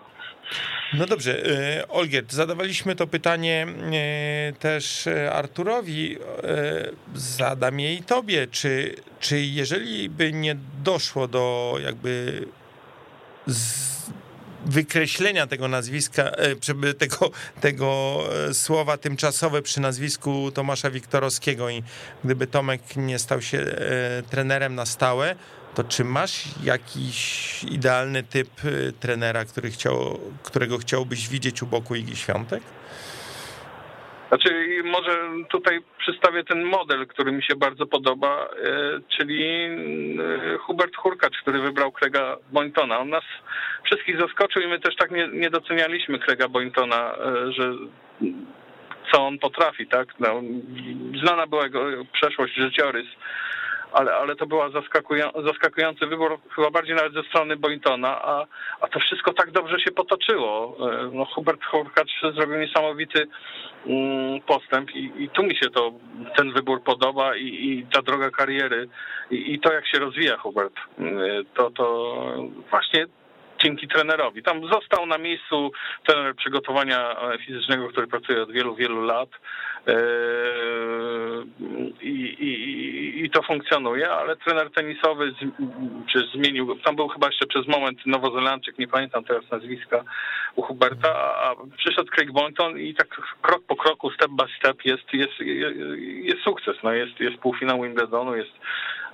No 0.93 1.05
dobrze, 1.05 1.45
e, 1.45 1.87
Olgierd, 1.87 2.31
zadawaliśmy 2.31 2.95
to 2.95 3.07
pytanie 3.07 3.67
e, 3.67 4.53
też 4.53 5.07
Arturowi, 5.31 6.17
e, 6.17 6.19
zadam 7.13 7.79
je 7.79 7.93
i 7.95 8.03
tobie, 8.03 8.47
czy, 8.47 8.95
czy 9.19 9.39
jeżeli 9.39 10.09
by 10.09 10.33
nie 10.33 10.55
doszło 10.83 11.27
do 11.27 11.75
jakby 11.83 12.45
wykreślenia 14.65 15.47
tego 15.47 15.67
nazwiska, 15.67 16.31
tego, 16.97 17.31
tego 17.61 18.19
słowa 18.53 18.97
tymczasowe 18.97 19.61
przy 19.61 19.81
nazwisku 19.81 20.51
Tomasza 20.51 20.89
Wiktorowskiego 20.89 21.69
i 21.69 21.83
gdyby 22.23 22.47
Tomek 22.47 22.81
nie 22.95 23.19
stał 23.19 23.41
się 23.41 23.65
trenerem 24.29 24.75
na 24.75 24.85
stałe, 24.85 25.35
to 25.75 25.83
czy 25.83 26.03
masz 26.03 26.43
jakiś 26.63 27.17
idealny 27.63 28.23
typ 28.23 28.47
y, 28.65 28.93
trenera, 28.99 29.45
który 29.45 29.69
chciał, 29.69 30.19
którego 30.43 30.77
chciałbyś 30.77 31.29
widzieć 31.29 31.63
u 31.63 31.65
boku 31.65 31.95
Igi 31.95 32.15
Świątek? 32.15 32.63
Znaczy, 34.27 34.49
może 34.83 35.19
tutaj 35.49 35.79
przedstawię 35.99 36.43
ten 36.43 36.63
model, 36.63 37.07
który 37.07 37.31
mi 37.31 37.43
się 37.43 37.55
bardzo 37.55 37.85
podoba, 37.85 38.45
y, 38.45 39.01
czyli 39.17 39.65
y, 40.53 40.57
Hubert 40.57 40.95
Hurkacz, 40.95 41.37
który 41.41 41.59
wybrał 41.59 41.91
Krega 41.91 42.37
Bointona. 42.51 42.99
On 42.99 43.09
nas 43.09 43.23
wszystkich 43.83 44.19
zaskoczył 44.19 44.61
i 44.61 44.67
my 44.67 44.79
też 44.79 44.95
tak 44.95 45.11
nie, 45.11 45.27
nie 45.27 45.49
docenialiśmy 45.49 46.19
Krega 46.19 46.47
Bointona, 46.47 47.15
że 47.49 47.73
co 49.11 49.27
on 49.27 49.39
potrafi, 49.39 49.87
tak? 49.87 50.07
No, 50.19 50.41
znana 51.23 51.47
była 51.47 51.63
jego 51.63 52.05
przeszłość, 52.13 52.55
życiorys 52.55 53.07
ale, 53.93 54.15
ale 54.15 54.35
to 54.35 54.45
była 54.45 54.69
zaskakujący 55.45 56.07
wybór, 56.07 56.39
chyba 56.55 56.71
bardziej 56.71 56.95
nawet 56.95 57.13
ze 57.13 57.23
strony 57.23 57.57
Boyntona, 57.57 58.21
a, 58.21 58.45
a 58.81 58.87
to 58.87 58.99
wszystko 58.99 59.33
tak 59.33 59.51
dobrze 59.51 59.79
się 59.79 59.91
potoczyło. 59.91 60.77
E, 60.79 61.09
no, 61.13 61.25
Hubert 61.25 61.65
Hurkacz 61.65 62.21
zrobił 62.21 62.59
niesamowity 62.59 63.27
mm, 63.87 64.41
postęp 64.41 64.95
i, 64.95 65.11
i 65.17 65.29
tu 65.29 65.43
mi 65.43 65.55
się 65.55 65.69
to, 65.69 65.91
ten 66.37 66.53
wybór 66.53 66.83
podoba 66.83 67.35
i, 67.35 67.45
i 67.45 67.87
ta 67.93 68.01
droga 68.01 68.29
kariery 68.29 68.87
i, 69.31 69.53
i 69.53 69.59
to, 69.59 69.73
jak 69.73 69.87
się 69.87 69.99
rozwija 69.99 70.37
Hubert, 70.37 70.73
e, 70.99 71.03
to, 71.55 71.71
to 71.71 72.15
właśnie 72.69 73.05
dzięki 73.63 73.87
trenerowi. 73.87 74.43
Tam 74.43 74.67
został 74.67 75.05
na 75.05 75.17
miejscu 75.17 75.71
trener 76.07 76.35
przygotowania 76.35 77.15
fizycznego, 77.45 77.89
który 77.89 78.07
pracuje 78.07 78.43
od 78.43 78.51
wielu, 78.51 78.75
wielu 78.75 79.01
lat. 79.01 79.29
Yy, 79.87 79.93
I, 82.01 82.11
i, 82.39 83.25
i 83.25 83.29
to 83.29 83.41
funkcjonuje, 83.41 84.11
ale 84.11 84.35
trener 84.35 84.71
tenisowy 84.71 85.33
czy 86.11 86.19
zmienił, 86.33 86.75
tam 86.79 86.95
był 86.95 87.07
chyba 87.07 87.27
jeszcze 87.27 87.45
przez 87.45 87.67
moment 87.67 88.05
Nowozelandczyk, 88.05 88.79
nie 88.79 88.87
pamiętam 88.87 89.23
teraz 89.23 89.51
nazwiska 89.51 90.03
u 90.55 90.61
Huberta, 90.61 91.35
a 91.35 91.55
przyszedł 91.77 92.11
Craig 92.11 92.31
Boynton 92.31 92.79
i 92.79 92.93
tak 92.93 93.07
krok 93.41 93.63
po 93.67 93.75
kroku, 93.75 94.11
step 94.11 94.31
by 94.31 94.43
step 94.59 94.85
jest, 94.85 95.13
jest, 95.13 95.39
jest, 95.39 95.75
jest 96.23 96.41
sukces. 96.41 96.77
No 96.83 96.93
jest, 96.93 97.19
jest 97.19 97.37
półfinał 97.37 97.81
Wimbledonu, 97.81 98.35
jest 98.35 98.53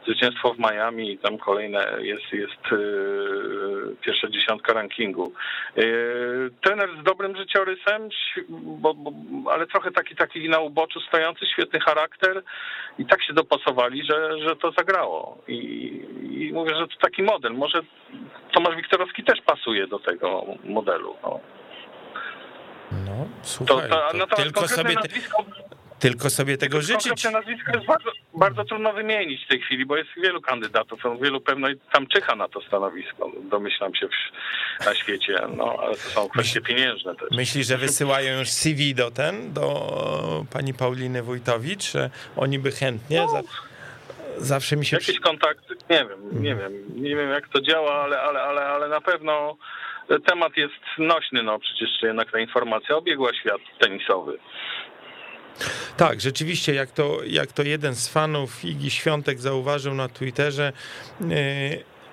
zwycięstwo 0.06 0.54
w 0.54 0.60
Miami 0.60 1.12
i 1.12 1.18
tam 1.18 1.38
kolejne 1.38 1.98
jest, 2.00 2.34
jest 2.34 2.72
yy, 2.72 3.96
pierwsza 4.02 4.28
dziesiątka 4.30 4.74
rankingu. 4.74 5.34
Yy, 5.76 6.52
trener 6.62 6.90
z 7.02 7.04
dobrym 7.04 7.36
życiorysem, 7.38 8.10
bo, 8.50 8.94
bo, 8.94 9.12
ale 9.52 9.68
trochę 9.68 9.92
taki 9.92 10.16
taki 10.16 10.50
na 10.50 10.60
uboczu 10.60 11.00
stojący, 11.00 11.46
świetny 11.46 11.80
charakter 11.80 12.44
i 13.00 13.06
tak 13.06 13.24
się 13.24 13.34
dopasowali, 13.34 14.06
że, 14.06 14.40
że 14.40 14.56
to 14.56 14.72
zagrało. 14.72 15.38
I, 15.48 15.58
I 16.32 16.54
mówię, 16.54 16.76
że 16.76 16.88
to 16.88 16.96
taki 17.02 17.24
model. 17.24 17.54
Może 17.54 17.82
Tomasz 18.52 18.76
Wiktorowski 18.76 19.24
też 19.24 19.42
pasuje 19.42 19.88
do 19.88 20.00
tego 20.00 20.46
modelu. 20.64 21.16
No. 21.24 21.40
No, 22.92 23.28
słuchaj, 23.42 23.90
to, 23.90 24.18
to, 24.20 24.28
to 24.28 24.36
tylko 24.36 24.68
sobie... 24.68 24.96
Te... 24.96 25.08
Tylko 26.00 26.30
sobie 26.30 26.58
tego 26.58 26.82
życzyć. 26.82 27.24
nazwisko 27.24 27.72
jest 27.74 27.86
bardzo, 27.86 28.12
bardzo 28.34 28.66
trudno 28.66 28.94
wymienić 28.94 29.46
w 29.46 29.48
tej 29.48 29.62
chwili, 29.62 29.86
bo 29.86 29.98
jest 29.98 30.10
wielu 30.24 30.42
kandydatów, 30.42 31.00
wielu 31.22 31.42
pewno 31.42 31.68
tam 31.92 32.08
czyha 32.08 32.36
na 32.36 32.48
to 32.48 32.62
stanowisko, 32.62 33.32
domyślam 33.44 33.96
się 33.96 34.08
w, 34.08 34.86
na 34.86 34.96
świecie, 34.96 35.36
no 35.58 35.78
ale 35.82 35.96
to 35.96 36.02
są 36.02 36.30
kwestie 36.30 36.62
pieniężne 36.62 37.16
też. 37.16 37.30
Myślisz, 37.32 37.68
że 37.68 37.78
wysyłają 37.78 38.40
już 38.40 38.50
CV 38.50 38.96
do 38.96 39.12
ten, 39.12 39.54
do 39.54 40.46
pani 40.54 40.74
Pauliny 40.74 41.24
Wójtowicz, 41.24 41.92
że 41.92 42.10
oni 42.38 42.60
by 42.60 42.72
chętnie... 42.72 43.18
No. 43.18 43.28
Za... 43.28 43.42
Zawsze 44.38 44.76
mi 44.76 44.86
się... 44.86 44.98
Jakieś 44.98 45.20
kontakty, 45.20 45.76
nie 45.90 46.06
wiem, 46.06 46.44
nie 46.44 46.56
wiem, 46.56 46.74
nie 46.96 47.16
wiem 47.16 47.30
jak 47.30 47.50
to 47.50 47.62
działa, 47.62 48.04
ale, 48.04 48.22
ale, 48.22 48.42
ale, 48.42 48.62
ale 48.66 48.90
na 48.90 49.02
pewno 49.02 49.58
temat 50.26 50.58
jest 50.58 50.84
nośny, 50.98 51.44
no 51.44 51.60
przecież 51.60 51.90
jednak 52.02 52.32
ta 52.32 52.40
informacja 52.40 52.96
obiegła 52.96 53.34
świat 53.34 53.62
tenisowy. 53.80 54.38
Tak, 55.98 56.22
rzeczywiście, 56.22 56.74
jak 56.74 56.92
to, 56.92 57.20
jak 57.28 57.52
to 57.52 57.64
jeden 57.64 57.96
z 57.96 58.08
fanów 58.08 58.66
Igi 58.66 58.92
Świątek 58.92 59.40
zauważył 59.40 59.94
na 59.94 60.10
Twitterze, 60.10 60.74
yy, 61.22 61.28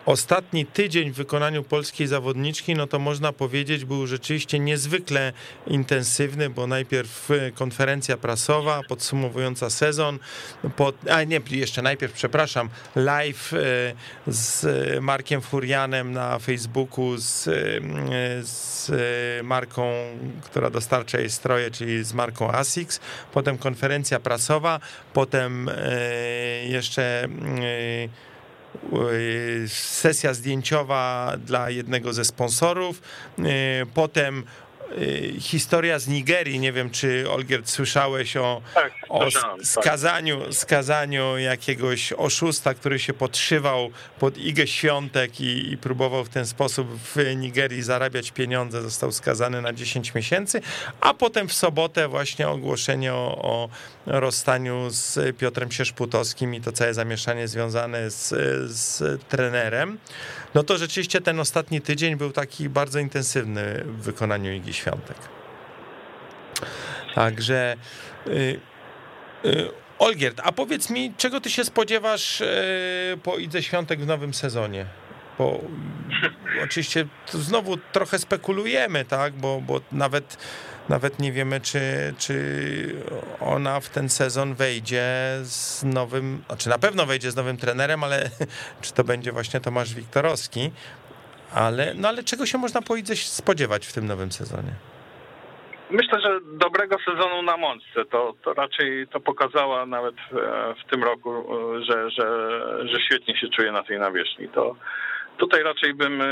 Ostatni 0.07 0.67
tydzień 0.67 1.11
w 1.11 1.15
wykonaniu 1.15 1.63
polskiej 1.63 2.07
zawodniczki, 2.07 2.75
no 2.75 2.87
to 2.87 2.99
można 2.99 3.33
powiedzieć, 3.33 3.85
był 3.85 4.07
rzeczywiście 4.07 4.59
niezwykle 4.59 5.33
intensywny, 5.67 6.51
bo 6.51 6.67
najpierw 6.67 7.31
e, 7.31 7.51
konferencja 7.51 8.17
prasowa 8.17 8.81
podsumowująca 8.89 9.71
sezon, 9.71 10.19
a 11.11 11.25
nie, 11.25 11.41
jeszcze 11.51 11.83
najpierw, 11.83 12.13
przepraszam, 12.13 12.69
live 12.97 13.53
e, 13.53 13.57
z 14.27 14.67
Markiem 15.03 15.43
Furianem 15.43 16.13
na 16.13 16.39
Facebooku, 16.39 17.19
z, 17.19 17.49
e, 17.49 17.53
z 18.43 18.91
marką, 19.45 19.93
która 20.45 20.71
dostarcza 20.71 21.19
jej 21.19 21.31
stroje, 21.31 21.71
czyli 21.71 22.05
z 22.05 22.13
marką 22.13 22.53
ASICS, 22.53 23.01
potem 23.33 23.59
konferencja 23.59 24.21
prasowa, 24.21 24.81
potem 25.13 25.71
jeszcze 26.65 27.29
sesja 29.69 30.35
zdjęciowa 30.35 31.33
dla 31.47 31.71
jednego 31.71 32.13
ze 32.13 32.25
sponsorów, 32.25 33.03
potem 33.95 34.39
Y, 34.39 34.66
historia 35.41 35.99
z 35.99 36.09
Nigerii. 36.09 36.59
Nie 36.59 36.73
wiem, 36.73 36.91
czy 36.91 37.31
Olgierd 37.31 37.69
słyszałeś 37.69 38.37
o, 38.37 38.63
tak, 38.75 38.93
o 39.09 39.27
skazaniu, 39.65 40.53
skazaniu 40.53 41.39
jakiegoś 41.39 42.13
oszusta, 42.13 42.75
który 42.75 42.99
się 42.99 43.13
podszywał 43.13 43.91
pod 44.19 44.39
Igę 44.39 44.67
Świątek 44.67 45.41
i, 45.41 45.73
i, 45.73 45.77
próbował 45.77 46.25
w 46.25 46.29
ten 46.29 46.47
sposób 46.47 46.89
w 46.99 47.37
Nigerii 47.37 47.83
zarabiać 47.83 48.31
pieniądze. 48.31 48.83
Został 48.83 49.13
skazany 49.13 49.63
na 49.63 49.73
10 49.73 50.15
miesięcy, 50.15 50.61
a 51.01 51.15
potem 51.15 51.49
w 51.49 51.53
sobotę 51.53 52.09
właśnie 52.09 52.49
ogłoszenie 52.49 53.15
o, 53.15 53.43
o 53.43 53.69
rozstaniu 54.07 54.91
z 54.91 55.37
Piotrem 55.37 55.73
Sierzputowskim 55.73 56.55
i 56.55 56.61
to 56.61 56.73
całe 56.73 56.95
zamieszanie 56.95 57.49
związane 57.49 58.11
z, 58.11 58.29
z 58.71 59.23
trenerem. 59.29 59.99
No 60.55 60.63
to 60.63 60.79
rzeczywiście 60.79 61.21
ten 61.21 61.41
ostatni 61.41 61.81
tydzień 61.81 62.17
był 62.17 62.33
taki 62.33 62.69
bardzo 62.69 62.99
intensywny 62.99 63.85
w 63.87 64.03
wykonaniu 64.03 64.53
Igi 64.53 64.73
Świątek. 64.77 65.17
Także 67.15 67.77
y, 68.27 68.61
y, 69.45 69.71
Olgierd, 69.99 70.41
a 70.45 70.53
powiedz 70.53 70.91
mi, 70.91 71.15
czego 71.17 71.41
ty 71.41 71.51
się 71.51 71.65
spodziewasz 71.65 72.41
y, 72.41 73.19
po 73.23 73.37
Idze 73.37 73.63
Świątek 73.63 74.01
w 74.01 74.07
nowym 74.07 74.35
sezonie? 74.35 74.87
Bo 75.39 75.61
oczywiście 76.65 77.07
znowu 77.29 77.77
trochę 77.77 78.19
spekulujemy, 78.19 79.05
tak? 79.05 79.33
Bo, 79.33 79.61
bo 79.61 79.81
nawet, 79.93 80.37
nawet 80.89 81.19
nie 81.19 81.33
wiemy, 81.33 81.61
czy, 81.61 82.15
czy 82.19 82.95
ona 83.41 83.81
w 83.81 83.89
ten 83.89 84.09
sezon 84.09 84.55
wejdzie 84.55 85.05
z 85.43 85.83
nowym, 85.85 86.43
znaczy 86.47 86.69
na 86.69 86.79
pewno 86.79 87.07
wejdzie 87.07 87.31
z 87.31 87.37
nowym 87.37 87.57
trenerem, 87.57 88.05
ale 88.05 88.31
czy 88.83 88.93
to 88.93 89.05
będzie 89.05 89.33
właśnie 89.33 89.61
Tomasz 89.61 89.95
Wiktorowski, 89.95 90.71
ale, 91.55 91.95
no 91.95 92.09
ale 92.09 92.23
czego 92.23 92.47
się 92.47 92.59
można 92.59 92.83
powiedzieć 92.83 93.27
spodziewać 93.27 93.87
w 93.87 93.93
tym 93.93 94.07
nowym 94.07 94.33
sezonie? 94.33 94.73
Myślę, 95.91 96.21
że 96.21 96.41
dobrego 96.43 96.97
sezonu 97.05 97.43
na 97.43 97.57
Mączce. 97.57 98.05
To, 98.05 98.35
to 98.43 98.55
raczej 98.55 99.09
to 99.09 99.21
pokazała 99.21 99.87
nawet 99.87 100.15
e, 100.15 100.75
w 100.75 100.91
tym 100.91 101.05
roku, 101.05 101.31
e, 101.31 101.85
że, 101.85 102.11
że, 102.11 102.29
że 102.89 103.01
świetnie 103.01 103.37
się 103.37 103.49
czuje 103.49 103.73
na 103.73 103.83
tej 103.83 103.99
nawierzchni. 103.99 104.49
To, 104.49 104.77
Tutaj 105.37 105.63
raczej 105.63 105.95
bym 105.95 106.21
e, 106.21 106.27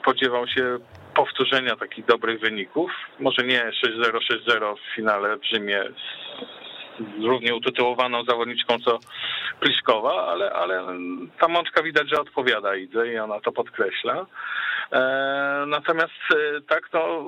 spodziewał 0.00 0.48
się 0.48 0.78
powtórzenia 1.14 1.76
takich 1.76 2.04
dobrych 2.04 2.40
wyników. 2.40 2.90
Może 3.20 3.42
nie 3.42 3.70
6-0, 3.84 4.18
6-0 4.48 4.74
w 4.76 4.94
finale 4.94 5.36
w 5.36 5.44
Rzymie 5.44 5.84
równie 7.22 7.54
utytułowaną 7.54 8.24
zawodniczką 8.24 8.78
co 8.78 8.98
Pliszkowa, 9.60 10.26
ale, 10.26 10.52
ale 10.52 10.84
ta 11.40 11.48
mączka 11.48 11.82
widać, 11.82 12.08
że 12.08 12.20
odpowiada 12.20 12.76
Idze 12.76 13.12
i 13.12 13.18
ona 13.18 13.40
to 13.40 13.52
podkreśla. 13.52 14.26
E, 14.92 15.64
natomiast 15.66 16.12
e, 16.34 16.60
tak, 16.60 16.88
to 16.88 17.22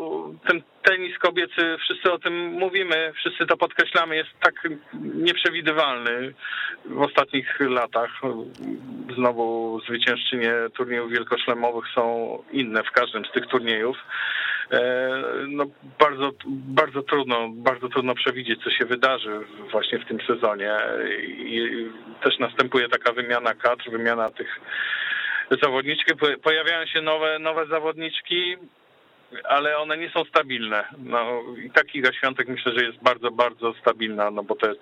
ten 0.46 0.62
tenis 0.82 1.18
kobiecy, 1.18 1.76
wszyscy 1.80 2.12
o 2.12 2.18
tym 2.18 2.52
mówimy, 2.52 3.12
wszyscy 3.14 3.46
to 3.46 3.56
podkreślamy, 3.56 4.16
jest 4.16 4.30
tak 4.40 4.54
nieprzewidywalny 5.14 6.34
w 6.84 7.00
ostatnich 7.00 7.60
latach. 7.60 8.10
Znowu 9.14 9.80
zwyciężczynie 9.86 10.52
turniejów 10.74 11.10
wielkoszlemowych 11.10 11.84
są 11.94 12.38
inne 12.52 12.82
w 12.82 12.90
każdym 12.90 13.24
z 13.24 13.32
tych 13.32 13.46
turniejów. 13.46 13.96
E, 14.72 15.10
no 15.48 15.64
bardzo, 15.98 16.30
bardzo 16.48 17.02
trudno, 17.02 17.48
bardzo 17.48 17.88
trudno 17.88 18.14
przewidzieć, 18.14 18.64
co 18.64 18.70
się 18.70 18.84
wydarzy 18.84 19.40
właśnie 19.70 19.98
w 19.98 20.04
tym 20.04 20.18
sezonie. 20.20 20.76
I 21.28 21.86
też 22.22 22.38
następuje 22.38 22.88
taka 22.88 23.12
wymiana 23.12 23.54
kadr, 23.54 23.90
wymiana 23.90 24.30
tych 24.30 24.60
zawodniczki, 25.62 26.12
pojawiają 26.42 26.86
się 26.86 27.00
nowe, 27.00 27.38
nowe 27.38 27.66
zawodniczki, 27.66 28.56
ale 29.44 29.78
one 29.78 29.96
nie 29.96 30.10
są 30.10 30.24
stabilne. 30.24 30.84
No 30.98 31.42
i 31.64 31.70
tak 31.70 31.86
Świątek 32.12 32.48
myślę, 32.48 32.72
że 32.76 32.84
jest 32.84 33.02
bardzo, 33.02 33.30
bardzo 33.30 33.74
stabilna, 33.80 34.30
no 34.30 34.42
bo 34.42 34.54
te 34.54 34.74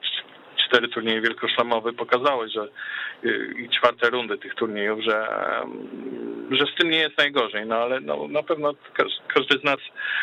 cztery 0.69 0.89
turnieje 0.89 1.21
wielkoszlemowe 1.21 1.93
pokazały, 1.93 2.49
że 2.49 2.69
y, 3.25 3.55
i 3.59 3.69
czwarte 3.69 4.11
rundy 4.11 4.39
tych 4.39 4.55
turniejów, 4.55 5.01
że, 5.05 5.29
że 6.51 6.67
z 6.67 6.75
tym 6.79 6.91
nie 6.91 6.99
jest 6.99 7.19
najgorzej, 7.19 7.67
no 7.67 7.77
ale 7.77 8.01
no, 8.01 8.29
na 8.29 8.43
pewno 8.43 8.73
każdy 9.29 9.59
z 9.59 9.65
nas 9.65 9.79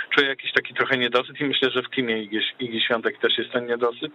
czuje 0.09 0.27
jakiś 0.27 0.51
taki 0.51 0.73
trochę 0.73 0.97
niedosyt 0.97 1.41
i 1.41 1.45
myślę, 1.45 1.69
że 1.69 1.83
w 1.83 1.89
teamie 1.89 2.23
Igi 2.59 2.81
Świątek 2.81 3.17
też 3.17 3.37
jest 3.37 3.51
ten 3.51 3.67
niedosyt. 3.67 4.11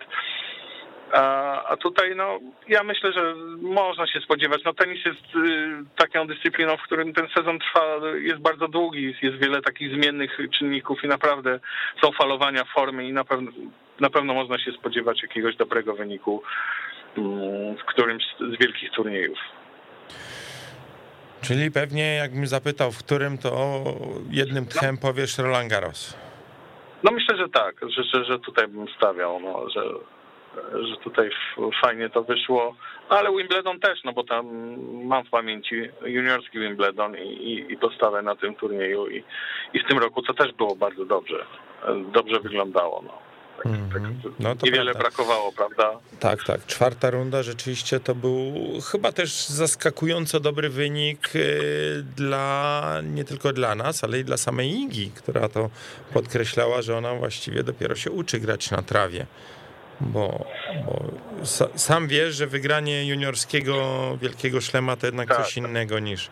A, 1.12 1.76
tutaj, 1.76 2.16
no, 2.16 2.38
ja 2.68 2.82
myślę, 2.82 3.12
że 3.12 3.34
można 3.60 4.06
się 4.06 4.20
spodziewać. 4.20 4.60
No, 4.64 4.74
tenis 4.74 5.04
jest 5.04 5.36
y, 5.36 5.84
taką 5.96 6.26
dyscypliną, 6.26 6.76
w 6.76 6.82
którym 6.82 7.12
ten 7.12 7.28
sezon 7.36 7.58
trwa, 7.58 7.80
jest 8.22 8.40
bardzo 8.40 8.68
długi, 8.68 9.14
jest 9.22 9.38
wiele 9.38 9.62
takich 9.62 9.94
zmiennych 9.94 10.38
czynników 10.58 11.04
i 11.04 11.08
naprawdę 11.08 11.60
są 12.02 12.12
falowania 12.12 12.64
formy 12.64 13.08
i 13.08 13.12
na 13.12 13.24
pewno, 13.24 13.50
na 14.00 14.10
pewno 14.10 14.34
można 14.34 14.58
się 14.58 14.72
spodziewać 14.72 15.22
jakiegoś 15.22 15.56
dobrego 15.56 15.94
wyniku 15.94 16.42
mm, 17.16 17.76
w 17.76 17.84
którymś 17.84 18.24
z 18.40 18.58
wielkich 18.60 18.90
turniejów. 18.90 19.38
Czyli 21.40 21.70
pewnie 21.70 22.14
jakbym 22.14 22.46
zapytał, 22.46 22.92
w 22.92 22.98
którym, 22.98 23.38
to 23.38 23.82
jednym 24.30 24.66
tchem 24.66 24.94
no. 24.94 25.08
powiesz 25.08 25.38
Roland 25.38 25.70
Garros. 25.70 26.16
No 27.02 27.10
myślę, 27.10 27.36
że 27.36 27.48
tak, 27.48 27.74
że, 27.82 28.02
że, 28.14 28.24
że 28.24 28.38
tutaj 28.38 28.68
bym 28.68 28.86
stawiał, 28.96 29.40
no, 29.40 29.70
że 29.70 29.82
że 30.72 30.96
tutaj 30.96 31.30
fajnie 31.82 32.10
to 32.10 32.22
wyszło, 32.22 32.76
ale 33.08 33.30
Wimbledon 33.36 33.80
też, 33.80 34.04
no 34.04 34.12
bo 34.12 34.24
tam 34.24 34.46
mam 35.04 35.24
w 35.24 35.30
pamięci 35.30 35.82
juniorski 36.04 36.58
Wimbledon 36.58 37.16
i, 37.16 37.28
i, 37.28 37.72
i 37.72 37.76
postawę 37.76 38.22
na 38.22 38.36
tym 38.36 38.54
turnieju 38.54 39.06
i, 39.06 39.24
i 39.74 39.80
w 39.80 39.88
tym 39.88 39.98
roku 39.98 40.22
to 40.22 40.34
też 40.34 40.52
było 40.52 40.76
bardzo 40.76 41.04
dobrze, 41.04 41.46
dobrze 42.12 42.40
wyglądało. 42.40 43.02
No. 43.06 43.28
Tak, 43.62 43.72
-hmm. 43.72 43.92
tak, 43.92 44.32
no 44.38 44.54
niewiele 44.62 44.92
prawda. 44.92 45.00
brakowało, 45.00 45.52
prawda? 45.52 46.00
Tak, 46.20 46.44
tak. 46.44 46.66
Czwarta 46.66 47.10
runda 47.10 47.42
rzeczywiście 47.42 48.00
to 48.00 48.14
był 48.14 48.54
chyba 48.92 49.12
też 49.12 49.46
zaskakująco 49.46 50.40
dobry 50.40 50.68
wynik 50.68 51.36
y, 51.36 52.04
dla 52.16 53.00
nie 53.02 53.24
tylko 53.24 53.52
dla 53.52 53.74
nas, 53.74 54.04
ale 54.04 54.18
i 54.18 54.24
dla 54.24 54.36
samej 54.36 54.70
Igi, 54.70 55.10
która 55.10 55.48
to 55.48 55.70
podkreślała, 56.12 56.82
że 56.82 56.96
ona 56.96 57.14
właściwie 57.14 57.62
dopiero 57.62 57.94
się 57.94 58.10
uczy 58.10 58.40
grać 58.40 58.70
na 58.70 58.82
trawie 58.82 59.26
bo, 60.00 60.46
bo 60.86 61.02
sam 61.76 62.08
wiesz, 62.08 62.34
że 62.34 62.46
wygranie 62.46 63.06
juniorskiego 63.06 64.18
wielkiego 64.22 64.60
szlema 64.60 64.96
to 64.96 65.06
jednak 65.06 65.28
tak. 65.28 65.38
coś 65.38 65.56
innego 65.56 65.98
niż, 65.98 66.30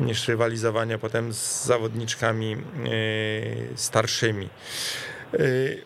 niż 0.00 0.28
rywalizowanie 0.28 0.98
potem 0.98 1.32
z 1.32 1.64
zawodniczkami 1.64 2.50
yy, 2.50 2.58
starszymi. 3.74 4.48
Yy, 5.32 5.82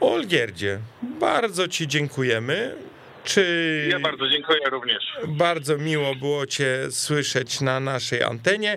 Olgierdzie, 0.00 0.78
bardzo 1.02 1.68
Ci 1.68 1.88
dziękujemy. 1.88 2.76
Czy 3.24 3.88
ja 3.90 4.00
bardzo 4.00 4.28
dziękuję 4.28 4.60
również. 4.70 5.04
Bardzo 5.28 5.78
miło 5.78 6.14
było 6.14 6.46
Cię 6.46 6.78
słyszeć 6.90 7.60
na 7.60 7.80
naszej 7.80 8.22
antenie. 8.22 8.76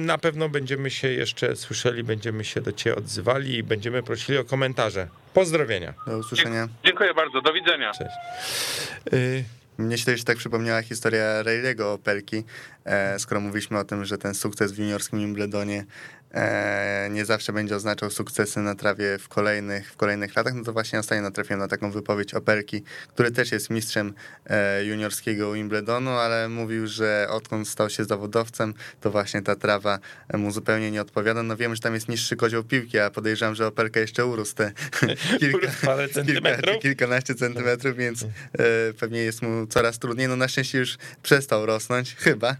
Na 0.00 0.18
pewno 0.18 0.48
będziemy 0.48 0.90
się 0.90 1.08
jeszcze 1.08 1.56
słyszeli, 1.56 2.04
będziemy 2.04 2.44
się 2.44 2.60
do 2.60 2.72
Ciebie 2.72 2.96
odzywali 2.96 3.56
i 3.56 3.62
będziemy 3.62 4.02
prosili 4.02 4.38
o 4.38 4.44
komentarze. 4.44 5.08
Pozdrowienia. 5.38 5.94
Do 6.06 6.18
usłyszenia. 6.18 6.68
Dziękuję 6.84 7.14
bardzo, 7.14 7.40
do 7.40 7.52
widzenia. 7.52 7.92
Cześć. 7.92 8.14
Y 9.12 9.44
mnie 9.78 9.98
się 9.98 10.04
też 10.04 10.24
tak 10.24 10.36
przypomniała 10.36 10.82
historia 10.82 11.42
Rayleigho 11.42 11.92
Opelki, 11.92 12.44
e, 12.84 13.18
skoro 13.18 13.40
mówiliśmy 13.40 13.78
o 13.78 13.84
tym, 13.84 14.04
że 14.04 14.18
ten 14.18 14.34
sukces 14.34 14.72
w 14.72 14.78
juniorskim 14.78 15.18
Wimbledonie 15.18 15.84
nie 17.10 17.24
zawsze 17.24 17.52
będzie 17.52 17.76
oznaczał 17.76 18.10
sukcesy 18.10 18.60
na 18.60 18.74
trawie 18.74 19.18
w 19.18 19.28
kolejnych, 19.28 19.92
w 19.92 19.96
kolejnych 19.96 20.36
latach, 20.36 20.54
no 20.54 20.64
to 20.64 20.72
właśnie 20.72 20.98
ostatnio 20.98 21.22
natrafiłem 21.22 21.60
na 21.60 21.68
taką 21.68 21.90
wypowiedź 21.90 22.34
Operki, 22.34 22.82
który 23.08 23.30
też 23.30 23.52
jest 23.52 23.70
mistrzem 23.70 24.14
e, 24.46 24.84
juniorskiego 24.84 25.52
Wimbledonu, 25.52 26.10
ale 26.10 26.48
mówił, 26.48 26.86
że 26.86 27.26
odkąd 27.30 27.68
stał 27.68 27.90
się 27.90 28.04
zawodowcem, 28.04 28.74
to 29.00 29.10
właśnie 29.10 29.42
ta 29.42 29.56
trawa 29.56 29.98
mu 30.34 30.50
zupełnie 30.50 30.90
nie 30.90 31.00
odpowiada. 31.00 31.42
No 31.42 31.56
wiem, 31.56 31.74
że 31.74 31.80
tam 31.80 31.94
jest 31.94 32.08
niższy 32.08 32.36
kozioł 32.36 32.64
piłki, 32.64 32.98
a 32.98 33.10
podejrzewam, 33.10 33.54
że 33.54 33.66
Operka 33.66 34.00
jeszcze 34.00 34.26
urósł 34.26 34.54
te 34.54 34.72
kilka, 35.40 35.68
kilka, 36.26 36.78
kilkanaście 36.82 37.34
centymetrów, 37.34 37.96
więc 37.96 38.22
e, 38.22 38.26
pewnie 39.00 39.18
jest 39.18 39.42
mu 39.42 39.66
coraz 39.66 39.98
trudniej. 39.98 40.28
No 40.28 40.36
na 40.36 40.48
szczęście 40.48 40.78
już 40.78 40.96
przestał 41.22 41.66
rosnąć, 41.66 42.14
chyba, 42.14 42.56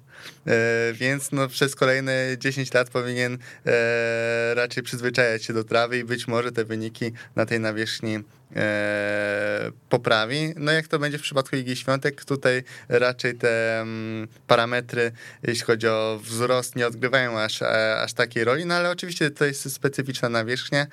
więc 0.95 1.33
no 1.33 1.49
przez 1.49 1.75
kolejne 1.75 2.37
10 2.39 2.75
lat 2.75 2.91
powinien 2.91 3.39
e, 3.69 4.55
raczej 4.55 4.83
przyzwyczajać 4.83 5.45
się 5.45 5.53
do 5.53 5.65
trawy 5.65 5.99
i 5.99 6.05
być 6.05 6.29
może 6.29 6.53
te 6.53 6.65
wyniki 6.65 7.13
na 7.37 7.47
tej 7.47 7.61
nawierzchni 7.61 8.19
e, 8.57 9.71
poprawi. 9.89 10.55
No 10.57 10.73
jak 10.73 10.89
to 10.89 10.99
będzie 10.99 11.19
w 11.19 11.23
przypadku 11.23 11.57
Igi 11.57 11.77
Świątek, 11.77 12.25
tutaj 12.25 12.63
raczej 12.89 13.35
te 13.35 13.77
um, 13.79 14.29
parametry, 14.47 15.13
jeśli 15.43 15.65
chodzi 15.65 15.89
o 15.89 16.21
wzrost, 16.23 16.77
nie 16.77 16.87
odgrywają 16.87 17.41
aż, 17.41 17.63
e, 17.63 18.01
aż 18.01 18.13
takiej 18.13 18.45
roli, 18.45 18.67
no 18.67 18.75
ale 18.75 18.91
oczywiście 18.91 19.31
to 19.31 19.45
jest 19.45 19.73
specyficzna 19.73 20.29
nawierzchnia, 20.29 20.87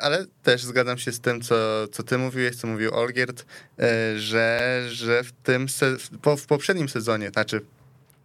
ale 0.00 0.26
też 0.42 0.64
zgadzam 0.64 0.98
się 0.98 1.12
z 1.12 1.20
tym, 1.20 1.40
co, 1.40 1.88
co 1.88 2.02
ty 2.02 2.18
mówiłeś, 2.18 2.56
co 2.56 2.66
mówił 2.66 2.94
Olgierd, 2.94 3.44
że, 4.16 4.82
że 4.88 5.24
w 5.24 5.32
tym, 5.32 5.66
po, 6.22 6.36
w 6.36 6.46
poprzednim 6.46 6.88
sezonie, 6.88 7.30
znaczy 7.30 7.60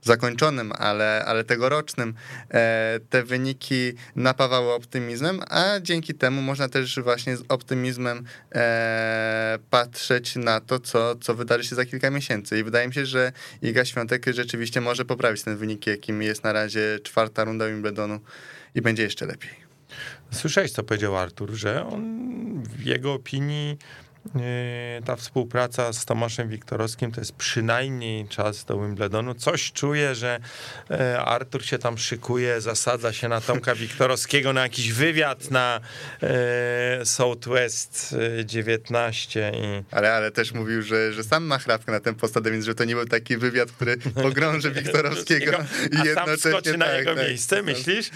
zakończonym, 0.04 0.72
ale, 0.78 1.26
ale 1.26 1.44
tegorocznym 1.44 2.14
e, 2.52 3.00
te 3.10 3.24
wyniki 3.24 3.94
napawały 4.16 4.74
optymizmem, 4.74 5.40
a 5.50 5.80
dzięki 5.82 6.14
temu 6.14 6.42
można 6.42 6.70
też 6.70 7.00
właśnie 7.00 7.38
z 7.38 7.44
optymizmem 7.50 8.24
e, 8.56 9.60
patrzeć 9.70 10.36
na 10.36 10.60
to, 10.60 10.80
co, 10.80 11.16
co 11.16 11.36
wydarzy 11.36 11.64
się 11.64 11.76
za 11.76 11.86
kilka 11.86 12.10
miesięcy. 12.10 12.60
I 12.60 12.64
wydaje 12.64 12.88
mi 12.88 12.94
się, 12.94 13.06
że 13.06 13.32
Iga 13.62 13.86
Świątek 13.86 14.26
rzeczywiście 14.34 14.82
może 14.82 15.06
poprawić 15.06 15.44
ten 15.44 15.58
wynik, 15.58 15.88
jakim 15.88 16.22
jest 16.22 16.44
na 16.44 16.54
razie 16.54 17.00
czwarta 17.04 17.44
runda 17.44 17.68
Wimbledonu 17.68 18.20
i 18.76 18.82
będzie 18.82 19.04
jeszcze 19.04 19.26
lepiej. 19.26 19.64
Słyszałeś, 20.32 20.72
co 20.72 20.84
powiedział 20.84 21.18
Artur, 21.18 21.52
że 21.52 21.86
on 21.86 22.04
w 22.64 22.86
jego 22.86 23.14
opinii 23.14 23.78
ta 25.06 25.16
współpraca 25.16 25.94
z 25.94 26.06
Tomaszem 26.06 26.50
Wiktorowskim 26.50 27.12
to 27.12 27.22
jest 27.22 27.34
przynajmniej 27.34 28.28
czas 28.28 28.66
do 28.66 28.80
Wimbledonu. 28.80 29.34
Coś 29.34 29.72
czuję, 29.72 30.16
że 30.16 30.40
e, 30.92 31.20
Artur 31.20 31.66
się 31.66 31.78
tam 31.78 31.98
szykuje, 31.98 32.62
zasadza 32.62 33.14
się 33.14 33.30
na 33.30 33.42
Tomka 33.42 33.76
Wiktorowskiego 33.84 34.54
na 34.54 34.62
jakiś 34.62 34.94
wywiad 34.94 35.52
na 35.52 35.80
e, 36.24 37.06
Southwest 37.06 38.16
19. 38.46 39.52
I... 39.56 39.84
Ale, 39.92 40.14
ale 40.14 40.32
też 40.32 40.54
mówił, 40.54 40.82
że, 40.82 41.14
że 41.14 41.24
sam 41.24 41.44
ma 41.44 41.58
chrapkę 41.58 41.92
na 41.92 42.00
ten 42.00 42.16
postadę, 42.16 42.52
więc 42.52 42.66
że 42.66 42.76
to 42.76 42.86
nie 42.86 42.96
był 42.96 43.06
taki 43.06 43.38
wywiad, 43.38 43.72
który 43.72 43.98
pogrąży 43.98 44.72
Wiktorowskiego 44.82 45.58
i 45.92 46.08
jednocześnie 46.08 46.78
na 46.78 46.86
tak, 46.86 46.98
jego 46.98 47.16
tak, 47.16 47.28
miejsce, 47.28 47.56
tak, 47.56 47.66
myślisz? 47.66 48.10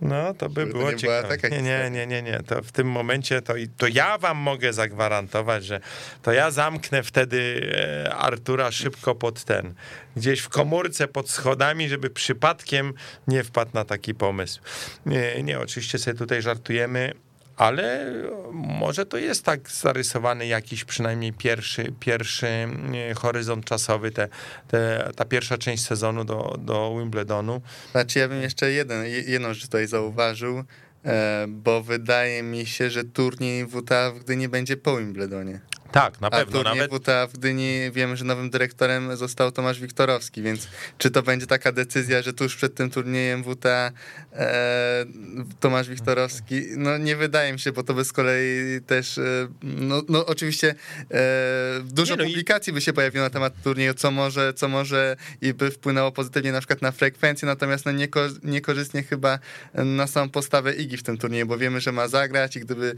No, 0.00 0.34
to 0.34 0.48
by 0.48 0.66
było 0.66 0.84
to 0.84 0.92
nie 0.92 0.98
ciekawe. 0.98 1.36
Nie, 1.50 1.62
nie, 1.62 1.90
nie, 1.90 2.06
nie, 2.06 2.22
nie. 2.22 2.40
To 2.46 2.62
w 2.62 2.72
tym 2.72 2.86
momencie 2.86 3.42
to, 3.42 3.54
to 3.76 3.86
ja 3.86 4.18
wam 4.18 4.36
mogę 4.36 4.72
zagwarantować, 4.72 5.39
że 5.60 5.80
to 6.22 6.32
ja 6.32 6.50
zamknę 6.50 7.02
wtedy 7.02 7.70
e, 8.06 8.14
Artura 8.14 8.72
szybko 8.72 9.14
pod 9.14 9.44
ten, 9.44 9.74
gdzieś 10.16 10.40
w 10.40 10.48
komórce 10.48 11.08
pod 11.08 11.30
schodami, 11.30 11.88
żeby 11.88 12.10
przypadkiem 12.10 12.94
nie 13.28 13.44
wpadł 13.44 13.70
na 13.74 13.84
taki 13.84 14.14
pomysł. 14.14 14.60
Nie, 15.06 15.42
nie 15.42 15.60
oczywiście 15.60 15.98
sobie 15.98 16.18
tutaj 16.18 16.42
żartujemy 16.42 17.14
ale 17.60 18.12
może 18.52 19.06
to 19.06 19.16
jest 19.16 19.44
tak 19.44 19.70
zarysowany 19.70 20.46
jakiś 20.46 20.84
przynajmniej 20.84 21.32
pierwszy, 21.32 21.92
pierwszy 22.00 22.46
horyzont 23.16 23.64
czasowy, 23.64 24.10
te, 24.10 24.28
te, 24.68 25.10
ta 25.16 25.24
pierwsza 25.24 25.58
część 25.58 25.84
sezonu 25.84 26.24
do, 26.24 26.56
do 26.58 26.96
Wimbledonu. 26.98 27.60
Znaczy 27.90 28.18
ja 28.18 28.28
bym 28.28 28.42
jeszcze 28.42 28.70
jeden, 28.70 29.04
jedną 29.26 29.54
rzecz 29.54 29.64
tutaj 29.64 29.86
zauważył, 29.86 30.64
bo 31.48 31.82
wydaje 31.82 32.42
mi 32.42 32.66
się, 32.66 32.90
że 32.90 33.04
turniej 33.04 33.66
WTA 33.66 34.10
w 34.10 34.18
Gdyni 34.18 34.48
będzie 34.48 34.76
po 34.76 34.96
Wimbledonie. 34.96 35.60
Tak, 35.92 36.20
na 36.20 36.30
pewno. 36.30 36.60
A 36.60 36.74
nawet... 36.74 36.92
WTA 36.92 37.26
w 37.26 37.32
Gdyni 37.32 37.90
wiemy, 37.92 38.16
że 38.16 38.24
nowym 38.24 38.50
dyrektorem 38.50 39.16
został 39.16 39.52
Tomasz 39.52 39.80
Wiktorowski, 39.80 40.42
więc 40.42 40.68
czy 40.98 41.10
to 41.10 41.22
będzie 41.22 41.46
taka 41.46 41.72
decyzja, 41.72 42.22
że 42.22 42.32
tuż 42.32 42.56
przed 42.56 42.74
tym 42.74 42.90
turniejem 42.90 43.44
WTA 43.44 43.92
e, 44.32 45.06
Tomasz 45.60 45.88
Wiktorowski, 45.88 46.62
no 46.76 46.98
nie 46.98 47.16
wydaje 47.16 47.52
mi 47.52 47.58
się, 47.58 47.72
bo 47.72 47.82
to 47.82 47.94
by 47.94 48.04
z 48.04 48.12
kolei 48.12 48.80
też, 48.86 49.18
e, 49.18 49.22
no, 49.62 50.02
no 50.08 50.26
oczywiście 50.26 50.74
e, 51.10 51.80
dużo 51.84 52.16
no 52.16 52.24
publikacji 52.24 52.70
i... 52.70 52.74
by 52.74 52.80
się 52.80 52.92
pojawiło 52.92 53.24
na 53.24 53.30
temat 53.30 53.52
turnieju, 53.64 53.94
co 53.94 54.10
może, 54.10 54.54
co 54.54 54.68
może 54.68 55.16
i 55.42 55.54
by 55.54 55.70
wpłynęło 55.70 56.12
pozytywnie 56.12 56.52
na 56.52 56.58
przykład 56.58 56.82
na 56.82 56.92
frekwencję, 56.92 57.46
natomiast 57.46 57.86
no 57.86 57.92
nieko, 57.92 58.20
niekorzystnie 58.42 59.02
chyba 59.02 59.38
na 59.74 60.06
samą 60.06 60.30
postawę 60.30 60.74
Igi 60.74 60.96
w 60.96 61.02
tym 61.02 61.18
turnieju, 61.18 61.46
bo 61.46 61.58
wiemy, 61.58 61.80
że 61.80 61.92
ma 61.92 62.08
zagrać 62.08 62.56
i 62.56 62.60
gdyby 62.60 62.94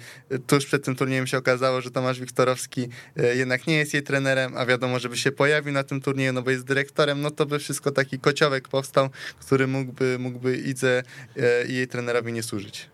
tuż 0.47 0.67
przed 0.67 0.85
tym 0.85 0.97
turniejem 0.97 1.27
się 1.27 1.39
okazało, 1.39 1.81
że 1.81 1.91
Tomasz 1.91 2.21
Wiktorowski 2.21 2.82
E, 3.17 3.37
jednak 3.37 3.67
nie 3.67 3.77
jest 3.77 3.95
jej 3.95 4.03
trenerem, 4.03 4.57
a 4.57 4.67
wiadomo, 4.67 4.99
żeby 4.99 5.17
się 5.17 5.33
pojawił 5.33 5.73
na 5.73 5.85
tym 5.85 6.01
turnieju, 6.01 6.33
no 6.33 6.43
bo 6.43 6.51
jest 6.51 6.65
dyrektorem, 6.65 7.21
no 7.21 7.31
to 7.31 7.47
by 7.47 7.59
wszystko 7.59 7.91
taki 7.91 8.19
kociołek 8.19 8.69
powstał, 8.69 9.09
który 9.41 9.67
mógłby, 9.67 10.17
mógłby 10.19 10.57
Idze 10.57 11.03
e, 11.37 11.67
i 11.67 11.75
jej 11.75 11.89
trenerowi 11.89 12.33
nie 12.33 12.43
służyć. 12.43 12.89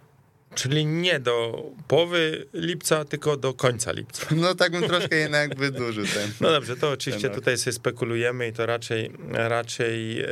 Czyli 0.54 0.86
nie 0.86 1.20
do 1.20 1.62
połowy 1.88 2.46
lipca, 2.54 3.04
tylko 3.04 3.36
do 3.36 3.54
końca 3.54 3.92
lipca. 3.92 4.26
No 4.36 4.54
tak 4.54 4.72
bym 4.72 4.82
troszkę 4.82 5.16
jednak 5.16 5.58
wydłużył 5.58 6.04
ten. 6.06 6.30
No 6.40 6.50
dobrze, 6.50 6.76
to 6.76 6.90
oczywiście 6.90 7.30
tutaj 7.30 7.58
sobie 7.58 7.74
spekulujemy 7.74 8.48
i 8.48 8.52
to 8.52 8.66
raczej, 8.66 9.10
raczej 9.32 10.20
e, 10.20 10.26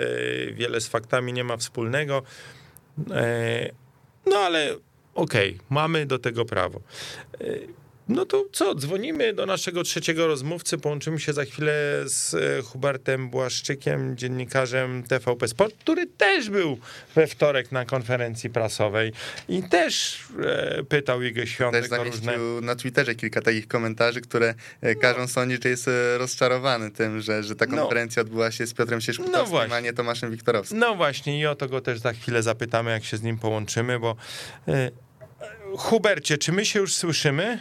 wiele 0.53 0.81
z 0.81 0.89
faktami 0.89 1.33
nie 1.33 1.45
ma 1.45 1.57
wspólnego. 1.57 2.23
No 4.27 4.39
ale 4.39 4.77
okej, 5.15 5.51
okay, 5.51 5.67
mamy 5.71 6.07
do 6.07 6.19
tego 6.19 6.45
prawo. 6.45 6.81
No 8.09 8.27
to 8.27 8.45
co, 8.53 8.75
dzwonimy 8.75 9.33
do 9.33 9.47
naszego 9.47 9.83
trzeciego 9.83 10.27
rozmówcy, 10.27 10.79
połączymy 10.79 11.21
się 11.21 11.33
za 11.33 11.45
chwilę 11.45 12.03
z 12.05 12.35
e, 12.35 12.63
Hubertem 12.63 13.31
Błaszczykiem, 13.31 14.17
dziennikarzem 14.17 15.03
TVP 15.03 15.49
Sport, 15.49 15.75
który 15.79 16.07
też 16.07 16.51
był 16.51 16.79
we 17.15 17.27
wtorek 17.27 17.73
na 17.73 17.85
konferencji 17.85 18.51
prasowej 18.51 19.13
i 19.49 19.63
też 19.63 20.19
e, 20.45 20.85
pytał 20.85 21.23
jego 21.23 21.47
Świątek 21.47 21.89
też 21.89 21.99
o 21.99 22.05
różne... 22.05 22.39
na 22.63 22.77
Twitterze 22.77 23.15
kilka 23.15 23.43
takich 23.43 23.69
komentarzy, 23.69 24.21
które 24.21 24.55
e, 24.81 24.95
każą 24.95 25.21
no. 25.21 25.29
sądzić, 25.29 25.63
że 25.63 25.69
jest 25.69 25.91
rozczarowany 26.19 26.91
tym, 26.91 27.21
że, 27.21 27.43
że 27.43 27.57
ta 27.57 27.67
no. 27.67 27.77
konferencja 27.77 28.23
no. 28.23 28.27
odbyła 28.27 28.51
się 28.51 28.67
z 28.67 28.75
Piotrem 28.75 29.01
Sierzkutowskim, 29.01 29.59
no 29.69 29.75
a 29.75 29.81
nie 29.81 29.93
Tomaszem 29.93 30.31
Wiktorowskim. 30.31 30.79
No 30.79 30.95
właśnie 30.95 31.41
i 31.41 31.47
o 31.47 31.55
to 31.55 31.69
go 31.69 31.81
też 31.81 31.99
za 31.99 32.13
chwilę 32.13 32.43
zapytamy, 32.43 32.91
jak 32.91 33.05
się 33.05 33.17
z 33.17 33.23
nim 33.23 33.39
połączymy, 33.39 33.99
bo 33.99 34.17
Hubercie, 35.77 36.39
czy 36.39 36.53
my 36.53 36.67
się 36.67 36.81
już 36.81 36.95
słyszymy? 36.95 37.59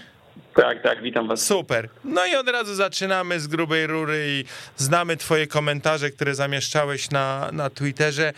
Tak, 0.56 0.82
tak, 0.82 1.02
witam 1.02 1.28
was. 1.28 1.46
Super. 1.46 1.90
No 2.04 2.26
i 2.26 2.36
od 2.36 2.50
razu 2.50 2.76
zaczynamy 2.76 3.40
z 3.40 3.48
grubej 3.48 3.88
rury 3.88 4.26
i 4.28 4.44
znamy 4.78 5.18
twoje 5.18 5.48
komentarze, 5.48 6.12
które 6.12 6.36
zamieszczałeś 6.36 7.10
na, 7.12 7.50
na 7.52 7.70
Twitterze. 7.70 8.34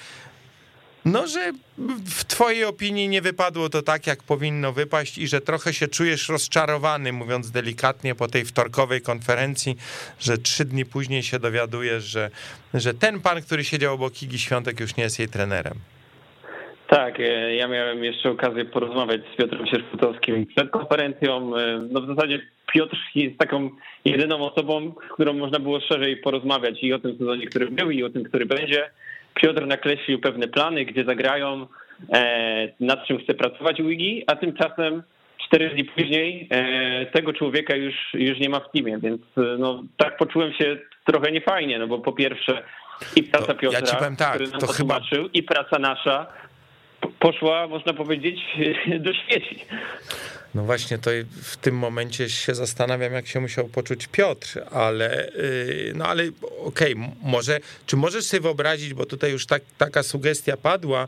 No, 1.05 1.27
że 1.27 1.51
w 2.05 2.25
twojej 2.25 2.65
opinii 2.65 3.09
nie 3.09 3.21
wypadło 3.21 3.69
to 3.69 3.81
tak, 3.81 4.07
jak 4.07 4.23
powinno 4.23 4.73
wypaść 4.73 5.17
i 5.17 5.27
że 5.27 5.41
trochę 5.41 5.73
się 5.73 5.87
czujesz 5.87 6.29
rozczarowany, 6.29 7.13
mówiąc 7.13 7.51
delikatnie, 7.51 8.15
po 8.15 8.27
tej 8.27 8.45
wtorkowej 8.45 9.01
konferencji, 9.01 9.77
że 10.19 10.37
trzy 10.37 10.65
dni 10.65 10.85
później 10.85 11.23
się 11.23 11.39
dowiadujesz, 11.39 12.03
że, 12.03 12.29
że 12.73 12.93
ten 12.93 13.19
pan, 13.19 13.41
który 13.41 13.63
siedział 13.63 13.93
obok 13.93 14.23
Igi 14.23 14.39
Świątek 14.39 14.79
już 14.79 14.95
nie 14.95 15.03
jest 15.03 15.19
jej 15.19 15.27
trenerem. 15.27 15.79
Tak, 16.87 17.19
e, 17.19 17.55
ja 17.55 17.67
miałem 17.67 18.03
jeszcze 18.03 18.29
okazję 18.29 18.65
porozmawiać 18.65 19.21
z 19.33 19.35
Piotrem 19.37 19.67
Sierszputowskim 19.67 20.45
przed 20.45 20.69
konferencją. 20.69 21.57
E, 21.57 21.79
no 21.91 22.01
w 22.01 22.07
zasadzie 22.07 22.39
Piotr 22.73 22.97
jest 23.15 23.37
taką 23.37 23.69
jedyną 24.05 24.51
osobą, 24.51 24.93
z 25.09 25.13
którą 25.13 25.33
można 25.33 25.59
było 25.59 25.79
szerzej 25.79 26.17
porozmawiać 26.17 26.83
i 26.83 26.93
o 26.93 26.99
tym 26.99 27.17
sezonie, 27.17 27.47
który 27.47 27.67
był, 27.71 27.91
i 27.91 28.03
o 28.03 28.09
tym, 28.09 28.23
który 28.23 28.45
będzie. 28.45 28.89
Piotr 29.33 29.67
nakreślił 29.67 30.19
pewne 30.19 30.47
plany, 30.47 30.85
gdzie 30.85 31.03
zagrają, 31.03 31.67
e, 32.13 32.73
nad 32.79 33.05
czym 33.05 33.19
chce 33.19 33.33
pracować 33.33 33.81
Wigi, 33.81 34.23
a 34.27 34.35
tymczasem 34.35 35.03
cztery 35.47 35.69
dni 35.69 35.85
później 35.85 36.49
tego 37.11 37.33
człowieka 37.33 37.75
już, 37.75 37.95
już 38.13 38.39
nie 38.39 38.49
ma 38.49 38.59
w 38.59 38.71
teamie, 38.71 38.97
więc 38.97 39.21
no, 39.59 39.83
tak 39.97 40.17
poczułem 40.17 40.53
się 40.53 40.77
trochę 41.05 41.31
niefajnie, 41.31 41.79
no 41.79 41.87
bo 41.87 41.99
po 41.99 42.13
pierwsze 42.13 42.63
i 43.15 43.23
praca 43.23 43.53
Piotra, 43.53 43.79
ja 43.79 43.85
ci 43.85 43.95
powiem 43.95 44.15
tak, 44.15 44.29
który 44.29 44.47
nam 44.47 44.59
to 44.59 44.67
chyba... 44.67 44.99
i 45.33 45.43
praca 45.43 45.79
nasza, 45.79 46.27
poszła, 47.19 47.67
można 47.67 47.93
powiedzieć, 47.93 48.39
do 49.05 49.13
świeci. 49.13 49.65
No 50.55 50.63
właśnie, 50.63 50.97
to 50.97 51.11
w 51.43 51.57
tym 51.57 51.75
momencie 51.75 52.29
się 52.29 52.55
zastanawiam, 52.55 53.13
jak 53.13 53.27
się 53.27 53.39
musiał 53.39 53.67
poczuć 53.67 54.07
Piotr, 54.07 54.61
ale 54.71 55.29
y, 55.29 55.93
no 55.95 56.05
ale 56.05 56.23
okej, 56.59 56.93
okay, 56.93 57.11
może, 57.23 57.59
czy 57.85 57.95
możesz 57.97 58.25
sobie 58.25 58.41
wyobrazić, 58.41 58.93
bo 58.93 59.05
tutaj 59.05 59.31
już 59.31 59.45
tak, 59.45 59.61
taka 59.77 60.03
sugestia 60.03 60.57
padła 60.57 61.03
y, 61.03 61.07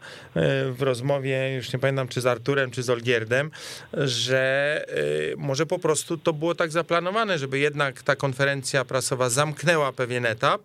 w 0.72 0.82
rozmowie, 0.82 1.54
już 1.56 1.74
nie 1.74 1.80
pamiętam, 1.80 2.08
czy 2.08 2.22
z 2.22 2.26
Arturem, 2.26 2.72
czy 2.72 2.84
z 2.84 2.89
Olgierdem, 2.89 3.52
że 3.93 4.86
y, 5.34 5.34
może 5.38 5.66
po 5.66 5.80
prostu 5.80 6.18
to 6.18 6.34
było 6.34 6.56
tak 6.56 6.72
zaplanowane, 6.72 7.39
żeby 7.39 7.60
jednak 7.60 8.04
ta 8.04 8.16
konferencja 8.16 8.86
prasowa 8.86 9.30
zamknęła 9.30 9.93
pewien 9.93 10.26
etap 10.26 10.62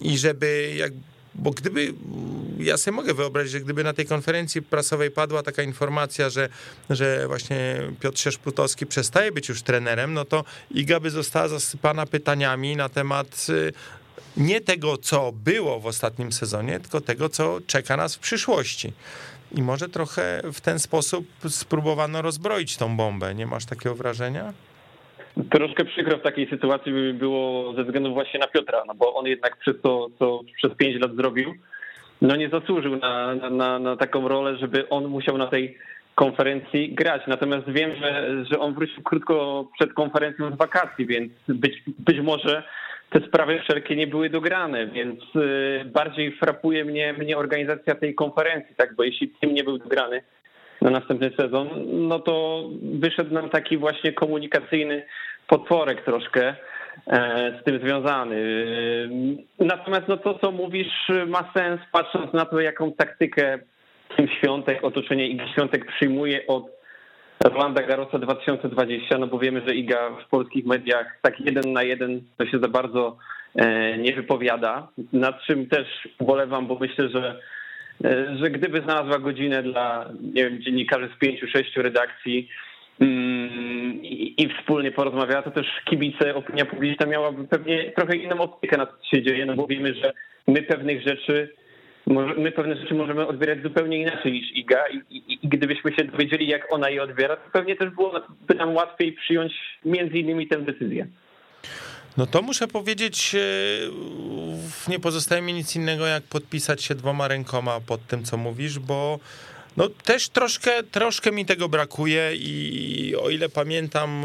i 0.00 0.18
żeby 0.18 0.72
jak 0.76 0.92
bo 1.38 1.50
gdyby, 1.50 1.94
ja 2.58 2.76
sobie 2.76 2.96
mogę 2.96 3.14
wyobrazić, 3.14 3.52
że 3.52 3.60
gdyby 3.60 3.84
na 3.84 3.92
tej 3.92 4.06
konferencji 4.06 4.62
prasowej 4.62 5.10
padła 5.10 5.42
taka 5.42 5.62
informacja, 5.62 6.30
że, 6.30 6.48
że 6.90 7.24
właśnie 7.26 7.80
Piotr 8.00 8.18
Sierzputowski 8.18 8.86
przestaje 8.86 9.32
być 9.32 9.48
już 9.48 9.62
trenerem, 9.62 10.14
no 10.14 10.24
to 10.24 10.44
Iga 10.70 11.00
by 11.00 11.10
została 11.10 11.48
zasypana 11.48 12.06
pytaniami 12.06 12.76
na 12.76 12.88
temat 12.88 13.46
y, 13.48 13.72
nie 14.36 14.60
tego, 14.60 14.96
co 14.96 15.32
było 15.32 15.80
w 15.80 15.86
ostatnim 15.86 16.32
sezonie, 16.32 16.80
tylko 16.80 17.00
tego, 17.00 17.28
co 17.28 17.58
czeka 17.66 17.96
nas 17.96 18.16
w 18.16 18.18
przyszłości. 18.18 18.92
I 19.52 19.62
może 19.62 19.88
trochę 19.88 20.42
w 20.52 20.60
ten 20.60 20.78
sposób 20.78 21.26
spróbowano 21.48 22.22
rozbroić 22.22 22.76
tą 22.76 22.96
bombę. 22.96 23.34
Nie 23.34 23.46
masz 23.46 23.64
takiego 23.64 23.94
wrażenia? 23.94 24.52
Troszkę 25.50 25.84
przykro 25.84 26.18
w 26.18 26.22
takiej 26.22 26.48
sytuacji 26.50 26.92
by 26.92 27.14
było 27.14 27.74
ze 27.74 27.84
względu 27.84 28.14
właśnie 28.14 28.40
na 28.40 28.46
Piotra, 28.46 28.82
no 28.86 28.94
bo 28.94 29.14
on 29.14 29.26
jednak 29.26 29.56
przez 29.56 29.74
to, 29.82 30.08
co 30.18 30.40
przez 30.56 30.76
pięć 30.76 31.00
lat 31.00 31.16
zrobił, 31.16 31.54
no 32.22 32.36
nie 32.36 32.48
zasłużył 32.48 32.96
na, 32.96 33.34
na, 33.34 33.78
na 33.78 33.96
taką 33.96 34.28
rolę, 34.28 34.56
żeby 34.56 34.88
on 34.88 35.08
musiał 35.08 35.38
na 35.38 35.46
tej 35.46 35.78
konferencji 36.14 36.94
grać. 36.94 37.22
Natomiast 37.26 37.70
wiem, 37.70 37.90
że, 38.00 38.44
że 38.50 38.58
on 38.58 38.74
wrócił 38.74 39.02
krótko 39.02 39.68
przed 39.78 39.92
konferencją 39.92 40.50
z 40.54 40.58
wakacji, 40.58 41.06
więc 41.06 41.32
być, 41.48 41.82
być 41.98 42.20
może 42.20 42.62
te 43.10 43.20
sprawy 43.20 43.60
wszelkie 43.60 43.96
nie 43.96 44.06
były 44.06 44.30
dograne, 44.30 44.86
więc 44.86 45.20
y, 45.36 45.84
bardziej 45.84 46.32
frapuje 46.32 46.84
mnie, 46.84 47.12
mnie 47.12 47.38
organizacja 47.38 47.94
tej 47.94 48.14
konferencji, 48.14 48.74
tak, 48.76 48.94
bo 48.96 49.02
jeśli 49.02 49.28
tym 49.28 49.54
nie 49.54 49.64
był 49.64 49.78
dograny, 49.78 50.22
na 50.82 50.90
następny 50.90 51.30
sezon, 51.40 51.68
no 51.86 52.18
to 52.18 52.64
wyszedł 52.82 53.34
nam 53.34 53.50
taki 53.50 53.76
właśnie 53.76 54.12
komunikacyjny 54.12 55.02
potworek 55.46 56.04
troszkę 56.04 56.54
e, 57.06 57.58
z 57.60 57.64
tym 57.64 57.80
związany. 57.80 58.36
Natomiast 59.58 60.08
no 60.08 60.16
to, 60.16 60.38
co 60.38 60.50
mówisz, 60.50 61.08
ma 61.26 61.52
sens 61.56 61.80
patrząc 61.92 62.32
na 62.32 62.44
to, 62.44 62.60
jaką 62.60 62.92
taktykę 62.92 63.58
tym 64.16 64.28
Świątek, 64.28 64.84
otoczenie 64.84 65.28
Igi 65.28 65.52
Świątek 65.52 65.86
przyjmuje 65.86 66.46
od 66.46 66.64
Rolanda 67.44 67.82
Garosa 67.82 68.18
2020, 68.18 69.18
no 69.18 69.26
bo 69.26 69.38
wiemy, 69.38 69.62
że 69.66 69.74
Iga 69.74 70.10
w 70.26 70.28
polskich 70.28 70.66
mediach 70.66 71.18
tak 71.22 71.40
jeden 71.40 71.72
na 71.72 71.82
jeden 71.82 72.20
to 72.36 72.46
się 72.46 72.58
za 72.58 72.68
bardzo 72.68 73.16
e, 73.54 73.98
nie 73.98 74.12
wypowiada, 74.12 74.88
nad 75.12 75.42
czym 75.42 75.68
też 75.68 76.08
ubolewam, 76.18 76.66
bo 76.66 76.78
myślę, 76.80 77.08
że 77.08 77.40
E, 77.40 77.57
że 78.40 78.50
gdyby 78.50 78.80
znalazła 78.80 79.18
godzinę 79.18 79.62
dla, 79.62 80.10
nie 80.34 80.44
wiem, 80.44 80.62
dziennikarzy 80.62 81.08
z 81.16 81.18
pięciu, 81.18 81.46
sześciu 81.46 81.82
redakcji 81.82 82.48
mm, 83.00 84.02
i, 84.02 84.48
wspólnie 84.58 84.92
porozmawiała, 84.92 85.42
to 85.42 85.50
też 85.50 85.66
kibice, 85.84 86.34
opinia 86.34 86.64
publiczna 86.64 87.06
miałaby 87.06 87.48
pewnie 87.48 87.92
trochę 87.92 88.16
inną 88.16 88.40
optykę 88.40 88.76
na 88.76 88.86
to, 88.86 88.92
co 88.92 89.16
się 89.16 89.22
dzieje, 89.22 89.46
no 89.46 89.54
bo 89.54 89.66
wiemy, 89.66 89.94
że 89.94 90.12
my 90.46 90.62
pewnych 90.62 91.02
rzeczy 91.02 91.48
my 92.36 92.52
pewne 92.52 92.76
rzeczy 92.76 92.94
możemy 92.94 93.26
odbierać 93.26 93.62
zupełnie 93.62 93.98
inaczej 93.98 94.32
niż 94.32 94.52
Iga 94.56 94.84
i, 94.88 95.16
i, 95.16 95.34
i, 95.34 95.48
gdybyśmy 95.48 95.92
się 95.92 96.04
dowiedzieli, 96.04 96.48
jak 96.48 96.72
ona 96.74 96.90
je 96.90 97.02
odbiera, 97.02 97.36
to 97.36 97.50
pewnie 97.52 97.76
też 97.76 97.90
byłoby 97.90 98.20
nam 98.56 98.74
łatwiej 98.74 99.12
przyjąć 99.12 99.52
między 99.84 100.18
innymi 100.18 100.46
tę 100.46 100.58
decyzję. 100.58 101.06
No 102.18 102.26
to 102.26 102.42
muszę 102.42 102.68
powiedzieć, 102.68 103.36
nie 104.88 105.00
pozostaje 105.00 105.42
mi 105.42 105.52
nic 105.52 105.76
innego, 105.76 106.06
jak 106.06 106.22
podpisać 106.22 106.82
się 106.82 106.94
dwoma 106.94 107.28
rękoma 107.28 107.80
pod 107.80 108.06
tym, 108.06 108.24
co 108.24 108.36
mówisz, 108.36 108.78
bo 108.78 109.18
no 109.78 109.88
też 109.88 110.28
troszkę, 110.28 110.82
troszkę 110.82 111.32
mi 111.32 111.46
tego 111.46 111.68
brakuje 111.68 112.36
i 112.36 113.16
o 113.16 113.30
ile 113.30 113.48
pamiętam 113.48 114.24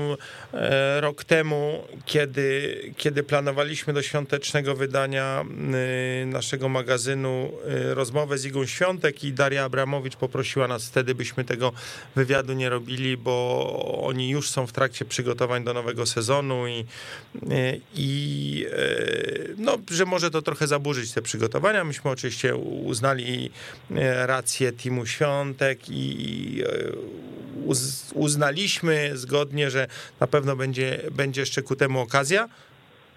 e, 0.54 1.02
rok 1.02 1.24
temu, 1.24 1.84
kiedy, 2.06 2.78
kiedy 2.98 3.24
planowaliśmy 3.24 3.94
do 3.94 4.02
świątecznego 4.02 4.76
wydania 4.76 5.46
e, 6.22 6.26
naszego 6.26 6.70
magazynu 6.70 7.52
e, 7.68 7.94
rozmowę 7.94 8.38
z 8.38 8.46
Igą 8.46 8.66
Świątek 8.66 9.24
i 9.24 9.34
Daria 9.34 9.64
Abramowicz 9.64 10.16
poprosiła 10.16 10.68
nas 10.68 10.88
wtedy, 10.88 11.16
byśmy 11.16 11.44
tego 11.44 11.72
wywiadu 12.16 12.54
nie 12.54 12.70
robili, 12.70 13.18
bo 13.18 14.04
oni 14.04 14.30
już 14.30 14.50
są 14.50 14.68
w 14.68 14.72
trakcie 14.72 15.06
przygotowań 15.06 15.64
do 15.64 15.74
nowego 15.74 16.06
sezonu 16.06 16.68
i, 16.68 16.86
i 17.96 18.66
no, 19.58 19.78
że 19.92 20.06
może 20.06 20.32
to 20.32 20.42
trochę 20.42 20.68
zaburzyć 20.68 21.12
te 21.12 21.22
przygotowania. 21.22 21.84
Myśmy 21.84 22.12
oczywiście 22.12 22.56
uznali 22.56 23.52
rację 24.26 24.72
Timu 24.72 25.06
Świątek 25.44 25.80
i 25.90 26.64
uznaliśmy 28.14 29.10
zgodnie, 29.14 29.70
że 29.70 29.88
na 30.20 30.28
pewno 30.28 30.56
będzie, 30.56 31.00
będzie 31.12 31.42
jeszcze 31.42 31.62
ku 31.62 31.76
temu 31.76 32.00
okazja. 32.00 32.50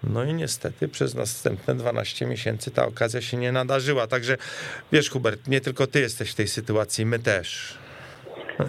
No 0.03 0.23
i 0.23 0.33
niestety 0.33 0.87
przez 0.87 1.15
następne 1.15 1.75
12 1.75 2.25
miesięcy 2.25 2.71
ta 2.71 2.85
okazja 2.85 3.21
się 3.21 3.37
nie 3.37 3.51
nadarzyła. 3.51 4.07
Także 4.07 4.37
wiesz, 4.91 5.09
Hubert, 5.09 5.47
nie 5.47 5.61
tylko 5.61 5.87
ty 5.87 5.99
jesteś 5.99 6.31
w 6.31 6.35
tej 6.35 6.47
sytuacji, 6.47 7.05
my 7.05 7.19
też. 7.19 7.77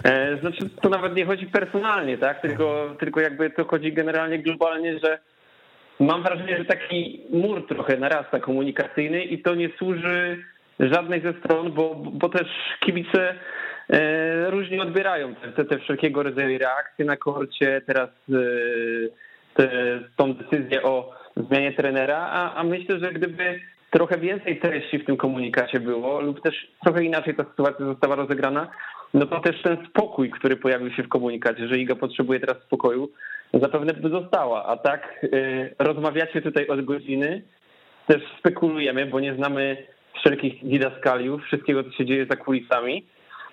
E, 0.03 0.37
znaczy, 0.41 0.69
to 0.81 0.89
nawet 0.89 1.15
nie 1.15 1.25
chodzi 1.25 1.45
personalnie, 1.45 2.17
tak? 2.17 2.41
Tylko, 2.41 2.95
tylko 2.99 3.21
jakby 3.21 3.49
to 3.49 3.65
chodzi 3.65 3.93
generalnie 3.93 4.39
globalnie, 4.39 4.99
że 4.99 5.19
mam 5.99 6.23
wrażenie, 6.23 6.57
że 6.57 6.65
taki 6.65 7.21
mur 7.29 7.67
trochę 7.67 7.97
narasta 7.97 8.39
komunikacyjny 8.39 9.23
i 9.23 9.41
to 9.41 9.55
nie 9.55 9.69
służy 9.77 10.43
żadnej 10.79 11.21
ze 11.21 11.33
stron, 11.33 11.71
bo, 11.71 11.95
bo 11.95 12.29
też 12.29 12.47
kibice 12.79 13.35
E, 13.89 14.49
różnie 14.49 14.81
odbierają 14.81 15.35
te, 15.55 15.65
te 15.65 15.79
wszelkiego 15.79 16.23
rodzaju 16.23 16.57
reakcje 16.57 17.05
na 17.05 17.17
korcie, 17.17 17.81
teraz 17.85 18.09
e, 18.09 18.33
te, 19.53 19.69
tą 20.15 20.33
decyzję 20.33 20.83
o 20.83 21.13
zmianie 21.37 21.73
trenera, 21.73 22.17
a, 22.17 22.55
a 22.55 22.63
myślę, 22.63 22.99
że 22.99 23.11
gdyby 23.11 23.59
trochę 23.91 24.17
więcej 24.17 24.59
treści 24.59 24.99
w 24.99 25.05
tym 25.05 25.17
komunikacie 25.17 25.79
było 25.79 26.21
lub 26.21 26.41
też 26.41 26.71
trochę 26.83 27.03
inaczej 27.03 27.35
ta 27.35 27.43
sytuacja 27.43 27.85
została 27.85 28.15
rozegrana, 28.15 28.67
no 29.13 29.25
to 29.25 29.39
też 29.39 29.61
ten 29.61 29.77
spokój, 29.89 30.29
który 30.29 30.55
pojawił 30.55 30.91
się 30.91 31.03
w 31.03 31.09
komunikacie, 31.09 31.67
że 31.67 31.77
Iga 31.77 31.95
potrzebuje 31.95 32.39
teraz 32.39 32.57
spokoju, 32.63 33.09
zapewne 33.53 33.93
by 33.93 34.09
została. 34.09 34.65
A 34.65 34.77
tak 34.77 35.23
y, 35.23 35.75
rozmawiacie 35.79 36.41
tutaj 36.41 36.67
od 36.67 36.85
godziny, 36.85 37.41
też 38.07 38.21
spekulujemy, 38.39 39.05
bo 39.05 39.19
nie 39.19 39.35
znamy 39.35 39.77
wszelkich 40.19 40.65
didaskaliów, 40.67 41.43
wszystkiego, 41.43 41.83
co 41.83 41.91
się 41.91 42.05
dzieje 42.05 42.25
za 42.25 42.35
kulisami. 42.35 43.05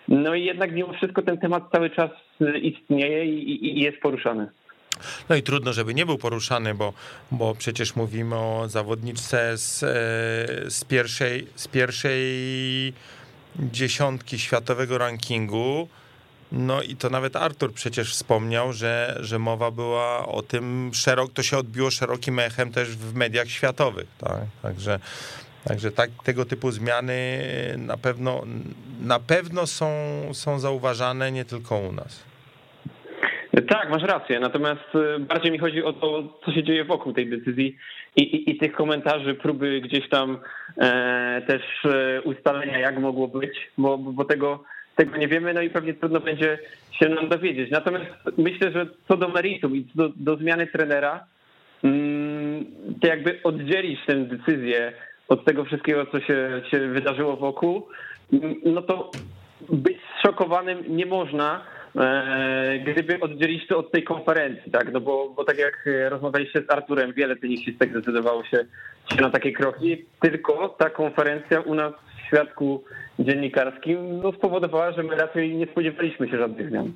No 0.09 0.35
i 0.35 0.45
jednak 0.45 0.73
mimo 0.73 0.93
wszystko 0.93 1.23
ten 1.23 1.39
temat 1.39 1.65
cały 1.73 1.91
czas 1.91 2.11
istnieje 2.63 3.25
i, 3.25 3.79
i 3.79 3.81
jest 3.81 3.99
poruszany. 3.99 4.49
No 5.29 5.37
i 5.37 5.43
trudno, 5.43 5.73
żeby 5.73 5.95
nie 5.95 6.07
był 6.07 6.19
poruszany, 6.19 6.75
bo, 6.75 6.93
bo 7.31 7.55
przecież 7.55 7.97
mówimy 7.97 8.37
o 8.37 8.65
zawodniczce 8.69 9.59
z, 9.59 9.83
e, 9.83 9.87
z, 10.71 10.85
pierwszej, 10.85 11.47
z 11.55 11.69
pierwszej 11.69 12.23
dziesiątki 13.59 14.39
światowego 14.39 14.99
rankingu. 14.99 15.89
No 16.53 16.83
i 16.83 16.97
to 16.97 17.11
nawet 17.11 17.37
Artur 17.37 17.73
przecież 17.73 18.13
wspomniał, 18.13 18.73
że, 18.73 19.19
że 19.21 19.39
mowa 19.39 19.71
była 19.71 20.27
o 20.27 20.43
tym 20.43 20.91
szerok, 20.95 21.33
to 21.33 21.43
się 21.43 21.59
odbiło 21.59 21.91
szerokim 21.91 22.39
echem 22.39 22.73
też 22.73 22.89
w 22.89 23.15
mediach 23.15 23.49
światowych, 23.49 24.07
tak? 24.19 24.41
Także 24.63 24.99
Także 25.69 25.91
tak, 25.91 26.11
tego 26.25 26.45
typu 26.45 26.71
zmiany 26.71 27.15
na 27.79 27.97
pewno, 27.97 28.43
na 29.03 29.21
pewno 29.21 29.67
są, 29.67 29.89
są 30.33 30.59
zauważane 30.59 31.33
nie 31.33 31.45
tylko 31.45 31.79
u 31.79 31.93
nas. 31.93 32.25
Tak, 33.69 33.91
masz 33.91 34.03
rację. 34.03 34.41
Natomiast 34.41 34.95
y, 34.95 35.19
bardziej 35.19 35.53
mi 35.53 35.59
chodzi 35.59 35.83
o 35.83 35.93
to, 35.93 36.23
co 36.45 36.53
się 36.53 36.63
dzieje 36.63 36.85
wokół 36.85 37.13
tej 37.13 37.31
decyzji 37.31 37.77
i, 38.17 38.23
i, 38.23 38.51
i 38.51 38.57
tych 38.59 38.73
komentarzy, 38.73 39.35
próby 39.35 39.81
gdzieś 39.81 40.09
tam 40.09 40.39
e, 40.79 41.43
też 41.47 41.63
e, 41.85 42.23
ustalenia, 42.23 42.79
jak 42.79 42.99
mogło 42.99 43.29
być, 43.29 43.71
bo, 43.79 43.99
bo 43.99 44.25
tego, 44.25 44.65
tego 44.97 45.17
nie 45.17 45.29
wiemy, 45.29 45.55
no 45.55 45.61
i 45.61 45.71
pewnie 45.71 45.95
trudno 45.95 46.21
będzie 46.21 46.59
się 46.93 47.09
nam 47.09 47.29
dowiedzieć. 47.29 47.71
Natomiast 47.71 48.07
myślę, 48.39 48.73
że 48.73 48.87
co 49.09 49.17
do 49.17 49.29
meritum 49.29 49.77
i 49.77 49.85
co 49.85 49.91
do, 49.95 50.09
do 50.17 50.37
zmiany 50.37 50.67
trenera, 50.67 51.25
mm, 51.85 52.67
to 53.01 53.07
jakby 53.07 53.43
oddzielić 53.43 54.01
tę 54.07 54.15
decyzję 54.15 54.93
od 55.29 55.45
tego 55.45 55.65
wszystkiego, 55.65 56.07
co 56.07 56.21
się, 56.21 56.63
się 56.71 56.89
wydarzyło 56.89 57.37
wokół, 57.37 57.89
no 58.65 58.83
to 58.83 59.11
być 59.69 59.99
szokowanym 60.23 60.97
nie 60.97 61.07
można, 61.07 61.61
e, 61.97 62.79
gdyby 62.87 63.21
oddzielić 63.21 63.67
to 63.67 63.79
od 63.79 63.91
tej 63.91 64.05
konferencji, 64.05 64.73
tak? 64.73 64.93
No 64.93 65.01
bo, 65.01 65.29
bo 65.37 65.45
tak 65.45 65.59
jak 65.59 65.89
rozmawialiście 66.09 66.63
z 66.63 66.71
Arturem, 66.71 67.13
wiele 67.13 67.37
tenisistek 67.37 67.91
zdecydowało 67.91 68.45
się, 68.45 68.67
się 69.15 69.23
na 69.23 69.31
takie 69.31 69.53
kroki, 69.53 70.05
tylko 70.21 70.69
ta 70.69 70.91
konferencja 70.91 71.61
u 71.61 71.75
nas 71.75 71.93
w 72.17 72.27
świadku 72.27 72.85
dziennikarskim 73.19 74.21
no, 74.23 74.33
spowodowała, 74.33 74.93
że 74.93 75.03
my 75.03 75.17
raczej 75.17 75.57
nie 75.57 75.67
spodziewaliśmy 75.67 76.29
się 76.29 76.39
żadnych 76.39 76.69
zmian. 76.69 76.93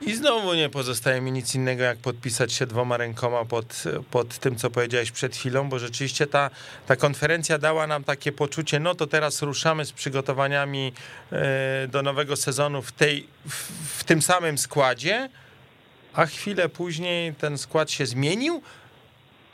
I 0.00 0.14
znowu 0.14 0.54
nie 0.54 0.68
pozostaje 0.68 1.20
mi 1.20 1.32
nic 1.32 1.54
innego, 1.54 1.82
jak 1.82 1.98
podpisać 1.98 2.52
się 2.52 2.66
dwoma 2.66 2.96
rękoma 2.96 3.44
pod, 3.44 3.84
pod 4.10 4.38
tym, 4.38 4.56
co 4.56 4.70
powiedziałeś 4.70 5.10
przed 5.10 5.36
chwilą, 5.36 5.68
bo 5.68 5.78
rzeczywiście 5.78 6.26
ta, 6.26 6.50
ta 6.86 6.96
konferencja 6.96 7.58
dała 7.58 7.86
nam 7.86 8.04
takie 8.04 8.32
poczucie, 8.32 8.80
no 8.80 8.94
to 8.94 9.06
teraz 9.06 9.42
ruszamy 9.42 9.86
z 9.86 9.92
przygotowaniami 9.92 10.92
e, 11.32 11.88
do 11.88 12.02
nowego 12.02 12.36
sezonu 12.36 12.82
w, 12.82 12.92
tej, 12.92 13.26
w, 13.48 13.54
w 13.98 14.04
tym 14.04 14.22
samym 14.22 14.58
składzie, 14.58 15.28
a 16.12 16.26
chwilę 16.26 16.68
później 16.68 17.34
ten 17.34 17.58
skład 17.58 17.90
się 17.90 18.06
zmienił, 18.06 18.62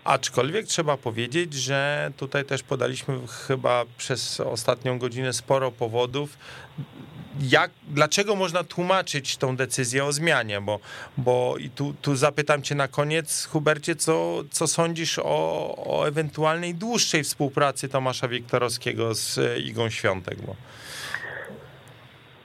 Aczkolwiek 0.06 0.66
trzeba 0.66 0.96
powiedzieć, 0.96 1.54
że 1.54 2.10
tutaj 2.16 2.44
też 2.44 2.62
podaliśmy 2.62 3.18
chyba 3.46 3.84
przez 3.98 4.40
ostatnią 4.40 4.98
godzinę 4.98 5.32
sporo 5.32 5.72
powodów, 5.72 6.38
jak, 7.40 7.70
dlaczego 7.88 8.36
można 8.36 8.64
tłumaczyć 8.64 9.36
tą 9.36 9.56
decyzję 9.56 10.04
o 10.04 10.12
zmianie? 10.12 10.60
Bo, 10.60 10.80
bo 11.18 11.54
i 11.58 11.70
tu, 11.70 11.94
tu 12.02 12.16
zapytam 12.16 12.62
cię 12.62 12.74
na 12.74 12.88
koniec, 12.88 13.46
Hubercie, 13.46 13.96
co, 13.96 14.42
co 14.50 14.66
sądzisz 14.66 15.18
o, 15.18 15.74
o 15.86 16.08
ewentualnej 16.08 16.74
dłuższej 16.74 17.22
współpracy 17.22 17.88
Tomasza 17.88 18.28
Wiktorowskiego 18.28 19.14
z 19.14 19.38
Igą 19.66 19.90
Świątek? 19.90 20.42
Bo... 20.46 20.56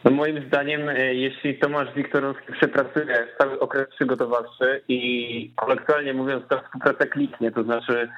No 0.03 0.11
moim 0.11 0.47
zdaniem, 0.47 0.89
e, 0.89 1.13
jeśli 1.13 1.59
Tomasz 1.59 1.93
Wiktorowski 1.95 2.53
przepracuje 2.53 3.27
cały 3.37 3.59
okres 3.59 3.87
przygotowawczy 3.95 4.81
i 4.87 5.51
kolokwialnie 5.55 6.13
mówiąc, 6.13 6.43
ta 6.49 6.61
współpraca 6.61 7.05
kliknie, 7.05 7.51
to 7.51 7.63
znaczy 7.63 8.09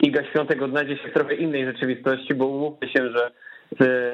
Iga 0.00 0.24
Świątek 0.24 0.62
odnajdzie 0.62 0.96
się 0.96 1.08
w 1.08 1.14
trochę 1.14 1.34
innej 1.34 1.66
rzeczywistości, 1.66 2.34
bo 2.34 2.46
umówmy 2.46 2.88
się, 2.88 3.10
że 3.10 3.30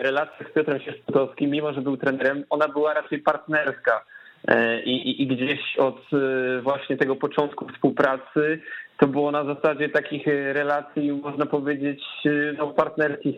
relacja 0.02 0.46
z 0.50 0.52
Piotrem 0.52 0.80
Sierzputowskim, 0.80 1.50
mimo 1.50 1.72
że 1.72 1.80
był 1.80 1.96
trenerem, 1.96 2.44
ona 2.50 2.68
była 2.68 2.94
raczej 2.94 3.18
partnerska. 3.18 4.04
E, 4.48 4.82
I, 4.82 5.10
i, 5.10 5.22
I, 5.22 5.26
gdzieś 5.26 5.76
od 5.78 6.00
e, 6.12 6.60
właśnie 6.62 6.96
tego 6.96 7.16
początku 7.16 7.68
współpracy 7.68 8.60
to 8.98 9.06
było 9.06 9.30
na 9.30 9.44
zasadzie 9.44 9.88
takich 9.88 10.26
relacji, 10.52 11.12
można 11.12 11.46
powiedzieć, 11.46 12.04
no, 12.58 12.66
partnerskich, 12.66 13.36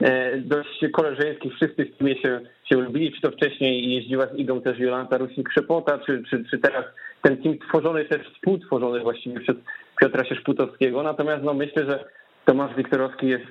e, 0.00 0.38
dość 0.38 0.84
koleżeńskich. 0.92 1.54
Wszyscy 1.54 1.84
w 1.84 1.96
teamie 1.96 2.22
się, 2.22 2.40
się 2.64 2.76
lubili, 2.76 3.12
czy 3.12 3.20
to 3.20 3.30
wcześniej 3.30 3.94
jeździła 3.94 4.26
z 4.26 4.38
Igą 4.38 4.60
też 4.60 4.78
Jolanta 4.78 5.18
Rusik-Krzepota, 5.18 5.98
czy, 6.06 6.22
czy, 6.30 6.44
czy 6.50 6.58
teraz 6.58 6.84
ten 7.22 7.42
team 7.42 7.58
tworzony 7.58 8.04
też, 8.04 8.28
współtworzony 8.34 9.00
właściwie 9.00 9.40
przez 9.40 9.56
Piotra 10.00 10.24
Sierzputowskiego. 10.24 11.02
Natomiast 11.02 11.42
no, 11.44 11.54
myślę, 11.54 11.84
że 11.86 12.04
Tomasz 12.44 12.76
Wiktorowski 12.76 13.26
jest 13.26 13.46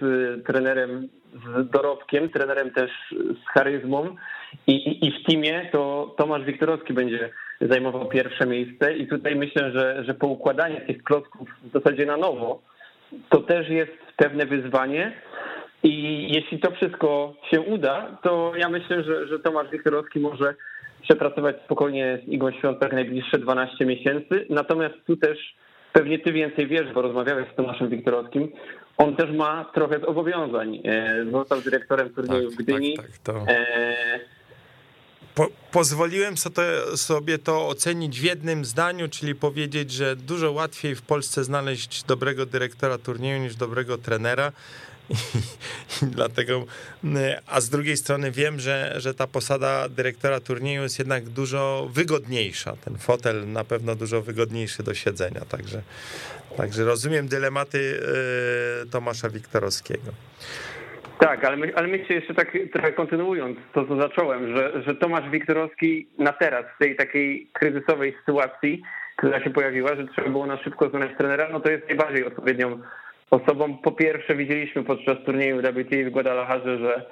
trenerem 0.48 1.10
z 1.34 1.70
dorobkiem, 1.70 2.30
trenerem 2.30 2.72
też 2.72 2.92
z 3.12 3.54
charyzmą. 3.54 4.16
I, 4.68 5.08
i 5.08 5.12
w 5.12 5.24
teamie 5.26 5.70
to 5.72 6.14
Tomasz 6.18 6.44
Wiktorowski 6.44 6.94
będzie 6.94 7.30
zajmował 7.62 8.06
pierwsze 8.06 8.46
miejsce. 8.46 8.94
I 8.94 9.08
tutaj 9.08 9.36
myślę, 9.36 9.72
że, 9.72 10.04
że 10.04 10.14
poukładanie 10.14 10.82
tych 10.82 11.04
klocków 11.04 11.50
w 11.64 11.72
zasadzie 11.74 12.06
na 12.06 12.18
nowo 12.18 12.62
to 13.30 13.38
też 13.38 13.70
jest 13.70 13.98
pewne 14.18 14.46
wyzwanie. 14.46 15.14
I 15.84 16.28
jeśli 16.34 16.60
to 16.60 16.72
wszystko 16.72 17.34
się 17.52 17.62
uda, 17.62 18.18
to 18.24 18.52
ja 18.58 18.70
myślę, 18.70 19.04
że, 19.04 19.28
że 19.28 19.40
Tomasz 19.40 19.70
Wiktorowski 19.70 20.20
może 20.20 20.56
przepracować 21.02 21.56
spokojnie 21.66 22.20
z 22.26 22.30
Igą 22.30 22.52
Świątek 22.52 22.94
najbliższe 22.94 23.40
12 23.40 23.86
miesięcy, 23.86 24.46
natomiast 24.50 24.96
tu 25.08 25.18
też 25.18 25.56
pewnie 25.94 26.20
ty 26.20 26.34
więcej 26.34 26.68
wiesz, 26.68 26.94
bo 26.94 27.02
rozmawiałeś 27.02 27.52
z 27.54 27.56
Tomaszem 27.56 27.90
Wiktorowskim, 27.90 28.52
on 29.04 29.16
też 29.16 29.32
ma 29.32 29.66
trochę 29.66 30.00
zobowiązań. 30.00 30.82
E, 30.86 31.26
został 31.32 31.62
dyrektorem 31.62 32.10
turnieju 32.10 32.50
tak, 32.50 32.60
w 32.60 32.64
Gdyni. 32.64 32.98
Tak, 32.98 33.06
tak, 33.06 33.18
to... 33.18 33.46
e... 33.48 34.20
Po, 35.36 35.48
pozwoliłem 35.72 36.36
sobie 36.96 37.38
to 37.38 37.68
ocenić 37.68 38.20
w 38.20 38.24
jednym 38.24 38.66
zdaniu, 38.66 39.10
czyli 39.10 39.36
powiedzieć, 39.36 39.92
że 39.92 40.16
dużo 40.16 40.52
łatwiej 40.52 40.96
w 40.96 41.02
Polsce 41.02 41.44
znaleźć 41.44 42.04
dobrego 42.04 42.46
dyrektora 42.46 42.98
turnieju 42.98 43.42
niż 43.44 43.56
dobrego 43.56 43.98
trenera. 43.98 44.52
I, 45.12 46.06
dlatego, 46.18 46.66
a 47.48 47.62
z 47.62 47.70
drugiej 47.70 47.98
strony 47.98 48.32
wiem, 48.32 48.60
że, 48.60 48.94
że 48.98 49.14
ta 49.14 49.28
posada 49.28 49.90
dyrektora 49.90 50.40
turnieju 50.40 50.82
jest 50.84 51.00
jednak 51.00 51.24
dużo 51.24 51.90
wygodniejsza. 51.94 52.76
Ten 52.86 52.98
fotel 52.98 53.52
na 53.52 53.64
pewno 53.64 53.96
dużo 53.96 54.22
wygodniejszy 54.22 54.84
do 54.84 54.94
siedzenia, 54.94 55.42
także, 55.50 55.82
także 56.58 56.86
rozumiem 56.86 57.28
dylematy 57.28 58.00
Tomasza 58.92 59.30
Wiktorowskiego. 59.30 60.12
Tak, 61.22 61.46
ale, 61.46 61.58
my, 61.58 61.76
ale 61.76 61.88
myślę 61.88 62.16
jeszcze 62.16 62.34
tak 62.34 62.58
trochę 62.74 62.92
kontynuując 62.92 63.58
to, 63.74 63.86
co 63.86 64.02
zacząłem, 64.02 64.58
że, 64.58 64.84
że 64.84 64.96
Tomasz 64.96 65.30
Wiktorowski 65.30 66.08
na 66.18 66.34
teraz, 66.34 66.66
w 66.76 66.80
tej 66.80 66.96
takiej 66.96 67.48
kryzysowej 67.54 68.16
sytuacji, 68.20 68.82
która 69.16 69.44
się 69.44 69.50
pojawiła, 69.50 69.96
że 69.96 70.08
trzeba 70.08 70.30
było 70.30 70.46
na 70.46 70.58
szybko 70.58 70.90
znaleźć 70.90 71.18
trenera, 71.18 71.50
no 71.52 71.60
to 71.60 71.72
jest 71.72 71.88
najbardziej 71.88 72.26
odpowiednią 72.26 72.82
osobą. 73.32 73.78
Po 73.78 73.92
pierwsze 73.92 74.36
widzieliśmy 74.36 74.84
podczas 74.84 75.18
turnieju 75.26 75.60
WTA 75.60 75.98
w 76.06 76.10
Guadalajarze, 76.10 76.78
że 76.78 77.06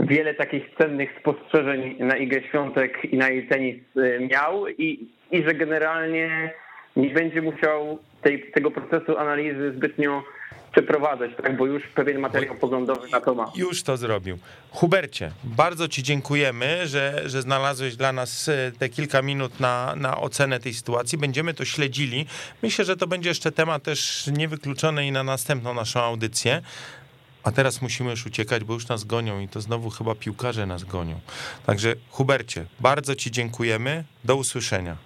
wiele 0.00 0.34
takich 0.34 0.64
cennych 0.78 1.10
spostrzeżeń 1.20 1.96
na 1.98 2.16
Igę 2.16 2.42
Świątek 2.42 3.04
i 3.04 3.16
na 3.16 3.28
jej 3.28 3.46
tenis 3.48 3.76
y, 3.96 4.28
miał 4.30 4.68
i, 4.68 5.08
i 5.30 5.42
że 5.42 5.54
generalnie 5.54 6.50
nie 6.96 7.10
będzie 7.10 7.42
musiał 7.42 7.98
tej, 8.22 8.50
tego 8.52 8.70
procesu 8.70 9.18
analizy 9.18 9.72
zbytnio 9.72 10.22
przeprowadzać, 10.72 11.30
tak? 11.42 11.56
bo 11.56 11.66
już 11.66 11.82
pewien 11.86 12.18
materiał 12.18 12.54
poglądowy 12.54 13.08
na 13.08 13.20
to 13.20 13.34
ma. 13.34 13.52
Już 13.56 13.82
to 13.82 13.96
zrobił. 13.96 14.38
Hubercie, 14.70 15.30
bardzo 15.44 15.88
Ci 15.88 16.02
dziękujemy, 16.02 16.86
że, 16.86 17.22
że 17.26 17.42
znalazłeś 17.42 17.96
dla 17.96 18.12
nas 18.12 18.48
e, 18.48 18.72
te 18.78 18.88
kilka 18.88 19.22
minut 19.22 19.60
na, 19.60 19.94
na 19.96 20.20
ocenę 20.20 20.60
tej 20.60 20.74
sytuacji. 20.74 21.18
Będziemy 21.18 21.54
to 21.54 21.64
śledzili. 21.64 22.26
Myślę, 22.62 22.84
że 22.84 22.96
to 22.96 23.06
będzie 23.06 23.28
jeszcze 23.28 23.52
temat 23.52 23.82
też 23.82 24.30
niewykluczony 24.32 25.06
i 25.06 25.12
na 25.12 25.22
następną 25.22 25.74
naszą 25.74 26.00
audycję. 26.00 26.62
A 27.42 27.52
teraz 27.52 27.82
musimy 27.82 28.10
już 28.10 28.26
uciekać, 28.26 28.64
bo 28.64 28.74
już 28.74 28.88
nas 28.88 29.04
gonią 29.04 29.40
i 29.40 29.48
to 29.48 29.60
znowu 29.60 29.90
chyba 29.90 30.14
piłkarze 30.14 30.66
nas 30.66 30.84
gonią. 30.84 31.20
Także 31.66 31.94
Hubercie, 32.10 32.64
bardzo 32.80 33.14
Ci 33.14 33.30
dziękujemy. 33.30 34.04
Do 34.24 34.36
usłyszenia. 34.36 34.96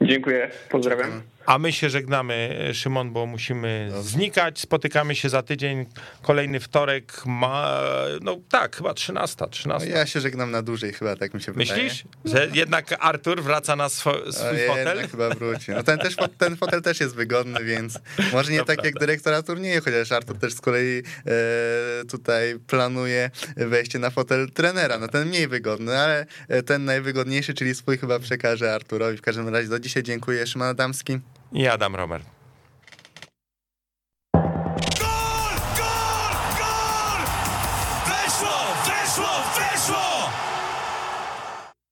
Dziękuję, 0.00 0.50
pozdrawiam. 0.70 1.33
A 1.46 1.58
my 1.58 1.72
się 1.72 1.90
żegnamy, 1.90 2.70
Szymon, 2.74 3.12
bo 3.12 3.26
musimy 3.26 3.90
znikać. 4.02 4.60
Spotykamy 4.60 5.14
się 5.14 5.28
za 5.28 5.42
tydzień. 5.42 5.86
Kolejny 6.22 6.60
wtorek 6.60 7.26
ma. 7.26 7.80
No 8.20 8.38
tak, 8.50 8.76
chyba 8.76 8.94
13. 8.94 9.46
13. 9.50 9.88
No 9.88 9.96
ja 9.96 10.06
się 10.06 10.20
żegnam 10.20 10.50
na 10.50 10.62
dłużej, 10.62 10.92
chyba 10.92 11.16
tak 11.16 11.34
mi 11.34 11.42
się 11.42 11.52
wydaje. 11.52 11.82
Myślisz, 11.82 12.04
że 12.24 12.48
jednak 12.54 12.94
Artur 13.00 13.42
wraca 13.42 13.76
na 13.76 13.88
swo, 13.88 14.32
swój 14.32 14.66
o, 14.68 14.68
fotel? 14.68 15.08
Chyba 15.08 15.30
wróci. 15.30 15.72
No 15.72 15.82
ten, 15.82 15.98
też, 15.98 16.16
ten 16.38 16.56
fotel 16.56 16.82
też 16.82 17.00
jest 17.00 17.14
wygodny, 17.14 17.64
więc 17.64 17.98
może 18.32 18.52
nie 18.52 18.64
tak 18.64 18.84
jak 18.84 18.94
dyrektora 18.94 19.42
turnieju, 19.42 19.80
chociaż 19.84 20.12
Artur 20.12 20.38
też 20.38 20.54
z 20.54 20.60
kolei 20.60 21.02
e, 21.26 22.04
tutaj 22.04 22.58
planuje 22.66 23.30
wejście 23.56 23.98
na 23.98 24.10
fotel 24.10 24.50
trenera. 24.50 24.98
No 24.98 25.08
ten 25.08 25.28
mniej 25.28 25.48
wygodny, 25.48 25.98
ale 25.98 26.26
ten 26.66 26.84
najwygodniejszy, 26.84 27.54
czyli 27.54 27.74
swój 27.74 27.98
chyba 27.98 28.18
przekaże 28.18 28.74
Arturowi. 28.74 29.16
W 29.16 29.22
każdym 29.22 29.48
razie 29.48 29.68
do 29.68 29.80
dzisiaj 29.80 30.02
dziękuję. 30.02 30.46
Szymon 30.46 30.68
Adamski 30.68 31.18
i 31.54 31.66
Adam 31.66 31.94
Robert. 31.94 32.33